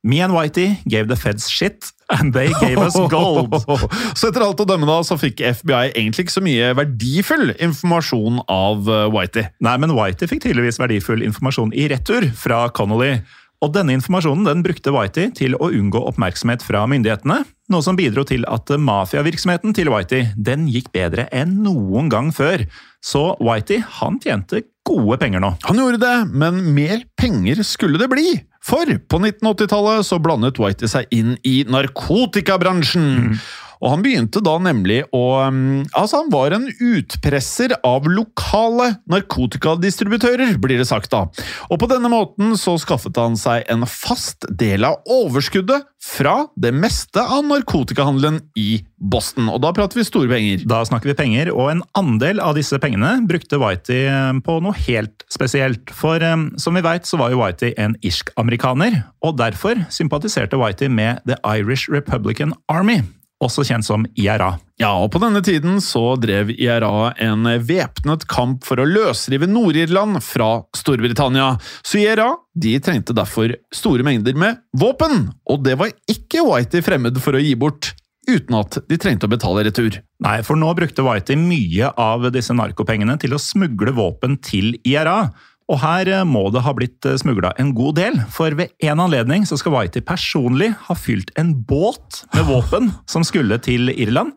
Me 0.08 0.22
and 0.24 0.32
Whitey 0.32 0.78
gave 0.88 1.10
the 1.10 1.18
feds 1.18 1.50
shit, 1.50 1.92
and 2.10 2.32
they 2.34 2.48
gave 2.62 2.78
us 2.78 2.96
gold. 3.12 3.52
Så 4.16 4.30
etter 4.30 4.46
alt 4.46 4.62
å 4.64 4.68
dømme 4.68 4.88
da, 4.88 5.02
så 5.04 5.18
fikk 5.20 5.42
FBI 5.44 5.90
egentlig 5.90 6.24
ikke 6.28 6.36
så 6.38 6.44
mye 6.46 6.70
verdifull 6.78 7.52
informasjon 7.52 8.40
av 8.48 8.88
eh, 8.88 9.10
Whitey. 9.12 9.50
Nei, 9.68 9.76
men 9.84 9.92
Whitey 9.98 10.32
fikk 10.32 10.46
tydeligvis 10.46 10.80
verdifull 10.80 11.26
informasjon 11.28 11.76
i 11.76 11.90
retur 11.92 12.30
fra 12.40 12.70
Connolly. 12.72 13.18
Og 13.66 13.74
denne 13.74 13.98
informasjonen 13.98 14.46
den 14.48 14.64
brukte 14.64 14.94
Whitey 14.96 15.32
til 15.36 15.58
å 15.58 15.72
unngå 15.74 16.00
oppmerksomhet 16.14 16.64
fra 16.64 16.86
myndighetene, 16.88 17.42
noe 17.74 17.84
som 17.84 17.98
bidro 18.00 18.24
til 18.30 18.46
at 18.48 18.70
mafiavirksomheten 18.80 19.76
til 19.76 19.90
Whitey 19.92 20.30
den 20.38 20.70
gikk 20.72 20.94
bedre 20.96 21.26
enn 21.36 21.58
noen 21.66 22.08
gang 22.14 22.30
før. 22.32 22.64
Så 23.04 23.34
Whitey 23.44 23.84
han 24.00 24.22
tjente 24.24 24.64
gode 24.88 25.18
penger 25.20 25.44
nå. 25.44 25.56
Han 25.68 25.82
gjorde 25.82 26.00
det, 26.06 26.16
men 26.32 26.62
mer 26.78 27.04
penger 27.20 27.60
skulle 27.68 28.00
det 28.00 28.08
bli. 28.14 28.38
For 28.68 28.84
på 28.84 29.20
1980-tallet 29.22 30.04
så 30.10 30.20
blandet 30.20 30.60
Whitey 30.60 30.92
seg 30.92 31.08
inn 31.16 31.38
i 31.48 31.62
narkotikabransjen. 31.72 33.38
Og 33.82 33.92
han 33.94 34.04
begynte 34.06 34.42
da 34.44 34.56
nemlig 34.62 35.04
å 35.16 35.24
um, 35.48 35.86
Altså, 35.98 36.22
han 36.22 36.32
var 36.34 36.54
en 36.56 36.68
utpresser 36.68 37.74
av 37.86 38.08
lokale 38.10 38.94
narkotikadistributører, 39.10 40.56
blir 40.62 40.80
det 40.82 40.88
sagt 40.90 41.12
da. 41.14 41.26
Og 41.72 41.80
på 41.82 41.90
denne 41.90 42.10
måten 42.12 42.56
så 42.60 42.76
skaffet 42.82 43.18
han 43.20 43.38
seg 43.40 43.66
en 43.72 43.86
fast 43.90 44.48
del 44.60 44.86
av 44.88 45.02
overskuddet 45.10 45.88
fra 46.04 46.36
det 46.60 46.72
meste 46.76 47.22
av 47.22 47.46
narkotikahandelen 47.48 48.40
i 48.60 48.84
Boston. 48.98 49.50
Og 49.52 49.60
da 49.64 49.74
prater 49.76 50.00
vi 50.00 50.06
store 50.08 50.30
penger. 50.32 50.64
Da 50.70 50.84
snakker 50.88 51.12
vi 51.12 51.18
penger, 51.18 51.52
og 51.54 51.72
en 51.74 51.84
andel 51.98 52.42
av 52.44 52.56
disse 52.58 52.78
pengene 52.82 53.18
brukte 53.30 53.60
Whitey 53.62 54.06
eh, 54.10 54.32
på 54.46 54.60
noe 54.64 54.78
helt 54.88 55.26
spesielt. 55.34 55.92
For 55.94 56.24
eh, 56.24 56.38
som 56.62 56.78
vi 56.78 56.86
veit, 56.86 57.10
så 57.10 57.20
var 57.22 57.34
jo 57.34 57.42
Whitey 57.42 57.76
en 57.82 57.98
irsk-amerikaner, 58.06 59.02
og 59.26 59.38
derfor 59.42 59.88
sympatiserte 59.94 60.60
Whitey 60.62 60.92
med 60.92 61.24
The 61.28 61.40
Irish 61.58 61.92
Republican 61.92 62.56
Army. 62.72 63.02
Også 63.44 63.66
kjent 63.68 63.86
som 63.86 64.06
IRA. 64.18 64.56
Ja, 64.82 64.92
og 65.02 65.12
på 65.14 65.22
denne 65.22 65.42
tiden 65.46 65.80
så 65.84 66.16
drev 66.22 66.50
IRA 66.54 67.12
en 67.24 67.48
væpnet 67.66 68.26
kamp 68.30 68.66
for 68.66 68.82
å 68.82 68.88
løsrive 68.88 69.50
Nord-Irland 69.50 70.22
fra 70.26 70.50
Storbritannia. 70.78 71.54
Så 71.86 72.02
IRA 72.02 72.32
de 72.58 72.76
trengte 72.84 73.16
derfor 73.18 73.54
store 73.74 74.06
mengder 74.06 74.38
med 74.38 74.62
våpen, 74.78 75.30
og 75.50 75.64
det 75.66 75.78
var 75.82 75.94
ikke 76.10 76.46
Whitey 76.48 76.86
fremmed 76.86 77.20
for 77.22 77.38
å 77.38 77.42
gi 77.44 77.54
bort, 77.60 77.94
uten 78.28 78.58
at 78.60 78.80
de 78.90 78.98
trengte 79.00 79.30
å 79.30 79.32
betale 79.32 79.64
retur. 79.70 80.02
Nei, 80.24 80.40
for 80.46 80.60
nå 80.60 80.74
brukte 80.78 81.06
Whitey 81.06 81.38
mye 81.40 81.94
av 81.94 82.26
disse 82.36 82.56
narkopengene 82.58 83.16
til 83.22 83.38
å 83.38 83.42
smugle 83.42 83.94
våpen 83.98 84.40
til 84.44 84.76
IRA. 84.88 85.30
Og 85.68 85.82
her 85.82 86.10
eh, 86.12 86.28
må 86.28 86.46
det 86.54 86.64
ha 86.64 86.74
blitt 86.76 87.08
smugla 87.20 87.52
en 87.60 87.74
god 87.76 87.98
del, 88.00 88.22
for 88.32 88.56
ved 88.56 88.72
en 88.88 89.02
anledning 89.04 89.48
så 89.48 89.60
skal 89.60 89.76
Whitey 89.76 90.06
personlig 90.06 90.72
ha 90.88 90.96
fylt 90.96 91.34
en 91.40 91.54
båt 91.68 92.24
med 92.36 92.48
våpen 92.52 92.92
som 93.10 93.26
skulle 93.28 93.60
til 93.64 93.92
Irland. 93.96 94.34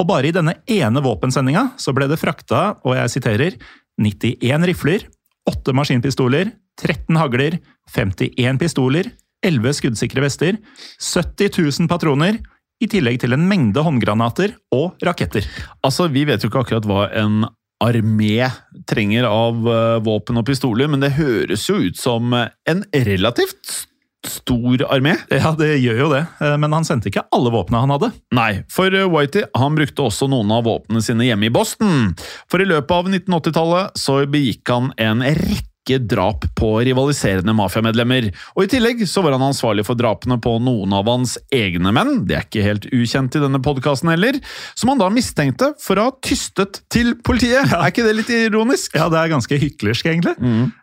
Og 0.00 0.08
bare 0.08 0.30
i 0.30 0.34
denne 0.34 0.56
ene 0.70 1.02
våpensendinga 1.04 1.74
så 1.80 1.92
ble 1.96 2.08
det 2.08 2.20
frakta, 2.20 2.80
og 2.88 2.96
jeg 2.96 3.16
siterer, 3.18 3.58
91 4.00 4.64
rifler, 4.70 5.04
8 5.50 5.74
maskinpistoler, 5.76 6.54
13 6.80 7.18
hagler, 7.20 7.58
51 7.92 8.60
pistoler, 8.62 9.10
11 9.44 9.76
skuddsikre 9.76 10.24
vester, 10.24 10.56
70 11.00 11.52
000 11.58 11.90
patroner, 11.90 12.40
i 12.80 12.88
tillegg 12.88 13.18
til 13.20 13.36
en 13.36 13.44
mengde 13.44 13.82
håndgranater 13.84 14.54
og 14.72 14.96
raketter. 15.04 15.44
Altså, 15.84 16.08
Vi 16.08 16.24
vet 16.24 16.40
jo 16.40 16.48
ikke 16.48 16.62
akkurat 16.64 16.86
hva 16.88 17.08
en 17.12 17.44
armé 17.80 18.50
trenger 18.90 19.28
av 19.28 19.68
eh, 19.68 20.00
våpen 20.04 20.40
og 20.40 20.48
pistoler, 20.48 20.90
men 20.90 21.02
det 21.02 21.14
høres 21.16 21.68
jo 21.70 21.80
ut 21.80 22.00
som 22.00 22.34
en 22.34 22.84
relativt 22.92 23.86
stor 24.26 24.82
armé. 24.92 25.14
Ja, 25.32 25.52
det 25.56 25.78
gjør 25.80 26.02
jo 26.04 26.08
det, 26.12 26.24
eh, 26.44 26.56
men 26.60 26.74
han 26.76 26.86
sendte 26.86 27.08
ikke 27.10 27.24
alle 27.34 27.52
våpnene 27.54 27.84
han 27.86 27.94
hadde. 27.94 28.10
Nei, 28.36 28.50
for 28.72 28.92
eh, 28.92 29.08
Whitey 29.08 29.46
han 29.56 29.78
brukte 29.78 30.04
også 30.06 30.28
noen 30.30 30.52
av 30.54 30.66
våpnene 30.68 31.02
sine 31.04 31.28
hjemme 31.28 31.48
i 31.48 31.54
Boston. 31.54 32.12
For 32.50 32.60
i 32.60 32.68
løpet 32.68 32.94
av 32.96 33.10
1980-tallet 33.10 34.00
så 34.00 34.20
begikk 34.30 34.72
han 34.72 34.92
en 35.00 35.24
rekke 35.24 35.69
drap 36.10 36.44
på 36.54 36.68
rivaliserende 36.84 37.54
mafiamedlemmer. 37.56 38.28
Og 38.54 38.64
i 38.64 38.70
tillegg 38.70 39.02
så 39.08 39.22
var 39.24 39.34
han 39.34 39.46
ansvarlig 39.48 39.86
for 39.88 39.98
drapene 39.98 40.36
på 40.42 40.58
noen 40.62 40.92
av 40.94 41.08
hans 41.10 41.36
egne 41.54 41.92
menn, 41.96 42.26
det 42.28 42.36
er 42.36 42.46
ikke 42.46 42.66
helt 42.66 42.86
ukjent 42.92 43.34
i 43.34 43.42
denne 43.42 43.62
podkasten 43.64 44.12
heller, 44.12 44.38
som 44.78 44.92
han 44.92 45.00
da 45.00 45.08
mistenkte 45.12 45.72
for 45.82 45.98
å 45.98 46.08
ha 46.10 46.14
tystet 46.22 46.82
til 46.92 47.14
politiet. 47.26 47.72
Er 47.72 47.90
ikke 47.90 48.06
det 48.06 48.16
litt 48.18 48.30
ironisk? 48.34 48.94
Ja, 48.98 49.08
det 49.12 49.18
er 49.18 49.32
ganske 49.32 49.58
hyklersk, 49.60 50.06
egentlig. 50.12 50.36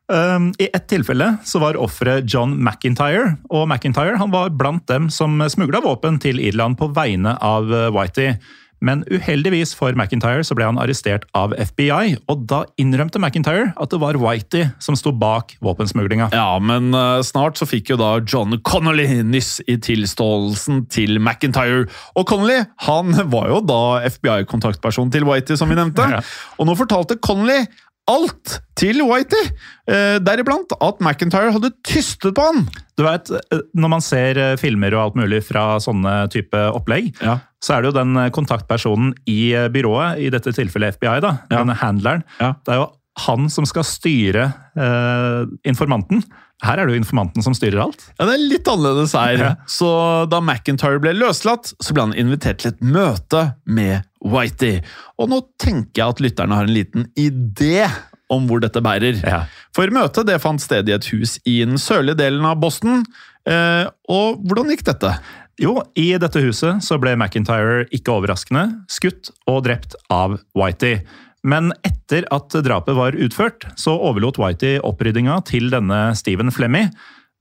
Um, 0.08 0.52
I 0.60 0.70
ett 0.72 0.88
tilfelle 0.88 1.34
så 1.48 1.60
var 1.64 1.80
offeret 1.80 2.28
John 2.32 2.56
McIntyre, 2.58 3.38
og 3.52 3.68
McIntyre 3.68 4.18
han 4.20 4.32
var 4.34 4.54
blant 4.56 4.88
dem 4.90 5.12
som 5.14 5.40
smugla 5.52 5.84
våpen 5.84 6.20
til 6.24 6.40
Irland 6.40 6.80
på 6.80 6.90
vegne 6.96 7.36
av 7.44 7.70
eh, 7.74 7.92
Whitey. 7.94 8.38
Men 8.84 9.04
uheldigvis 9.10 9.74
for 9.78 9.96
McIntyre 9.98 10.44
så 10.46 10.56
ble 10.58 10.68
han 10.68 10.78
arrestert 10.82 11.26
av 11.38 11.56
FBI, 11.58 12.18
og 12.30 12.44
da 12.50 12.64
innrømte 12.82 13.22
McIntyre 13.22 13.72
at 13.74 13.94
det 13.94 14.00
var 14.02 14.20
Whitey 14.22 14.68
som 14.84 14.98
sto 15.00 15.14
bak 15.16 15.56
våpensmuglinga. 15.66 16.30
Ja, 16.36 16.60
men 16.62 16.92
eh, 16.94 17.22
snart 17.26 17.58
så 17.58 17.68
fikk 17.70 17.94
jo 17.94 18.00
da 18.02 18.18
John 18.22 18.60
Connolly 18.68 19.08
nyss 19.26 19.58
i 19.68 19.80
tilståelsen 19.82 20.86
til 20.94 21.18
McIntyre. 21.22 21.88
Og 22.18 22.28
Connolly 22.30 22.62
han 22.86 23.18
var 23.34 23.50
jo 23.56 23.64
da 23.66 23.82
FBI-kontaktperson 24.12 25.12
til 25.14 25.26
Whitey, 25.28 25.58
som 25.60 25.72
vi 25.74 25.80
nevnte. 25.80 26.06
Ja. 26.18 26.22
Og 26.58 26.66
nå 26.70 26.74
fortalte 26.80 27.18
Connolly 27.22 27.66
alt 28.08 28.60
til 28.80 29.02
Whitey, 29.04 29.50
eh, 29.92 30.16
deriblant 30.24 30.72
at 30.80 31.02
McIntyre 31.04 31.52
hadde 31.52 31.74
tystet 31.86 32.36
på 32.38 32.46
han. 32.46 32.64
Du 32.98 33.04
vet, 33.04 33.30
eh, 33.52 33.60
Når 33.76 33.92
man 33.92 34.04
ser 34.06 34.40
eh, 34.40 34.56
filmer 34.60 34.96
og 34.96 35.02
alt 35.04 35.20
mulig 35.20 35.42
fra 35.44 35.76
sånne 35.84 36.30
type 36.32 36.62
opplegg, 36.72 37.12
Ja. 37.22 37.40
Så 37.64 37.74
er 37.78 37.82
det 37.84 37.92
jo 37.92 37.98
den 38.00 38.18
eh, 38.22 38.30
kontaktpersonen 38.36 39.14
i 39.30 39.52
eh, 39.58 39.68
byrået, 39.74 40.20
i 40.22 40.30
dette 40.34 40.54
tilfellet 40.56 40.98
FBI, 41.00 41.20
da, 41.26 41.38
Ja. 41.52 41.62
denne 41.64 41.76
handleren, 41.80 42.24
Ja. 42.42 42.54
det 42.66 42.74
er 42.76 42.82
jo 42.84 42.92
han 43.26 43.48
som 43.50 43.66
skal 43.66 43.82
styre 43.84 44.44
eh, 44.78 45.46
informanten. 45.66 46.22
Her 46.62 46.78
er 46.82 46.86
det 46.90 46.96
jo 46.96 47.02
informanten 47.02 47.42
som 47.46 47.54
styrer 47.58 47.82
alt. 47.84 48.04
Ja, 48.20 48.26
Det 48.26 48.34
er 48.36 48.44
litt 48.50 48.68
annerledes 48.70 49.14
her. 49.18 49.38
Ja. 49.38 49.50
Så 49.70 49.90
da 50.30 50.40
McIntyre 50.42 51.00
ble 51.02 51.14
løslatt, 51.18 51.74
så 51.82 51.94
ble 51.94 52.08
han 52.08 52.14
invitert 52.18 52.60
til 52.62 52.72
et 52.74 52.82
møte 52.82 53.56
med 53.66 54.06
Whitey. 54.26 54.82
Og 55.22 55.30
nå 55.30 55.42
tenker 55.62 56.02
jeg 56.02 56.14
at 56.16 56.22
lytterne 56.22 56.58
har 56.58 56.66
en 56.70 56.74
liten 56.74 57.08
idé 57.18 57.88
om 58.30 58.46
hvor 58.50 58.60
dette 58.62 58.82
bærer. 58.84 59.18
Ja. 59.24 59.44
For 59.74 59.88
møtet 59.94 60.26
det 60.30 60.42
fant 60.44 60.62
sted 60.62 60.90
i 60.90 60.94
et 60.98 61.06
hus 61.14 61.38
i 61.46 61.60
den 61.66 61.78
sørlige 61.82 62.18
delen 62.18 62.46
av 62.46 62.58
Boston. 62.62 63.06
Eh, 63.48 63.86
og 64.10 64.42
hvordan 64.46 64.74
gikk 64.74 64.84
dette? 64.90 65.14
Jo, 65.58 65.80
i 65.98 66.12
dette 66.22 66.42
huset 66.44 66.84
så 66.86 67.00
ble 67.02 67.16
McIntyre 67.18 67.88
ikke 67.96 68.14
overraskende 68.14 68.68
skutt 68.94 69.32
og 69.50 69.64
drept 69.66 69.96
av 70.14 70.38
Whitey. 70.58 71.00
Men 71.48 71.72
etter 71.88 72.28
at 72.34 72.54
drapet 72.66 72.98
var 72.98 73.18
utført, 73.18 73.66
så 73.80 73.96
overlot 73.96 74.38
Whitey 74.42 74.78
oppryddinga 74.86 75.40
til 75.50 75.72
denne 75.74 76.12
Stephen 76.20 76.54
Flemmy. 76.54 76.86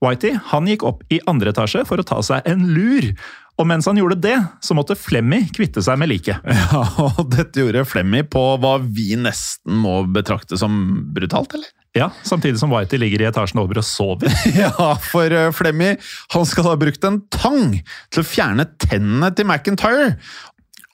Whitey 0.01 0.33
han 0.49 0.69
gikk 0.69 0.85
opp 0.85 1.03
i 1.13 1.19
andre 1.29 1.53
etasje 1.53 1.83
for 1.85 2.01
å 2.01 2.05
ta 2.05 2.17
seg 2.25 2.45
en 2.49 2.65
lur. 2.73 3.11
Og 3.57 3.65
mens 3.69 3.87
han 3.89 3.97
gjorde 3.97 4.19
det, 4.21 4.35
så 4.65 4.73
måtte 4.77 4.97
Flemmy 4.97 5.43
kvitte 5.53 5.81
seg 5.85 5.97
med 6.01 6.11
liket. 6.11 6.41
Ja, 6.73 6.83
og 7.09 7.23
Dette 7.33 7.61
gjorde 7.61 7.85
Flemmy 7.89 8.23
på 8.25 8.43
hva 8.61 8.77
vi 8.81 9.11
nesten 9.17 9.77
må 9.81 9.99
betrakte 10.13 10.57
som 10.57 10.77
brutalt, 11.13 11.53
eller? 11.57 11.69
Ja, 11.97 12.11
Samtidig 12.27 12.59
som 12.61 12.73
Whitey 12.73 12.99
ligger 13.01 13.23
i 13.23 13.29
etasjen 13.29 13.61
over 13.63 13.81
og 13.81 13.87
sover. 13.87 14.31
Ja, 14.57 14.93
for 15.01 15.33
eh, 15.33 15.49
Flemmy 15.55 15.95
han 16.33 16.45
skal 16.49 16.69
ha 16.69 16.75
brukt 16.79 17.03
en 17.07 17.21
tang 17.33 17.79
til 18.13 18.23
å 18.23 18.27
fjerne 18.27 18.67
tennene 18.81 19.31
til 19.35 19.47
McIntyre. 19.47 20.13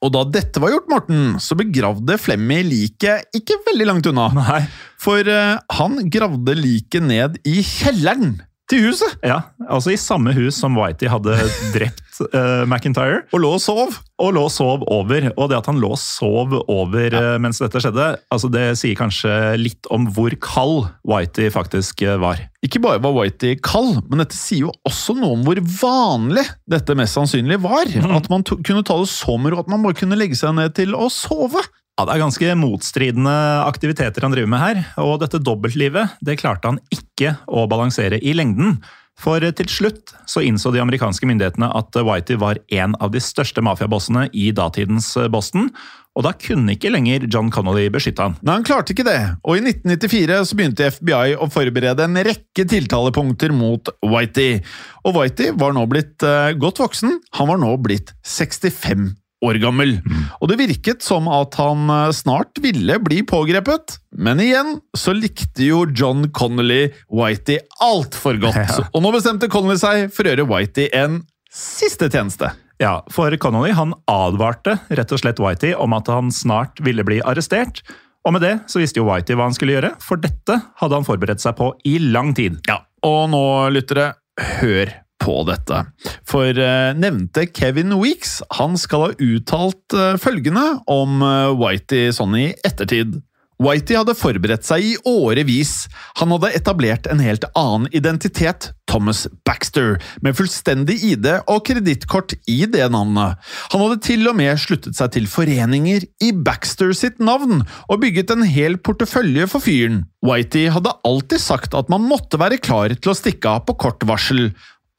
Og 0.03 0.11
da 0.11 0.23
dette 0.27 0.59
var 0.59 0.73
gjort, 0.73 0.89
Morten, 0.91 1.21
så 1.39 1.55
begravde 1.55 2.17
Flemmy 2.19 2.59
liket 2.67 3.29
ikke 3.37 3.61
veldig 3.69 3.87
langt 3.87 4.09
unna. 4.11 4.27
Nei. 4.35 4.63
For 4.99 5.23
uh, 5.27 5.61
han 5.77 6.01
gravde 6.11 6.57
liket 6.59 7.05
ned 7.07 7.39
i 7.47 7.61
kjelleren 7.63 8.35
til 8.74 8.88
huset, 8.89 9.19
Ja, 9.26 9.41
altså 9.69 9.93
i 9.93 9.99
samme 10.01 10.34
hus 10.34 10.57
som 10.57 10.74
Whitey 10.80 11.09
hadde 11.11 11.36
drept 11.76 12.01
uh, 12.34 12.63
McIntyre. 12.65 13.24
og 13.34 13.43
lå 13.43 13.51
og 13.57 13.61
sov. 13.61 13.99
Og 14.24 14.32
lå 14.34 14.43
og 14.47 14.51
sov 14.53 14.84
over. 14.93 15.28
Og 15.36 15.49
det 15.51 15.57
at 15.59 15.67
han 15.69 15.80
lå 15.82 15.91
og 15.93 15.99
sov 15.99 16.53
over 16.71 17.15
eh, 17.17 17.36
mens 17.41 17.59
dette 17.59 17.82
skjedde, 17.84 18.05
altså 18.32 18.49
det 18.53 18.65
sier 18.80 18.95
kanskje 18.97 19.32
litt 19.59 19.89
om 19.93 20.05
hvor 20.15 20.34
kald 20.43 20.88
Whitey 21.09 21.49
faktisk 21.53 22.01
eh, 22.05 22.15
var. 22.21 22.39
Ikke 22.63 22.80
bare 22.84 23.01
var 23.03 23.15
Whitey 23.17 23.57
kald, 23.59 23.99
men 24.07 24.21
dette 24.24 24.38
sier 24.38 24.69
jo 24.69 24.74
også 24.88 25.17
noe 25.19 25.36
om 25.36 25.43
hvor 25.45 25.59
vanlig 25.82 26.45
dette 26.69 26.95
mest 26.97 27.17
sannsynlig 27.17 27.59
var. 27.65 27.89
At 28.15 28.30
man 28.32 28.45
kunne 28.47 28.86
ta 28.86 28.97
det 29.01 29.09
så 29.11 29.36
med 29.41 29.53
ro 29.53 29.63
at 29.65 29.71
man 29.74 29.84
bare 29.84 29.97
kunne 29.99 30.17
legge 30.19 30.38
seg 30.39 30.55
ned 30.57 30.74
til 30.78 30.95
å 30.95 31.09
sove. 31.11 31.61
Ja, 31.93 32.07
Det 32.07 32.15
er 32.15 32.23
ganske 32.23 32.53
motstridende 32.57 33.37
aktiviteter 33.67 34.25
han 34.25 34.33
driver 34.33 34.49
med 34.49 34.61
her, 34.63 34.79
og 34.97 35.19
dette 35.21 35.37
dobbeltlivet 35.37 36.17
det 36.25 36.39
klarte 36.41 36.71
han 36.71 36.81
ikke 36.89 37.35
å 37.45 37.67
balansere 37.69 38.17
i 38.17 38.33
lengden. 38.33 38.79
For 39.13 39.37
til 39.53 39.69
slutt 39.69 40.15
så 40.25 40.41
innså 40.41 40.71
de 40.73 40.81
amerikanske 40.81 41.27
myndighetene 41.29 41.69
at 41.69 41.93
Whitey 42.01 42.39
var 42.41 42.57
en 42.73 42.97
av 42.97 43.13
de 43.13 43.21
største 43.21 43.61
mafiabossene 43.61 44.25
i 44.33 44.49
datidens 44.57 45.11
Boston, 45.29 45.69
og 46.17 46.25
da 46.25 46.33
kunne 46.37 46.73
ikke 46.73 46.89
lenger 46.93 47.27
John 47.29 47.53
Connolly 47.53 47.87
beskytte 47.93 48.25
han. 48.25 48.35
Nei, 48.41 48.57
han 48.57 48.65
klarte 48.65 48.93
ikke 48.93 49.05
det, 49.05 49.19
og 49.45 49.57
i 49.57 49.61
1994 49.61 50.41
så 50.49 50.57
begynte 50.57 50.91
FBI 50.97 51.37
å 51.37 51.49
forberede 51.53 52.09
en 52.09 52.21
rekke 52.25 52.65
tiltalepunkter 52.73 53.53
mot 53.53 53.93
Whitey. 54.01 54.63
Og 55.05 55.17
Whitey 55.17 55.53
var 55.61 55.77
nå 55.77 55.85
blitt 55.89 56.25
eh, 56.25 56.53
godt 56.57 56.81
voksen, 56.81 57.19
han 57.37 57.53
var 57.53 57.61
nå 57.61 57.75
blitt 57.85 58.15
65 58.25 59.11
år 59.43 59.59
gammel. 59.63 59.97
Og 60.39 60.49
det 60.51 60.59
virket 60.61 61.05
som 61.05 61.27
at 61.31 61.57
han 61.59 61.89
eh, 61.91 62.13
snart 62.15 62.61
ville 62.63 62.97
bli 63.03 63.21
pågrepet, 63.27 63.97
men 64.17 64.41
igjen 64.43 64.77
så 64.97 65.15
likte 65.17 65.67
jo 65.67 65.83
John 65.91 66.29
Connolly 66.35 66.87
Whitey 67.11 67.61
altfor 67.83 68.39
godt. 68.41 68.61
Ja. 68.73 68.87
Og 68.95 69.03
nå 69.03 69.09
bestemte 69.13 69.49
Connolly 69.51 69.77
seg 69.81 70.07
for 70.13 70.25
å 70.25 70.31
gjøre 70.31 70.45
Whitey 70.47 70.87
en 70.95 71.19
siste 71.53 72.07
tjeneste. 72.09 72.53
Ja, 72.81 73.01
for 73.13 73.33
Connolly 73.41 73.73
han 73.75 73.93
advarte 74.09 74.77
rett 74.89 75.11
og 75.13 75.21
slett 75.21 75.41
Whitey 75.41 75.75
om 75.77 75.93
at 75.97 76.09
han 76.11 76.31
snart 76.33 76.81
ville 76.85 77.05
bli 77.05 77.19
arrestert. 77.21 77.83
Og 78.23 78.35
med 78.35 78.43
det 78.45 78.53
så 78.71 78.79
visste 78.81 79.01
jo 79.01 79.07
Whitey 79.09 79.35
hva 79.37 79.49
han 79.49 79.55
skulle 79.55 79.75
gjøre, 79.75 79.93
for 80.03 80.21
dette 80.21 80.57
hadde 80.79 80.99
han 80.99 81.07
forberedt 81.07 81.43
seg 81.43 81.57
på 81.59 81.73
i 81.87 81.97
lang 81.99 82.31
tid. 82.37 82.61
Ja, 82.69 82.79
og 83.05 83.27
nå, 83.33 83.43
lyttere, 83.75 84.13
hør 84.61 84.93
på 85.24 85.39
dette. 85.47 85.84
For 86.30 86.51
eh, 86.51 86.93
nevnte 86.99 87.47
Kevin 87.51 87.95
Weeks 88.01 88.41
han 88.59 88.78
skal 88.80 89.07
ha 89.07 89.11
uttalt 89.17 89.97
eh, 89.97 90.15
følgende 90.21 90.65
om 90.91 91.24
eh, 91.24 91.53
Whitey 91.59 92.11
sånn 92.15 92.36
i 92.39 92.49
ettertid. 92.65 93.21
Whitey 93.63 93.95
hadde 93.95 94.15
forberedt 94.17 94.65
seg 94.67 94.84
i 94.84 94.93
årevis. 95.07 95.86
Han 96.19 96.34
hadde 96.36 96.53
etablert 96.57 97.07
en 97.11 97.21
helt 97.24 97.45
annen 97.59 97.89
identitet, 97.95 98.71
Thomas 98.89 99.24
Baxter, 99.47 99.99
med 100.26 100.36
fullstendig 100.38 100.97
ID 101.13 101.30
og 101.39 101.63
kredittkort 101.67 102.36
i 102.49 102.63
det 102.69 102.86
navnet. 102.93 103.39
Han 103.74 103.86
hadde 103.86 104.01
til 104.05 104.28
og 104.30 104.38
med 104.39 104.59
sluttet 104.61 104.97
seg 104.97 105.13
til 105.15 105.30
foreninger 105.30 106.07
i 106.24 106.34
Baxter 106.45 106.91
sitt 106.97 107.21
navn, 107.24 107.63
og 107.88 108.01
bygget 108.03 108.34
en 108.36 108.45
hel 108.47 108.78
portefølje 108.82 109.47
for 109.51 109.63
fyren. 109.63 110.03
Whitey 110.24 110.69
hadde 110.74 110.95
alltid 111.07 111.41
sagt 111.43 111.78
at 111.78 111.89
man 111.91 112.05
måtte 112.07 112.39
være 112.41 112.61
klar 112.63 112.93
til 112.95 113.13
å 113.13 113.17
stikke 113.17 113.57
av 113.57 113.65
på 113.67 113.78
kort 113.86 114.03
varsel, 114.07 114.51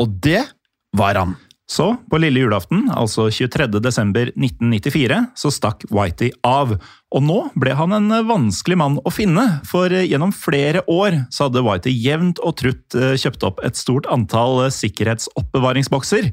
og 0.02 0.20
det 0.24 0.42
var 0.96 1.18
han. 1.18 1.34
Så, 1.64 1.94
på 2.10 2.18
lille 2.20 2.42
julaften, 2.42 2.90
altså 2.92 3.30
23. 3.32 3.80
desember 3.80 4.28
1994, 4.36 5.20
så 5.34 5.50
stakk 5.52 5.86
Whitey 5.88 6.28
av. 6.44 6.74
Og 7.14 7.24
nå 7.24 7.38
ble 7.56 7.72
han 7.78 7.96
en 7.96 8.12
vanskelig 8.28 8.76
mann 8.76 8.98
å 9.00 9.12
finne, 9.14 9.46
for 9.64 9.88
gjennom 9.88 10.34
flere 10.36 10.84
år 10.92 11.22
så 11.32 11.48
hadde 11.48 11.64
Whitey 11.64 11.96
jevnt 12.04 12.42
og 12.44 12.58
trutt 12.60 12.98
eh, 12.98 13.14
kjøpt 13.20 13.48
opp 13.48 13.64
et 13.64 13.80
stort 13.80 14.10
antall 14.12 14.66
eh, 14.66 14.74
sikkerhetsoppbevaringsbokser. 14.76 16.28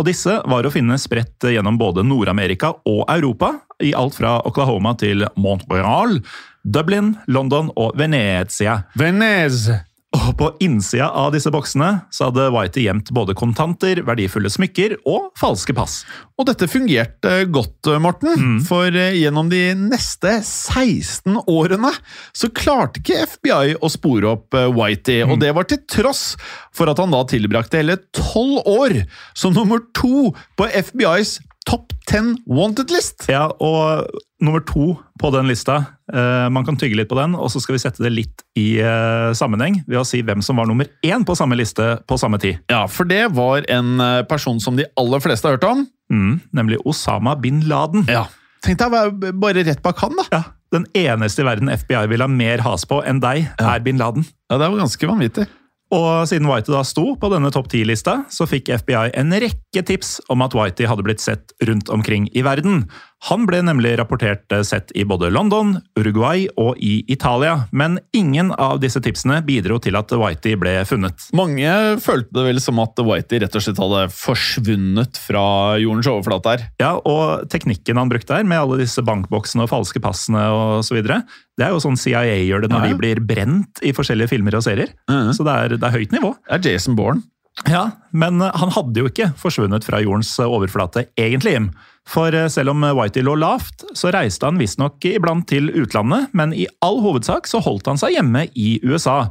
Og 0.00 0.06
disse 0.06 0.38
var 0.48 0.64
å 0.64 0.72
finne 0.72 0.96
spredt 1.02 1.44
gjennom 1.50 1.76
både 1.76 2.06
Nord-Amerika 2.06 2.72
og 2.88 3.04
Europa, 3.10 3.58
i 3.84 3.92
alt 3.96 4.16
fra 4.16 4.38
Oklahoma 4.48 4.94
til 5.00 5.26
Montreal, 5.40 6.18
Dublin, 6.64 7.14
London 7.28 7.68
og 7.76 7.94
Venezia. 8.00 8.82
Venez! 8.96 9.68
Og 10.10 10.32
på 10.34 10.48
innsida 10.64 11.06
av 11.14 11.30
disse 11.34 11.52
boksene 11.54 11.90
så 12.10 12.26
hadde 12.28 12.48
Whitey 12.50 12.88
gjemt 12.88 13.12
både 13.14 13.34
kontanter, 13.38 14.00
verdifulle 14.02 14.50
smykker 14.50 14.96
og 15.06 15.28
falske 15.38 15.74
pass. 15.76 16.00
Og 16.34 16.48
dette 16.48 16.66
fungerte 16.70 17.44
godt, 17.52 17.86
Morten. 18.02 18.58
For 18.66 18.90
eh, 18.90 19.20
gjennom 19.20 19.52
de 19.52 19.62
neste 19.78 20.40
16 20.42 21.38
årene 21.46 21.92
så 22.34 22.50
klarte 22.50 22.98
ikke 22.98 23.22
FBI 23.36 23.76
å 23.78 23.92
spore 23.92 24.34
opp 24.34 24.56
Whitey, 24.56 24.74
Whitey. 24.80 25.22
Og 25.28 25.38
det 25.42 25.52
var 25.54 25.68
til 25.70 25.78
tross 25.90 26.34
for 26.74 26.90
at 26.90 26.98
han 26.98 27.14
da 27.14 27.22
tilbrakte 27.30 27.78
hele 27.78 28.00
tolv 28.16 28.66
år 28.66 28.96
som 29.38 29.54
nummer 29.54 29.84
to 29.94 30.32
på 30.58 30.68
FBIs 30.90 31.38
Top 31.68 31.92
10 32.08 32.40
Wanted-list. 32.48 33.28
Ja, 33.30 33.50
og 33.60 34.08
nummer 34.40 34.62
to 34.64 34.94
på 35.20 35.30
den 35.34 35.50
lista 35.50 35.76
eh, 35.76 35.84
Man 36.12 36.64
kan 36.66 36.76
tygge 36.80 36.96
litt 36.98 37.10
på 37.10 37.18
den, 37.18 37.36
og 37.38 37.50
så 37.52 37.60
skal 37.62 37.76
vi 37.76 37.82
sette 37.82 38.02
det 38.02 38.10
litt 38.12 38.42
i 38.58 38.80
eh, 38.82 39.30
sammenheng 39.36 39.80
ved 39.86 40.00
å 40.00 40.06
si 40.06 40.22
hvem 40.26 40.42
som 40.42 40.58
var 40.58 40.66
nummer 40.70 40.88
én 41.06 41.22
på 41.26 41.36
samme 41.38 41.58
liste 41.58 42.00
på 42.08 42.18
samme 42.20 42.40
tid. 42.42 42.58
Ja, 42.72 42.86
for 42.90 43.08
det 43.08 43.28
var 43.36 43.66
en 43.70 44.00
eh, 44.02 44.22
person 44.30 44.58
som 44.62 44.78
de 44.78 44.88
aller 44.98 45.22
fleste 45.22 45.46
har 45.48 45.58
hørt 45.58 45.68
om. 45.68 45.84
Mm, 46.10 46.40
nemlig 46.56 46.80
Osama 46.88 47.36
bin 47.38 47.62
Laden. 47.70 48.08
Ja. 48.10 48.26
Tenk 48.64 48.80
deg 48.80 48.90
å 48.90 48.96
være 48.96 49.32
bare 49.40 49.64
rett 49.64 49.80
bak 49.84 50.02
han, 50.02 50.18
da. 50.18 50.26
Ja, 50.34 50.42
Den 50.74 50.84
eneste 50.94 51.42
i 51.42 51.48
verden 51.48 51.70
FBI 51.72 52.04
vil 52.12 52.22
ha 52.22 52.28
mer 52.30 52.62
has 52.66 52.84
på 52.86 53.00
enn 53.06 53.22
deg, 53.22 53.48
er 53.58 53.80
bin 53.86 53.98
Laden. 53.98 54.26
Ja, 54.50 54.58
Det 54.58 54.68
var 54.68 54.82
ganske 54.84 55.08
vanvittig. 55.08 55.48
Og 55.90 56.28
siden 56.30 56.46
Whitey 56.46 56.70
da 56.70 56.84
sto 56.86 57.16
på 57.18 57.28
denne 57.32 57.50
topp 57.50 57.66
ti-lista, 57.72 58.20
så 58.30 58.46
fikk 58.46 58.68
FBI 58.84 59.10
en 59.18 59.34
rekke 59.42 59.82
tips 59.86 60.20
om 60.30 60.44
at 60.44 60.54
Whitey 60.54 60.86
hadde 60.86 61.02
blitt 61.02 61.22
sett 61.22 61.50
rundt 61.66 61.90
omkring 61.90 62.28
i 62.30 62.44
verden. 62.46 62.84
Han 63.28 63.44
ble 63.48 63.60
nemlig 63.66 63.92
rapportert 64.00 64.50
eh, 64.54 64.62
sett 64.64 64.92
i 64.96 65.04
både 65.04 65.28
London, 65.32 65.74
Uruguay 65.98 66.46
og 66.60 66.78
i 66.80 67.02
Italia, 67.12 67.66
men 67.70 67.98
ingen 68.16 68.52
av 68.56 68.80
disse 68.80 69.02
tipsene 69.04 69.42
bidro 69.44 69.76
til 69.82 69.98
at 69.98 70.12
Whitey 70.16 70.56
ble 70.60 70.78
funnet. 70.88 71.28
Mange 71.36 71.74
følte 72.00 72.32
det 72.38 72.46
vel 72.46 72.62
som 72.64 72.80
at 72.80 73.02
Whitey 73.04 73.42
rett 73.42 73.58
og 73.58 73.64
slett 73.66 73.82
hadde 73.82 74.06
forsvunnet 74.16 75.20
fra 75.20 75.44
jordens 75.82 76.08
overflate 76.10 76.54
her. 76.54 76.66
Ja, 76.80 76.94
og 76.96 77.44
teknikken 77.52 78.00
han 78.00 78.12
brukte 78.12 78.38
her, 78.38 78.46
med 78.48 78.62
alle 78.62 78.80
disse 78.80 79.04
bankboksene 79.04 79.66
og 79.66 79.72
falske 79.74 80.02
passene 80.02 80.46
osv., 80.80 81.02
det 81.60 81.66
er 81.66 81.74
jo 81.74 81.82
sånn 81.82 81.98
CIA 82.00 82.22
gjør 82.46 82.64
det 82.64 82.70
når 82.72 82.86
Ja, 82.86 82.88
de 82.88 82.96
blir 83.02 83.20
brent 83.20 83.82
i 83.84 83.92
forskjellige 83.92 84.32
filmer 84.32 84.56
og 84.56 84.64
serier. 84.64 84.94
Mhm. 85.10 85.34
Så 85.36 85.44
det 85.44 85.56
er, 85.58 85.76
det 85.76 85.84
er 85.84 85.92
høyt 85.98 86.14
nivå. 86.16 86.32
Det 86.48 86.56
er 86.56 86.72
Jason 86.72 86.96
Bourne. 86.96 87.20
Ja, 87.68 87.90
men 88.10 88.40
eh, 88.40 88.54
han 88.54 88.72
hadde 88.74 89.02
jo 89.02 89.10
ikke 89.10 89.32
forsvunnet 89.38 89.84
fra 89.86 90.00
jordens 90.02 90.32
eh, 90.40 90.48
overflate, 90.48 91.08
egentlig. 91.20 91.58
For 92.08 92.34
eh, 92.34 92.48
selv 92.52 92.72
om 92.74 92.86
Whitey 92.96 93.24
lå 93.26 93.36
lavt, 93.38 93.84
så 93.96 94.12
reiste 94.14 94.48
han 94.48 94.60
visstnok 94.60 95.04
iblant 95.10 95.48
til 95.50 95.70
utlandet, 95.74 96.30
men 96.36 96.54
i 96.56 96.68
all 96.84 97.00
hovedsak 97.04 97.50
så 97.50 97.62
holdt 97.64 97.90
han 97.90 98.00
seg 98.00 98.16
hjemme 98.16 98.46
i 98.54 98.78
USA. 98.86 99.24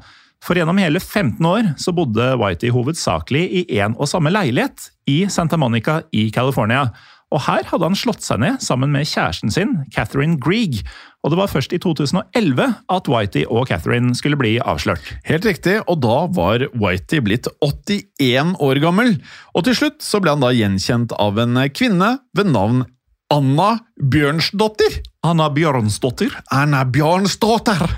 For 0.44 0.56
gjennom 0.56 0.78
hele 0.80 1.02
15 1.02 1.44
år 1.44 1.74
så 1.82 1.92
bodde 1.96 2.32
Whitey 2.40 2.72
hovedsakelig 2.72 3.44
i 3.44 3.66
én 3.82 3.98
og 3.98 4.08
samme 4.08 4.32
leilighet 4.32 4.92
i 5.10 5.26
Santa 5.32 5.60
Monica 5.60 6.00
i 6.16 6.30
California. 6.32 6.86
Og 7.30 7.44
her 7.46 7.66
hadde 7.70 7.86
han 7.86 7.98
slått 7.98 8.24
seg 8.26 8.42
ned 8.42 8.62
sammen 8.64 8.90
med 8.94 9.06
kjæresten 9.06 9.54
sin, 9.54 9.76
Catherine 9.94 10.40
Grieg. 10.42 10.82
Og 11.22 11.34
det 11.34 11.38
var 11.38 11.52
først 11.52 11.74
i 11.76 11.80
2011 11.82 12.66
at 12.90 13.10
Whitey 13.12 13.44
og 13.46 13.68
Catherine 13.70 14.16
skulle 14.18 14.40
bli 14.40 14.56
avslørt. 14.60 15.04
Helt 15.28 15.46
riktig, 15.46 15.78
og 15.86 16.02
da 16.02 16.24
var 16.34 16.66
Whitey 16.74 17.22
blitt 17.26 17.50
81 17.62 18.56
år 18.66 18.82
gammel. 18.82 19.20
Og 19.54 19.68
til 19.68 19.78
slutt 19.78 20.02
så 20.06 20.22
ble 20.24 20.34
han 20.34 20.46
da 20.46 20.54
gjenkjent 20.56 21.14
av 21.20 21.38
en 21.44 21.60
kvinne 21.76 22.16
ved 22.38 22.50
navn 22.50 22.88
Anna 23.30 23.76
Bjørnsdottir. 24.02 25.04
Anna 25.22 25.52
Bjørnsdottir. 25.54 26.34
Anna 26.56 26.82
Bjørnsdottir! 26.90 27.86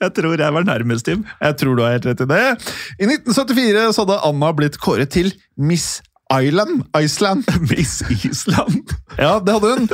Jeg 0.00 0.10
tror 0.16 0.40
jeg 0.40 0.54
var 0.54 0.64
nærmest, 0.66 1.06
Tim. 1.06 1.22
Jeg 1.40 1.56
tror 1.60 1.76
du 1.76 1.84
har 1.84 1.94
helt 1.94 2.08
rett 2.08 2.22
i 2.24 2.26
det. 2.28 2.40
I 2.98 3.06
1974 3.06 3.94
så 3.94 4.02
hadde 4.02 4.16
Anna 4.26 4.50
blitt 4.56 4.78
kåret 4.82 5.12
til 5.14 5.30
Miss 5.60 6.00
Island. 6.32 6.84
Iceland. 6.96 7.44
Miss 7.70 8.02
Island. 8.24 8.90
Ja, 9.18 9.40
det 9.40 9.52
hadde 9.52 9.74
hun. 9.74 9.88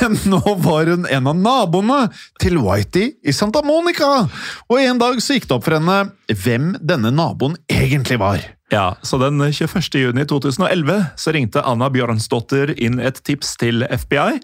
Men 0.00 0.18
nå 0.24 0.42
var 0.64 0.90
hun 0.90 1.06
en 1.06 1.30
av 1.30 1.38
naboene 1.38 2.00
til 2.42 2.58
Whitey 2.62 3.14
i 3.22 3.34
Santa 3.34 3.62
Monica. 3.66 4.26
Og 4.68 4.82
en 4.82 5.00
dag 5.00 5.22
så 5.22 5.36
gikk 5.36 5.48
det 5.48 5.58
opp 5.58 5.66
for 5.68 5.78
henne 5.78 6.02
hvem 6.44 6.74
denne 6.82 7.14
naboen 7.14 7.56
egentlig 7.70 8.18
var. 8.22 8.42
Ja, 8.72 8.96
så 9.02 9.18
den 9.22 9.38
21. 9.38 9.94
juni 9.94 10.24
2011 10.26 11.04
så 11.16 11.34
ringte 11.34 11.62
Anna 11.62 11.86
Bjørnsdottir 11.92 12.74
inn 12.82 12.98
et 12.98 13.20
tips 13.22 13.54
til 13.62 13.86
FBI. 13.86 14.40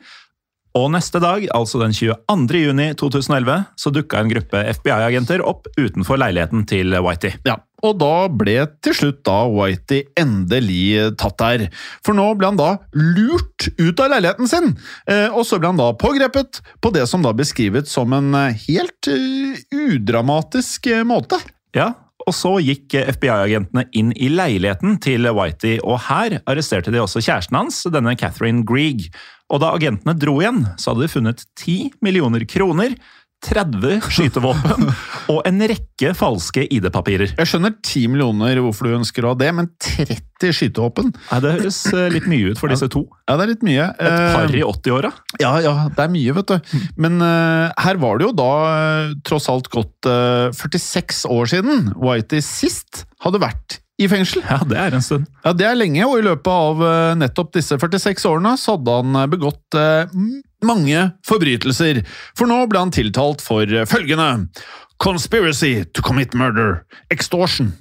Og 0.79 0.87
neste 0.95 1.21
dag, 1.21 1.45
altså 1.53 1.83
den 1.83 1.93
22. 1.93 2.63
juni 2.63 2.87
2011, 2.97 3.65
så 3.77 3.93
dukka 3.93 4.23
en 4.23 4.31
gruppe 4.31 4.63
FBI-agenter 4.79 5.43
opp 5.45 5.67
utenfor 5.77 6.21
leiligheten 6.23 6.65
til 6.71 6.97
Whitey. 7.05 7.35
Ja, 7.45 7.59
og 7.83 7.99
da 8.01 8.29
ble 8.31 8.57
til 8.85 8.95
slutt 8.97 9.23
da 9.27 9.43
Whitey 9.51 10.05
endelig 10.19 11.17
tatt 11.21 11.39
der. 11.43 11.67
For 12.07 12.17
nå 12.17 12.29
ble 12.39 12.53
han 12.53 12.61
da 12.61 12.77
lurt 12.95 13.69
ut 13.81 14.03
av 14.03 14.13
leiligheten 14.15 14.51
sin, 14.51 14.71
eh, 15.11 15.29
og 15.31 15.45
så 15.49 15.59
ble 15.59 15.73
han 15.73 15.81
da 15.81 15.91
pågrepet 15.99 16.63
på 16.83 16.95
det 16.95 17.09
som 17.11 17.27
da 17.27 17.35
beskrives 17.37 17.91
som 17.93 18.15
en 18.17 18.31
eh, 18.39 18.63
helt 18.69 19.11
eh, 19.11 19.59
udramatisk 19.75 20.89
måte. 21.09 21.41
Ja, 21.77 21.93
og 22.23 22.35
så 22.37 22.57
gikk 22.63 22.95
FBI-agentene 22.95 23.87
inn 23.99 24.13
i 24.15 24.29
leiligheten 24.31 24.99
til 25.03 25.27
Whitey, 25.35 25.81
og 25.83 26.05
her 26.07 26.39
arresterte 26.47 26.93
de 26.95 27.01
også 27.03 27.23
kjæresten 27.25 27.59
hans, 27.59 27.83
denne 27.91 28.15
Catherine 28.19 28.63
Grieg. 28.69 29.09
Og 29.53 29.61
da 29.61 29.73
agentene 29.77 30.15
dro 30.17 30.39
igjen, 30.41 30.63
så 30.81 30.93
hadde 30.93 31.07
de 31.07 31.13
funnet 31.13 31.43
10 31.61 31.99
millioner 32.05 32.47
kroner, 32.49 32.95
30 33.43 34.05
skytevåpen 34.13 34.87
og 35.33 35.41
en 35.49 35.65
rekke 35.71 36.13
falske 36.19 36.65
ID-papirer. 36.73 37.33
Jeg 37.39 37.51
skjønner 37.51 37.75
10 37.79 38.13
millioner 38.13 38.61
hvorfor 38.63 38.89
du 38.89 38.97
ønsker 39.01 39.27
å 39.27 39.33
ha 39.33 39.39
det, 39.41 39.51
men 39.57 39.69
30 39.83 40.55
skytevåpen? 40.59 41.11
Nei, 41.31 41.41
Det 41.43 41.55
høres 41.59 41.81
eh, 41.91 42.09
litt 42.15 42.29
mye 42.31 42.53
ut 42.53 42.61
for 42.63 42.73
disse 42.73 42.89
to. 42.93 43.05
Ja, 43.27 43.37
det 43.39 43.47
er 43.47 43.53
litt 43.55 43.67
mye. 43.67 43.91
Et 43.99 44.25
par 44.35 44.47
Eh, 44.47 44.59
i 44.61 44.65
80-åra. 44.67 45.13
Ja, 45.43 45.53
ja, 45.65 45.75
det 45.91 46.07
er 46.07 46.13
mye, 46.15 46.37
vet 46.39 46.55
du. 46.55 46.81
Men 47.03 47.19
uh, 47.23 47.71
her 47.83 48.01
var 48.03 48.19
det 48.19 48.29
jo 48.31 48.35
da 48.37 48.51
eh, 48.73 49.15
tross 49.27 49.51
alt 49.53 49.71
gått 49.73 50.11
uh, 50.11 50.51
46 50.55 51.25
år 51.31 51.51
siden 51.51 51.93
Whitey 51.99 52.43
sist 52.45 53.05
hadde 53.23 53.43
vært 53.43 53.83
i 54.03 54.09
fengsel. 54.11 54.43
Ja, 54.49 54.61
det 54.67 54.79
er 54.79 54.97
en 54.97 55.05
stund. 55.05 55.29
Ja, 55.45 55.53
Det 55.53 55.67
er 55.69 55.77
lenge, 55.79 56.07
og 56.09 56.19
i 56.19 56.25
løpet 56.27 56.49
av 56.51 56.81
eh, 56.87 57.13
nettopp 57.21 57.53
disse 57.55 57.77
46 57.79 58.25
årene 58.31 58.55
så 58.59 58.77
hadde 58.77 58.97
han 58.99 59.19
eh, 59.21 59.29
begått 59.31 59.79
eh, 59.79 60.09
mange 60.67 61.11
forbrytelser. 61.29 62.03
For 62.39 62.51
nå 62.51 62.65
ble 62.71 62.87
han 62.87 62.95
tiltalt 62.95 63.45
for 63.45 63.67
eh, 63.67 63.89
følgende. 63.89 64.49
Conspiracy 65.03 65.83
to 65.85 66.03
commit 66.03 66.31
murder, 66.33 66.85
extortion, 67.11 67.73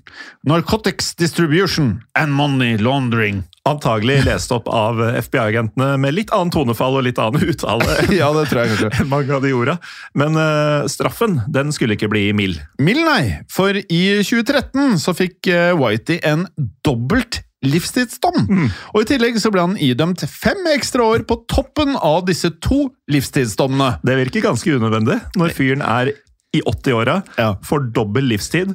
narcotics 0.43 1.13
distribution 1.13 2.01
and 2.17 2.33
money 2.33 2.77
laundering. 2.81 3.43
Antagelig 3.69 4.23
lest 4.25 4.49
opp 4.51 4.65
av 4.73 4.97
FBI-agentene 5.19 5.99
med 6.01 6.15
litt 6.17 6.33
annen 6.33 6.49
tonefall 6.49 6.97
og 6.97 7.05
litt 7.05 7.21
annen 7.21 7.45
uttale 7.51 7.99
Ja, 8.17 8.31
det 8.33 8.47
tror 8.49 8.63
jeg 8.63 8.73
kanskje. 8.73 9.05
mange 9.11 9.35
av 9.37 9.45
de 9.45 9.53
orda. 9.53 9.77
Men 10.17 10.33
uh, 10.33 10.89
straffen 10.89 11.43
den 11.45 11.69
skulle 11.75 11.93
ikke 11.93 12.09
bli 12.09 12.31
mild. 12.33 12.57
Mild, 12.81 13.05
nei, 13.05 13.43
for 13.53 13.77
i 13.77 14.01
2013 14.25 14.97
så 15.03 15.13
fikk 15.13 15.51
eh, 15.53 15.75
Whitey 15.77 16.17
en 16.25 16.47
dobbelt 16.81 17.43
livstidsdom. 17.65 18.47
Og 18.93 19.03
i 19.03 19.07
tillegg 19.11 19.37
så 19.41 19.51
ble 19.53 19.61
han 19.67 19.77
idømt 19.81 20.23
fem 20.29 20.65
ekstra 20.73 21.05
år 21.13 21.25
på 21.29 21.39
toppen 21.51 21.95
av 21.97 22.23
disse 22.29 22.49
to 22.63 22.87
livstidsdommene. 23.11 23.99
Det 24.05 24.17
virker 24.23 24.47
ganske 24.49 24.75
unødvendig 24.77 25.19
når 25.37 25.53
fyren 25.57 25.81
er 25.85 26.13
i 26.51 26.61
80-åra, 26.67 27.21
Ja. 27.37 27.53
får 27.63 27.91
dobbel 27.95 28.25
livstid 28.27 28.73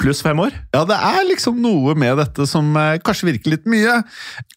pluss 0.00 0.22
fem 0.24 0.38
år. 0.42 0.54
Ja, 0.74 0.84
det 0.88 0.96
er 0.96 1.24
liksom 1.28 1.58
noe 1.62 1.94
med 1.98 2.18
dette 2.20 2.46
som 2.48 2.70
eh, 2.78 2.98
kanskje 3.04 3.28
virker 3.30 3.54
litt 3.54 3.68
mye. 3.70 3.98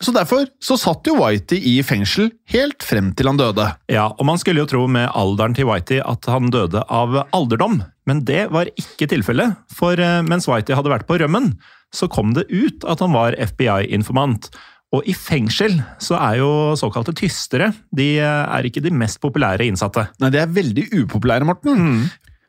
Så 0.03 0.13
derfor 0.15 0.47
så 0.63 0.77
satt 0.79 1.07
jo 1.07 1.17
Whitey 1.19 1.59
i 1.75 1.75
fengsel 1.85 2.31
helt 2.53 2.85
frem 2.85 3.11
til 3.17 3.29
han 3.29 3.39
døde. 3.39 3.67
Ja, 3.91 4.07
og 4.13 4.25
Man 4.27 4.41
skulle 4.41 4.63
jo 4.63 4.69
tro 4.69 4.85
med 4.91 5.09
alderen 5.13 5.55
til 5.57 5.69
Whitey 5.69 6.01
at 6.03 6.29
han 6.31 6.51
døde 6.53 6.83
av 6.89 7.17
alderdom, 7.35 7.81
men 8.09 8.23
det 8.27 8.47
var 8.53 8.71
ikke 8.79 9.09
tilfellet. 9.11 9.57
For 9.75 9.99
eh, 9.99 10.21
mens 10.25 10.49
Whitey 10.51 10.77
hadde 10.77 10.93
vært 10.93 11.09
på 11.09 11.19
rømmen, 11.21 11.53
så 11.95 12.09
kom 12.11 12.33
det 12.35 12.47
ut 12.51 12.85
at 12.89 13.03
han 13.03 13.13
var 13.15 13.37
FBI-informant. 13.39 14.49
Og 14.95 15.07
i 15.09 15.15
fengsel 15.17 15.79
så 16.03 16.15
er 16.21 16.37
jo 16.39 16.49
såkalte 16.79 17.15
tystere 17.17 17.71
de 17.95 18.15
eh, 18.21 18.43
er 18.55 18.67
ikke 18.67 18.83
de 18.85 18.93
mest 18.95 19.19
populære 19.23 19.67
innsatte. 19.67 20.07
Nei, 20.21 20.31
de 20.31 20.39
er 20.43 20.53
veldig 20.55 20.85
upopulære, 21.01 21.47
Morten. 21.47 22.05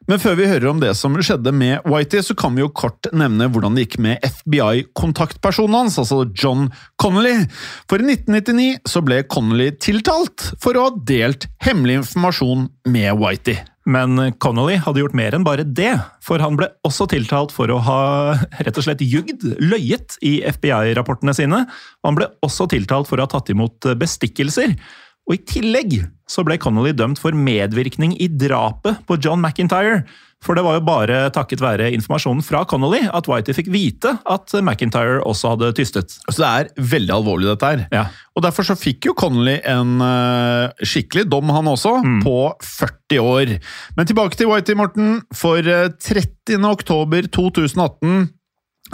Men 0.07 0.21
før 0.23 0.37
vi 0.39 0.47
hører 0.47 0.69
om 0.71 0.81
det 0.83 0.93
som 0.99 1.17
skjedde 1.19 1.51
med 1.51 1.87
Whitey, 1.91 2.23
så 2.23 2.37
kan 2.39 2.55
vi 2.55 2.63
jo 2.63 2.71
kort 2.71 3.09
nevne 3.17 3.49
hvordan 3.51 3.75
det 3.75 3.87
gikk 3.87 3.99
med 4.05 4.23
FBI-kontaktpersonen 4.23 5.81
hans, 5.81 5.99
altså 5.99 6.23
John 6.31 6.69
Connolly. 7.03 7.35
For 7.91 7.99
i 7.99 8.15
1999 8.15 8.87
så 8.87 9.03
ble 9.03 9.25
Connolly 9.27 9.73
tiltalt 9.83 10.53
for 10.63 10.79
å 10.79 10.89
ha 10.89 10.99
delt 11.11 11.49
hemmelig 11.67 12.05
informasjon 12.05 12.69
med 12.87 13.19
Whitey. 13.19 13.59
Men 13.87 14.19
Connolly 14.43 14.79
hadde 14.83 15.03
gjort 15.03 15.15
mer 15.19 15.35
enn 15.37 15.47
bare 15.47 15.67
det, 15.67 15.93
for 16.25 16.43
han 16.43 16.59
ble 16.59 16.69
også 16.87 17.07
tiltalt 17.11 17.55
for 17.55 17.71
å 17.71 17.79
ha 17.87 18.01
rett 18.59 18.79
og 18.79 18.87
slett 18.87 19.03
jugd, 19.07 19.45
løyet, 19.63 20.19
i 20.27 20.41
FBI-rapportene 20.43 21.35
sine. 21.39 21.65
Han 22.07 22.19
ble 22.19 22.31
også 22.47 22.67
tiltalt 22.71 23.11
for 23.11 23.19
å 23.19 23.27
ha 23.27 23.31
tatt 23.31 23.51
imot 23.55 23.91
bestikkelser. 23.99 24.75
Og 25.27 25.35
i 25.35 25.43
tillegg 25.43 25.99
så 26.31 26.43
ble 26.47 26.59
Connolly 26.59 26.93
dømt 26.97 27.21
for 27.23 27.35
medvirkning 27.35 28.17
i 28.23 28.29
drapet 28.31 29.03
på 29.07 29.19
John 29.23 29.43
McIntyre. 29.43 30.03
For 30.45 30.59
det 30.59 30.63
var 30.67 30.77
jo 30.77 30.85
bare 30.85 31.21
takket 31.35 31.63
være 31.65 31.89
informasjonen 31.97 32.45
fra 32.45 32.61
Connolly 32.69 33.01
at 33.09 33.27
Whitey 33.31 33.57
fikk 33.57 33.71
vite 33.73 34.13
at 34.31 34.53
McIntyre 34.61 35.23
også 35.27 35.55
hadde 35.55 35.73
tystet. 35.79 36.19
Så 36.29 36.37
det 36.43 36.51
er 36.51 36.91
veldig 36.93 37.15
alvorlig, 37.17 37.49
dette 37.49 37.71
her. 37.71 37.85
Ja. 37.95 38.05
Og 38.37 38.45
derfor 38.45 38.69
så 38.69 38.77
fikk 38.79 39.09
jo 39.09 39.17
Connolly 39.19 39.57
en 39.67 39.97
uh, 40.03 40.85
skikkelig 40.85 41.27
dom, 41.33 41.51
han 41.57 41.71
også, 41.73 41.97
på 42.23 42.37
40 42.63 43.23
år. 43.23 43.57
Men 43.97 44.11
tilbake 44.11 44.39
til 44.39 44.51
Whitey, 44.53 44.79
Morten. 44.79 45.21
For 45.35 45.63
uh, 45.65 45.89
30. 46.05 46.61
oktober 46.69 47.27
2018 47.33 48.36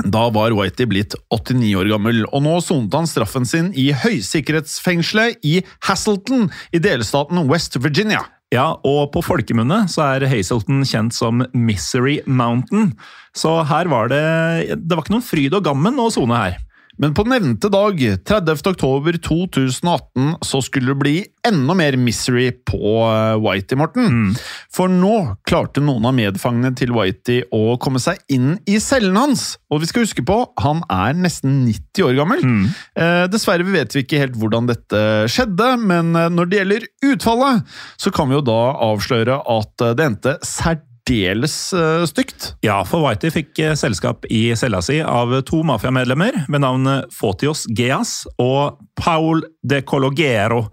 da 0.00 0.28
var 0.32 0.54
Whitey 0.56 0.88
blitt 0.88 1.14
89 1.34 1.74
år 1.76 1.90
gammel, 1.92 2.22
og 2.32 2.44
nå 2.46 2.54
sonet 2.64 2.94
han 2.96 3.08
straffen 3.08 3.44
sin 3.48 3.72
i 3.76 3.90
høysikkerhetsfengselet 3.92 5.42
i 5.44 5.58
Hasselton 5.84 6.48
i 6.72 6.80
delstaten 6.82 7.42
West 7.50 7.76
Virginia. 7.82 8.24
Ja, 8.52 8.74
og 8.84 9.12
på 9.14 9.22
folkemunne 9.24 9.86
så 9.88 10.04
er 10.10 10.26
Hazelton 10.28 10.82
kjent 10.88 11.16
som 11.16 11.44
Misery 11.56 12.18
Mountain. 12.26 12.90
Så 13.36 13.62
her 13.68 13.88
var 13.88 14.10
det 14.12 14.76
Det 14.76 14.92
var 14.92 15.04
ikke 15.04 15.14
noen 15.14 15.24
fryd 15.24 15.56
og 15.56 15.64
gammen 15.64 16.00
å 16.00 16.10
sone 16.12 16.36
her. 16.36 16.58
Men 17.02 17.16
på 17.18 17.24
nevnte 17.26 17.66
dag, 17.72 17.98
30. 17.98 18.60
oktober 18.70 19.16
2018, 19.18 20.36
så 20.46 20.60
skulle 20.62 20.92
det 20.92 21.00
bli 21.00 21.14
enda 21.48 21.74
mer 21.74 21.96
misery 21.98 22.52
på 22.68 22.78
eh, 23.08 23.40
Whitey, 23.42 23.74
Morten. 23.80 24.36
For 24.70 24.86
nå 24.92 25.16
klarte 25.48 25.82
noen 25.82 26.06
av 26.06 26.14
medfangene 26.14 26.70
til 26.78 26.94
Whitey 26.94 27.42
å 27.50 27.74
komme 27.82 27.98
seg 28.02 28.20
inn 28.30 28.54
i 28.70 28.78
cellen 28.78 29.18
hans. 29.18 29.56
Og 29.72 29.82
vi 29.82 29.90
skal 29.90 30.06
huske 30.06 30.22
på, 30.28 30.36
han 30.62 30.84
er 30.94 31.18
nesten 31.18 31.64
90 31.66 32.06
år 32.06 32.14
gammel. 32.20 32.46
Eh, 32.94 33.24
dessverre 33.32 33.66
vet 33.66 33.96
vi 33.96 34.04
ikke 34.06 34.22
helt 34.22 34.38
hvordan 34.38 34.70
dette 34.70 35.02
skjedde, 35.32 35.72
men 35.82 36.14
eh, 36.14 36.30
når 36.30 36.52
det 36.52 36.62
gjelder 36.62 36.88
utfallet, 37.10 37.66
så 37.98 38.14
kan 38.14 38.30
vi 38.30 38.38
jo 38.38 38.46
da 38.46 38.62
avsløre 38.92 39.42
at 39.58 39.88
eh, 39.88 39.98
det 39.98 40.10
endte 40.12 40.38
særdeles 40.46 40.86
eh, 41.10 42.04
stygt. 42.06 42.52
Ja, 42.62 42.82
for 42.86 43.02
Whitey 43.02 43.30
fikk 43.34 43.58
eh, 43.58 43.74
selskap 43.78 44.24
i 44.30 44.54
cella 44.56 44.80
si 44.82 45.00
av 45.02 45.34
to 45.48 45.62
mafiamedlemmer 45.66 46.44
ved 46.48 46.62
navn 46.62 46.86
Fotios 47.12 47.64
Geas 47.74 48.22
og 48.38 48.78
Paul 48.98 49.42
de 49.66 49.82
Cologero. 49.82 50.68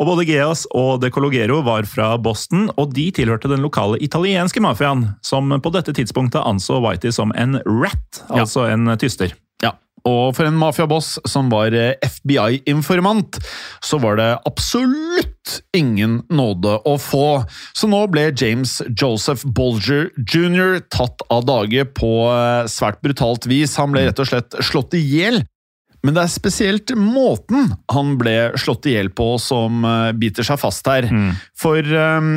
Og 0.00 0.06
Både 0.08 0.24
Geas 0.26 0.64
og 0.74 1.02
De 1.02 1.10
Cologero 1.12 1.60
var 1.62 1.84
fra 1.86 2.14
Boston, 2.18 2.70
og 2.80 2.94
de 2.96 3.10
tilhørte 3.14 3.50
den 3.50 3.60
lokale 3.62 3.98
italienske 4.02 4.62
mafiaen, 4.64 5.04
som 5.22 5.52
på 5.62 5.72
dette 5.74 5.92
tidspunktet 5.94 6.42
anså 6.48 6.78
Whitey 6.82 7.12
som 7.12 7.30
en 7.36 7.58
rat, 7.66 8.22
Ja. 8.30 8.40
altså 8.42 8.64
en 8.72 8.86
tyster. 8.98 9.34
Og 10.08 10.34
for 10.36 10.48
en 10.48 10.58
mafiaboss 10.58 11.14
som 11.28 11.50
var 11.52 11.74
eh, 11.76 11.94
FBI-informant, 12.02 13.38
så 13.84 14.00
var 14.02 14.18
det 14.18 14.30
absolutt 14.48 15.60
ingen 15.76 16.20
nåde 16.32 16.78
å 16.88 16.96
få. 17.00 17.42
Så 17.76 17.90
nå 17.90 18.04
ble 18.12 18.30
James 18.30 18.80
Joseph 18.90 19.46
Bolger 19.46 20.10
jr. 20.26 20.80
tatt 20.92 21.24
av 21.30 21.46
dage 21.48 21.86
på 21.98 22.12
eh, 22.32 22.68
svært 22.70 23.02
brutalt 23.04 23.48
vis. 23.50 23.78
Han 23.80 23.94
ble 23.94 24.08
rett 24.08 24.22
og 24.22 24.30
slett 24.32 24.58
slått 24.62 24.98
i 24.98 25.02
hjel. 25.02 25.42
Men 26.02 26.16
det 26.16 26.24
er 26.24 26.32
spesielt 26.34 26.90
måten 26.98 27.68
han 27.92 28.16
ble 28.18 28.34
slått 28.58 28.88
i 28.90 28.96
hjel 28.96 29.12
på 29.14 29.36
som 29.42 29.84
eh, 29.86 30.10
biter 30.18 30.46
seg 30.46 30.58
fast 30.58 30.88
her. 30.90 31.06
For 31.58 31.78
eh, 31.78 32.32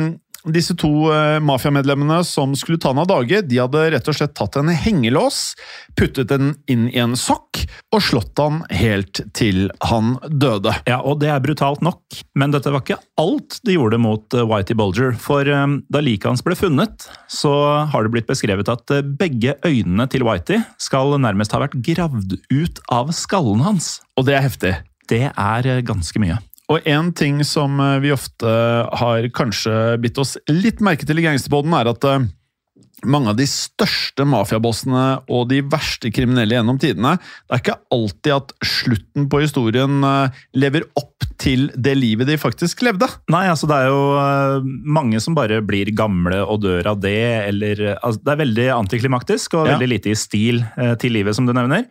disse 0.54 0.76
to 0.78 1.08
uh, 1.10 1.38
mafiamedlemmene 1.42 2.20
som 2.26 2.54
skulle 2.58 2.78
ta 2.82 2.92
henne 2.92 3.04
av 3.06 3.10
dage, 3.10 3.42
de 3.46 3.58
hadde 3.60 3.84
rett 3.94 4.10
og 4.10 4.16
slett 4.18 4.34
tatt 4.36 4.58
en 4.60 4.70
hengelås, 4.70 5.56
puttet 5.98 6.30
den 6.30 6.54
inn 6.70 6.86
i 6.92 7.00
en 7.02 7.16
sokk 7.18 7.64
og 7.94 8.02
slått 8.04 8.38
han 8.40 8.62
helt 8.74 9.22
til 9.36 9.70
han 9.90 10.16
døde. 10.28 10.74
Ja, 10.88 11.00
og 11.02 11.20
det 11.22 11.30
er 11.32 11.42
brutalt 11.44 11.82
nok, 11.84 12.02
men 12.38 12.54
dette 12.54 12.72
var 12.72 12.84
ikke 12.84 13.00
alt 13.20 13.60
de 13.66 13.76
gjorde 13.76 14.00
mot 14.02 14.36
uh, 14.36 14.44
Whitey 14.46 14.78
Bulger. 14.78 15.14
For 15.20 15.48
eh, 15.48 15.78
da 15.92 16.02
liket 16.02 16.30
hans 16.30 16.44
ble 16.46 16.56
funnet, 16.58 17.08
så 17.32 17.52
har 17.90 18.04
det 18.04 18.14
blitt 18.14 18.30
beskrevet 18.30 18.70
at 18.72 18.92
uh, 18.94 19.02
begge 19.02 19.56
øynene 19.66 20.08
til 20.12 20.26
Whitey 20.26 20.62
skal 20.82 21.16
nærmest 21.22 21.54
ha 21.56 21.62
vært 21.64 21.78
gravd 21.86 22.38
ut 22.52 22.82
av 22.92 23.14
skallen 23.16 23.64
hans. 23.66 23.96
Og 24.16 24.28
det 24.28 24.38
er 24.38 24.46
heftig. 24.46 24.76
Det 25.10 25.24
er 25.30 25.72
ganske 25.86 26.22
mye. 26.22 26.38
Og 26.72 26.86
en 26.90 27.12
ting 27.14 27.42
som 27.46 27.78
eh, 27.80 27.98
vi 28.02 28.12
ofte 28.14 28.50
har 29.00 29.28
kanskje 29.34 29.96
bitt 30.02 30.18
oss 30.18 30.34
litt 30.50 30.82
merke 30.84 31.06
til 31.06 31.20
i 31.22 31.26
Gangsterpodden, 31.26 31.74
er 31.78 31.92
at 31.92 32.06
eh, 32.10 32.26
mange 33.04 33.28
av 33.28 33.36
de 33.36 33.44
største 33.50 34.24
mafiabossene 34.24 35.02
og 35.28 35.48
de 35.50 35.58
verste 35.68 36.08
kriminelle 36.14 36.56
gjennom 36.56 36.78
tidene, 36.80 37.16
det 37.20 37.58
er 37.58 37.62
ikke 37.62 37.76
alltid 37.92 38.32
at 38.38 38.54
slutten 38.64 39.28
på 39.32 39.42
historien 39.44 39.98
eh, 40.06 40.40
lever 40.56 40.86
opp 40.96 41.26
til 41.36 41.66
det 41.76 41.92
livet 41.98 42.30
de 42.30 42.38
faktisk 42.40 42.80
levde. 42.86 43.08
Nei, 43.32 43.44
altså 43.52 43.68
det 43.68 43.76
er 43.82 43.90
jo 43.92 44.00
eh, 44.22 44.72
mange 44.96 45.20
som 45.20 45.36
bare 45.36 45.60
blir 45.66 45.92
gamle 45.96 46.40
og 46.46 46.62
dør 46.64 46.92
av 46.94 47.00
det, 47.04 47.18
eller 47.52 47.84
eh, 47.92 47.98
altså, 48.00 48.22
Det 48.24 48.32
er 48.36 48.42
veldig 48.46 48.68
antiklimaktisk 48.80 49.58
og 49.60 49.66
Ja. 49.66 49.76
veldig 49.76 49.92
lite 49.98 50.12
i 50.14 50.16
stil 50.18 50.62
til 51.00 51.12
livet, 51.12 51.34
som 51.36 51.46
du 51.48 51.52
nevner. 51.56 51.84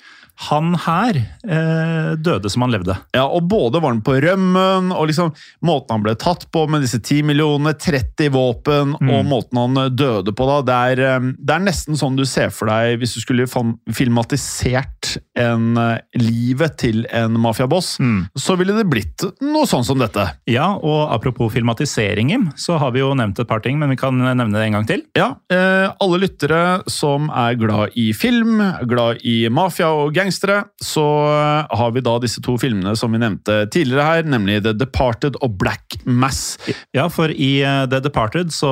Han 0.49 0.73
her 0.83 1.15
eh, 1.15 2.09
døde 2.19 2.49
som 2.51 2.65
han 2.65 2.73
levde. 2.73 2.95
Ja, 3.15 3.23
og 3.23 3.45
både 3.47 3.79
var 3.79 3.93
han 3.93 4.01
på 4.03 4.17
rømmen, 4.19 4.89
og 4.91 5.07
liksom 5.07 5.29
måten 5.63 5.93
han 5.95 6.03
ble 6.03 6.15
tatt 6.19 6.43
på 6.51 6.65
med 6.67 6.83
disse 6.83 6.99
10 6.99 7.21
millionene, 7.29 7.71
30 7.79 8.33
våpen, 8.35 8.95
og 8.99 9.21
måten 9.29 9.61
han 9.61 9.79
døde 9.95 10.33
på 10.35 10.47
da, 10.49 10.57
det 10.67 10.79
er, 10.91 10.94
eh, 10.99 11.31
det 11.37 11.55
er 11.55 11.65
nesten 11.65 11.99
sånn 11.99 12.17
du 12.17 12.25
ser 12.29 12.51
for 12.53 12.71
deg 12.71 12.99
hvis 13.01 13.15
du 13.17 13.21
skulle 13.23 13.47
filmatisert 13.95 15.15
en 15.39 15.77
eh, 15.79 15.99
livet 16.19 16.77
til 16.81 17.03
en 17.13 17.35
mafiaboss, 17.41 17.95
så 18.39 18.55
ville 18.59 18.75
det 18.77 18.87
blitt 18.89 19.25
noe 19.43 19.67
sånn 19.69 19.85
som 19.87 19.99
dette. 19.99 20.23
Ja, 20.49 20.73
og 20.75 21.11
apropos 21.13 21.53
filmatiseringer, 21.53 22.49
så 22.59 22.79
har 22.81 22.93
vi 22.95 23.01
jo 23.01 23.13
nevnt 23.17 23.39
et 23.41 23.49
par 23.49 23.63
ting, 23.63 23.79
men 23.79 23.91
vi 23.93 23.99
kan 23.99 24.15
nevne 24.15 24.53
det 24.55 24.65
en 24.65 24.77
gang 24.77 24.87
til. 24.89 25.03
Ja, 25.17 25.33
eh, 25.51 25.87
alle 26.01 26.21
lyttere 26.21 26.61
som 26.91 27.29
er 27.33 27.57
glad 27.59 27.95
i 27.99 28.09
film, 28.17 28.59
glad 28.89 29.23
i 29.27 29.49
mafia 29.53 29.91
og 29.93 30.13
gangstere, 30.15 30.63
så 30.83 31.05
eh, 31.31 31.75
har 31.79 31.95
vi 31.95 32.03
da 32.05 32.17
disse 32.23 32.43
to 32.45 32.57
filmene 32.61 32.95
som 32.99 33.13
vi 33.15 33.21
nevnte 33.21 33.65
tidligere 33.73 34.07
her, 34.07 34.29
nemlig 34.29 34.61
The 34.65 34.75
Departed 34.77 35.39
og 35.41 35.57
Black 35.61 35.99
Mass. 36.05 36.57
Ja, 36.95 37.07
for 37.11 37.31
i 37.31 37.59
eh, 37.63 37.83
The 37.91 38.01
Departed, 38.03 38.53
så, 38.55 38.71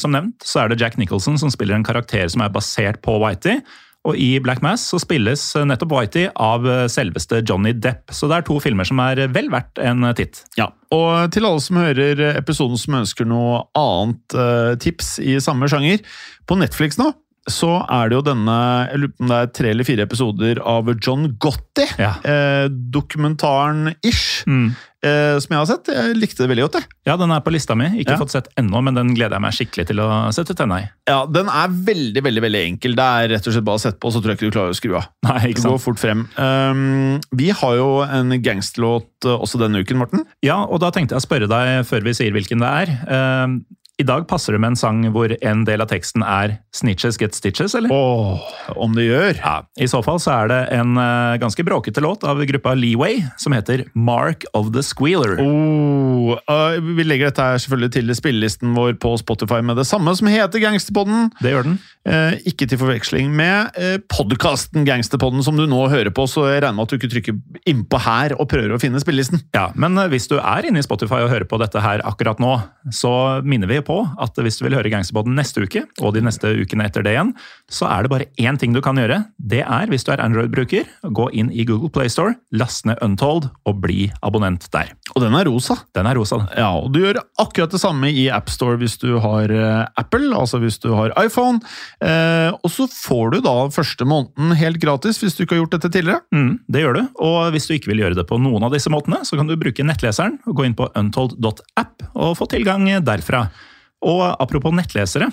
som 0.00 0.14
nevnt, 0.14 0.42
så 0.46 0.64
er 0.64 0.72
det 0.72 0.80
Jack 0.82 0.98
Nicholson 1.00 1.38
som 1.40 1.50
spiller 1.52 1.61
en 1.70 1.84
karakter 1.86 2.26
som 2.28 2.42
er 2.42 2.48
basert 2.50 2.98
på 3.06 3.14
Whitey. 3.22 3.60
Og 4.02 4.16
i 4.18 4.40
Black 4.42 4.58
Mass 4.66 4.88
så 4.90 4.98
spilles 4.98 5.40
nettopp 5.62 5.92
Whitey 5.94 6.24
av 6.34 6.64
eh, 6.66 6.88
selveste 6.90 7.38
Johnny 7.46 7.70
Depp. 7.72 8.10
Så 8.10 8.26
det 8.26 8.40
er 8.40 8.42
to 8.48 8.56
filmer 8.58 8.82
som 8.88 8.98
er 8.98 9.28
vel 9.30 9.46
verdt 9.52 9.78
en 9.78 10.02
titt. 10.18 10.40
Ja, 10.58 10.72
og 10.90 11.30
til 11.30 11.46
alle 11.46 11.62
som 11.62 11.78
hører 11.78 12.18
episoden 12.34 12.76
som 12.82 12.98
ønsker 12.98 13.24
noe 13.30 13.60
annet 13.78 14.34
eh, 14.34 14.72
tips 14.82 15.20
i 15.22 15.36
samme 15.38 15.70
sjanger, 15.70 16.02
på 16.50 16.58
Netflix 16.58 16.98
nå, 16.98 17.12
så 17.46 17.76
er 17.90 18.10
det 18.10 18.14
jo 18.18 18.24
denne, 18.26 18.56
jeg 18.90 18.98
lurer 19.02 19.14
på 19.14 19.22
om 19.24 19.30
det 19.30 19.38
er 19.38 19.48
tre 19.54 19.70
eller 19.70 19.86
fire 19.86 20.04
episoder 20.06 20.60
av 20.66 20.90
John 21.02 21.24
Gotti, 21.42 21.86
Ja. 21.98 22.12
eh, 22.26 22.66
dokumentaren-ish, 22.70 24.44
eh, 25.04 25.36
som 25.42 25.52
jeg 25.54 25.58
har 25.60 25.66
sett. 25.70 25.90
Jeg 25.92 26.16
likte 26.18 26.42
det 26.44 26.48
veldig 26.52 26.64
godt, 26.68 26.78
jeg. 26.80 26.88
Ja, 27.08 27.16
den 27.20 27.30
er 27.34 27.40
på 27.44 27.52
lista 27.54 27.74
mi. 27.78 27.88
Ikke 28.02 28.14
Ja. 28.14 28.18
fått 28.20 28.30
sett 28.34 28.48
ennå, 28.56 28.82
men 28.82 28.94
den 28.94 29.14
gleder 29.14 29.36
jeg 29.38 29.44
meg 29.44 29.52
skikkelig 29.56 29.86
til 29.90 30.02
å 30.04 30.08
sette 30.32 30.54
tenna 30.58 30.80
i. 30.82 30.88
Ja, 31.08 31.26
den 31.26 31.48
er 31.48 31.68
veldig, 31.68 32.22
veldig 32.22 32.42
veldig 32.42 32.62
enkel. 32.72 32.94
Det 32.96 33.04
er 33.04 33.28
rett 33.34 33.46
og 33.46 33.52
slett 33.56 33.64
bare 33.66 33.80
å 33.80 33.84
sette 33.84 33.98
på, 34.00 34.12
så 34.12 34.22
tror 34.22 34.32
jeg 34.32 34.38
ikke 34.40 34.50
du 34.50 34.56
klarer 34.58 34.70
å 34.74 34.78
skru 34.78 34.96
av. 34.96 35.08
Nei, 35.26 35.38
Det 35.40 35.50
ikke 35.56 35.68
går 35.72 35.80
fort 35.82 35.98
frem. 35.98 36.28
Um, 36.38 37.20
vi 37.34 37.50
har 37.50 37.76
jo 37.76 37.88
en 38.06 38.30
gangsterlåt 38.42 39.26
uh, 39.26 39.36
også 39.38 39.58
denne 39.58 39.82
uken, 39.82 39.98
Morten. 39.98 40.24
Ja, 40.42 40.62
og 40.64 40.80
da 40.80 40.90
tenkte 40.90 41.16
jeg 41.16 41.22
å 41.22 41.26
spørre 41.26 41.48
deg 41.50 41.86
før 41.86 42.02
vi 42.06 42.14
sier 42.14 42.32
hvilken 42.32 42.62
det 42.62 42.68
er. 42.68 42.92
Eh, 43.06 43.46
I 44.02 44.06
dag 44.06 44.24
passer 44.26 44.56
det 44.56 44.58
med 44.62 44.72
en 44.72 44.78
sang 44.78 45.02
hvor 45.14 45.30
en 45.30 45.60
del 45.66 45.82
av 45.84 45.90
teksten 45.92 46.24
er 46.26 46.56
'Snitches 46.74 47.20
get 47.20 47.36
stitches', 47.36 47.76
eller? 47.78 47.92
Åh, 47.92 48.40
om 48.74 48.94
det 48.96 49.04
gjør. 49.06 49.36
Ja, 49.38 49.62
I 49.78 49.86
så 49.86 50.00
fall 50.02 50.18
så 50.18 50.32
er 50.34 50.48
det 50.50 50.60
en 50.74 50.96
eh, 50.98 51.38
ganske 51.38 51.62
bråkete 51.62 52.02
låt 52.02 52.24
av 52.26 52.40
gruppa 52.48 52.74
Leeway 52.74 53.20
som 53.38 53.54
heter 53.54 53.84
'Mark 53.94 54.44
of 54.54 54.72
the 54.72 54.82
Squealer'. 54.82 55.38
Oh, 55.38 56.34
uh, 56.50 56.80
vi 56.80 57.04
legger 57.04 57.30
dette 57.30 57.46
her 57.46 57.60
selvfølgelig 57.62 57.92
til 57.92 58.14
spillelisten 58.16 58.74
vår 58.74 58.96
på 58.98 59.14
Spotify 59.20 59.60
med 59.62 59.78
det 59.78 59.86
samme 59.86 60.16
som 60.16 60.26
heter 60.26 60.58
Gangsterpodden. 60.58 61.30
Det 61.38 61.52
gjør 61.54 61.68
den. 61.70 61.78
Uh, 62.02 62.34
ikke 62.48 62.66
til 62.66 62.80
forveksling 62.80 63.30
med 63.30 63.78
uh, 63.78 64.00
podkasten 64.10 64.88
Gangsterpodden 64.88 65.44
som 65.46 65.54
du 65.54 65.68
nå 65.70 65.86
hører 65.92 66.10
på, 66.10 66.26
så 66.26 66.48
jeg 66.50 66.64
regner 66.64 66.80
med 66.80 66.88
at 66.88 66.90
du 66.90 66.98
ikke 66.98 67.12
trykker 67.12 67.38
innpå 67.70 68.02
her 68.02 68.34
og 68.34 68.48
prøver 68.50 68.74
å 68.74 68.82
finne 68.82 68.98
spillelisten. 68.98 69.44
Ja, 69.54 69.68
Men 69.76 69.94
uh, 69.94 70.08
hvis 70.10 70.26
du 70.26 70.40
er 70.40 70.66
inne 70.66 70.82
i 70.82 70.88
Spotify 70.88 71.22
og 71.22 71.30
hører 71.30 71.46
på 71.46 71.60
dette 71.62 71.84
her 71.84 72.02
akkurat 72.08 72.42
nå, 72.42 72.56
så 72.90 73.44
minner 73.46 73.70
vi 73.70 73.78
på 73.84 73.91
på 73.92 74.00
at 74.22 74.40
hvis 74.40 74.58
du 74.58 74.66
vil 74.66 74.76
høre 74.78 74.92
Gangsterboden 74.92 75.36
neste 75.36 75.64
uke, 75.64 75.84
og 76.00 76.16
de 76.16 76.24
neste 76.24 76.54
ukene 76.62 76.88
etter 76.88 77.04
det 77.04 77.14
igjen, 77.16 77.34
så 77.72 77.88
er 77.90 78.04
det 78.04 78.12
bare 78.12 78.28
én 78.40 78.58
ting 78.60 78.74
du 78.74 78.80
kan 78.84 78.98
gjøre. 78.98 79.22
Det 79.36 79.62
er, 79.62 79.90
hvis 79.92 80.06
du 80.06 80.12
er 80.14 80.22
Android-bruker, 80.24 80.88
gå 81.12 81.28
inn 81.36 81.52
i 81.52 81.66
Google 81.68 81.92
Playstore, 81.92 82.36
last 82.56 82.86
ned 82.88 83.00
Untold 83.04 83.50
og 83.68 83.80
bli 83.84 84.08
abonnent 84.24 84.68
der. 84.74 84.92
Og 85.12 85.22
den 85.24 85.36
er 85.36 85.48
rosa. 85.48 85.76
Den 85.96 86.08
er 86.08 86.16
rosa. 86.16 86.40
Ja, 86.56 86.70
og 86.78 86.92
du 86.94 87.02
gjør 87.02 87.20
akkurat 87.42 87.72
det 87.74 87.82
samme 87.82 88.10
i 88.12 88.28
AppStore 88.32 88.78
hvis 88.80 88.96
du 89.02 89.16
har 89.22 89.52
eh, 89.52 89.84
Apple, 90.00 90.32
altså 90.36 90.60
hvis 90.62 90.78
du 90.82 90.92
har 90.96 91.14
iPhone. 91.20 91.60
Eh, 92.04 92.50
og 92.52 92.72
så 92.72 92.88
får 92.90 93.34
du 93.34 93.40
da 93.44 93.56
første 93.74 94.06
måneden 94.08 94.56
helt 94.58 94.80
gratis 94.82 95.20
hvis 95.22 95.36
du 95.36 95.44
ikke 95.44 95.58
har 95.58 95.64
gjort 95.64 95.76
dette 95.76 95.92
tidligere. 95.92 96.22
Mm, 96.34 96.54
det 96.72 96.84
gjør 96.84 96.98
du, 96.98 97.02
og 97.24 97.52
hvis 97.54 97.68
du 97.68 97.76
ikke 97.76 97.92
vil 97.92 98.04
gjøre 98.04 98.18
det 98.18 98.28
på 98.28 98.40
noen 98.40 98.64
av 98.66 98.74
disse 98.74 98.92
måtene, 98.92 99.22
så 99.28 99.38
kan 99.38 99.50
du 99.50 99.58
bruke 99.60 99.86
nettleseren 99.86 100.38
og 100.46 100.56
gå 100.58 100.68
inn 100.68 100.78
på 100.78 100.88
untold.app 100.98 102.08
og 102.12 102.38
få 102.38 102.48
tilgang 102.52 102.88
derfra. 103.04 103.46
Og 104.02 104.22
apropos 104.42 104.74
nettlesere, 104.74 105.30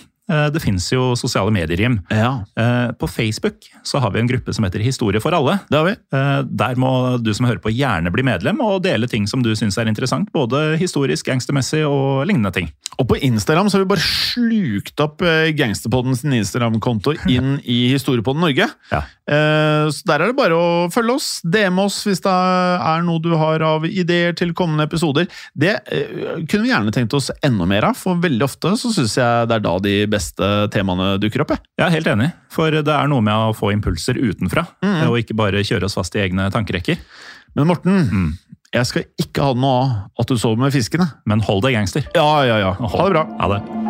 det 0.53 0.61
fins 0.61 0.86
jo 0.93 1.15
sosiale 1.17 1.51
medier. 1.51 1.97
Ja, 2.13 2.43
Eh, 2.59 2.91
På 2.99 3.07
Facebook 3.09 3.55
så 3.84 3.99
har 3.99 4.11
vi 4.11 4.19
en 4.19 4.27
gruppe 4.30 4.53
som 4.53 4.63
heter 4.65 4.80
Historie 4.84 5.19
for 5.21 5.32
alle. 5.34 5.59
det 5.69 5.77
har 5.77 5.86
vi. 5.86 5.95
Eh, 6.13 6.41
Der 6.49 6.75
må 6.75 7.17
du 7.21 7.34
som 7.34 7.45
hører 7.47 7.59
på 7.63 7.71
gjerne 7.73 8.11
bli 8.11 8.23
medlem 8.23 8.59
og 8.61 8.84
dele 8.84 9.07
ting 9.07 9.25
som 9.27 9.41
du 9.41 9.51
syns 9.55 9.77
er 9.77 9.88
interessant. 9.88 10.30
Både 10.34 10.77
historisk, 10.77 11.25
gangstermessig 11.25 11.82
og 11.88 12.25
lignende 12.27 12.51
ting. 12.53 12.69
Og 12.99 13.07
på 13.07 13.17
Instagram 13.21 13.69
så 13.69 13.77
har 13.80 13.86
vi 13.86 13.89
bare 13.95 14.03
slukt 14.05 14.99
opp 14.99 15.21
eh, 15.21 15.51
Gangsterpodden 15.55 16.15
sin 16.17 16.34
Instagram-konto 16.34 17.15
inn 17.30 17.59
i 17.63 17.89
Historiepodden 17.93 18.41
Norge. 18.43 18.67
Ja. 18.91 19.03
Eh, 19.30 19.88
Så 19.89 20.03
der 20.05 20.19
er 20.21 20.27
det 20.32 20.36
bare 20.38 20.57
å 20.57 20.89
følge 20.93 21.15
oss, 21.15 21.30
DM 21.45 21.80
oss 21.80 22.01
hvis 22.07 22.21
det 22.25 22.32
er 22.34 23.01
noe 23.05 23.21
du 23.23 23.32
har 23.39 23.61
av 23.65 23.86
ideer 23.88 24.34
til 24.38 24.53
kommende 24.53 24.84
episoder. 24.89 25.27
Det 25.55 25.75
eh, 25.91 26.43
kunne 26.49 26.65
vi 26.65 26.73
gjerne 26.73 26.91
tenkt 26.95 27.13
oss 27.17 27.32
enda 27.45 27.65
mer 27.69 27.88
av, 27.91 27.95
for 27.97 28.19
veldig 28.19 28.43
ofte 28.45 28.75
så 28.77 28.91
syns 28.93 29.15
jeg 29.17 29.47
det 29.49 29.55
er 29.59 29.63
da 29.65 29.77
de 29.80 29.95
beste 30.05 30.18
temaene 30.74 31.13
dukker 31.22 31.41
opp. 31.45 31.55
jeg. 31.55 31.63
Jeg 31.80 31.86
er 31.88 31.95
helt 31.97 32.11
enig, 32.13 32.30
for 32.53 32.72
det 32.72 32.93
er 32.95 33.09
noe 33.11 33.24
med 33.26 33.34
å 33.34 33.55
få 33.57 33.72
impulser 33.76 34.20
utenfra, 34.20 34.65
og 35.07 35.17
ikke 35.22 35.38
bare 35.39 35.63
kjøre 35.65 35.86
oss 35.89 35.97
fast 35.99 36.15
i 36.15 36.24
egne 36.26 36.49
tankerekker. 36.53 36.99
Men 37.57 37.70
Morten, 37.72 38.36
jeg 38.74 38.86
skal 38.86 39.07
ikke 39.17 39.41
ha 39.49 39.53
noe 39.57 39.78
av 39.82 40.22
at 40.22 40.30
du 40.30 40.38
sover 40.38 40.61
med 40.61 40.76
fiskene. 40.76 41.09
Men 41.26 41.41
hold 41.41 41.63
deg 41.65 41.74
gangster. 41.80 42.05
Ja, 42.13 42.43
ja, 42.45 42.59
ja. 42.61 42.74
Ha 42.78 43.05
det 43.07 43.15
bra. 43.15 43.26
Ha 43.39 43.53
det. 43.55 43.89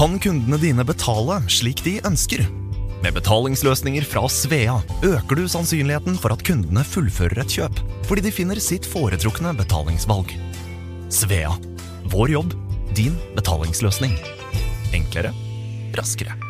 Kan 0.00 0.14
kundene 0.16 0.56
dine 0.56 0.80
betale 0.88 1.34
slik 1.52 1.82
de 1.84 1.98
ønsker? 2.08 2.40
Med 3.04 3.12
betalingsløsninger 3.18 4.06
fra 4.08 4.22
Svea 4.32 4.78
øker 5.04 5.36
du 5.36 5.42
sannsynligheten 5.44 6.16
for 6.16 6.32
at 6.32 6.40
kundene 6.40 6.80
fullfører 6.88 7.42
et 7.42 7.52
kjøp, 7.52 7.82
fordi 8.08 8.24
de 8.24 8.32
finner 8.32 8.62
sitt 8.64 8.88
foretrukne 8.88 9.52
betalingsvalg. 9.60 10.32
Svea 11.12 11.52
vår 12.16 12.32
jobb, 12.32 12.56
din 12.96 13.20
betalingsløsning. 13.36 14.16
Enklere, 14.96 15.34
raskere. 15.92 16.49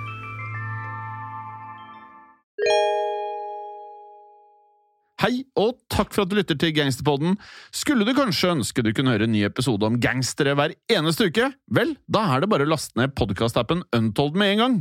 Hei, 5.20 5.42
og 5.60 5.74
takk 5.92 6.14
for 6.14 6.24
at 6.24 6.30
du 6.30 6.38
lytter 6.38 6.56
til 6.56 6.70
Gangsterpodden. 6.72 7.34
Skulle 7.76 8.06
du 8.08 8.14
kanskje 8.16 8.54
ønske 8.54 8.80
du 8.80 8.88
kunne 8.96 9.12
høre 9.12 9.26
en 9.28 9.34
ny 9.34 9.42
episode 9.44 9.84
om 9.84 9.98
gangstere 10.00 10.54
hver 10.56 10.72
eneste 10.88 11.26
uke? 11.28 11.50
Vel, 11.76 11.92
da 12.08 12.22
er 12.32 12.40
det 12.40 12.48
bare 12.48 12.64
å 12.64 12.70
laste 12.70 12.96
ned 12.96 13.12
podkastappen 13.18 13.82
Untold 13.98 14.38
med 14.40 14.54
en 14.54 14.62
gang. 14.62 14.78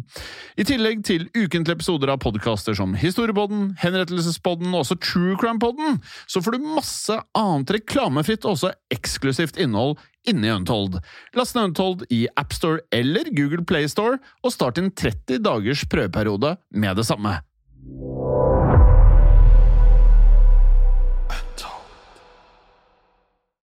I 0.55 0.63
tillegg 0.69 1.03
til 1.09 1.25
ukentlige 1.35 1.75
episoder 1.75 2.13
av 2.13 2.21
podkaster 2.23 2.77
som 2.79 2.95
Historiepodden, 2.95 3.73
Henrettelsespodden 3.83 4.71
og 4.71 4.85
også 4.85 4.95
True 5.03 5.35
Crime-podden, 5.41 5.99
så 6.31 6.39
får 6.45 6.55
du 6.55 6.71
masse 6.71 7.19
annet 7.35 7.75
reklamefritt 7.75 8.47
og 8.47 8.55
også 8.55 8.71
eksklusivt 8.95 9.59
innhold 9.59 9.97
inni 10.23 10.53
Untold. 10.55 11.01
Last 11.35 11.59
ned 11.59 11.73
Untold 11.73 12.07
i 12.15 12.29
AppStore 12.39 12.85
eller 12.95 13.27
Google 13.35 13.67
Playstore, 13.67 14.23
og 14.39 14.55
start 14.55 14.79
din 14.79 14.87
30 14.87 15.43
dagers 15.43 15.83
prøveperiode 15.91 16.55
med 16.71 16.95
det 16.95 17.09
samme. 17.11 17.41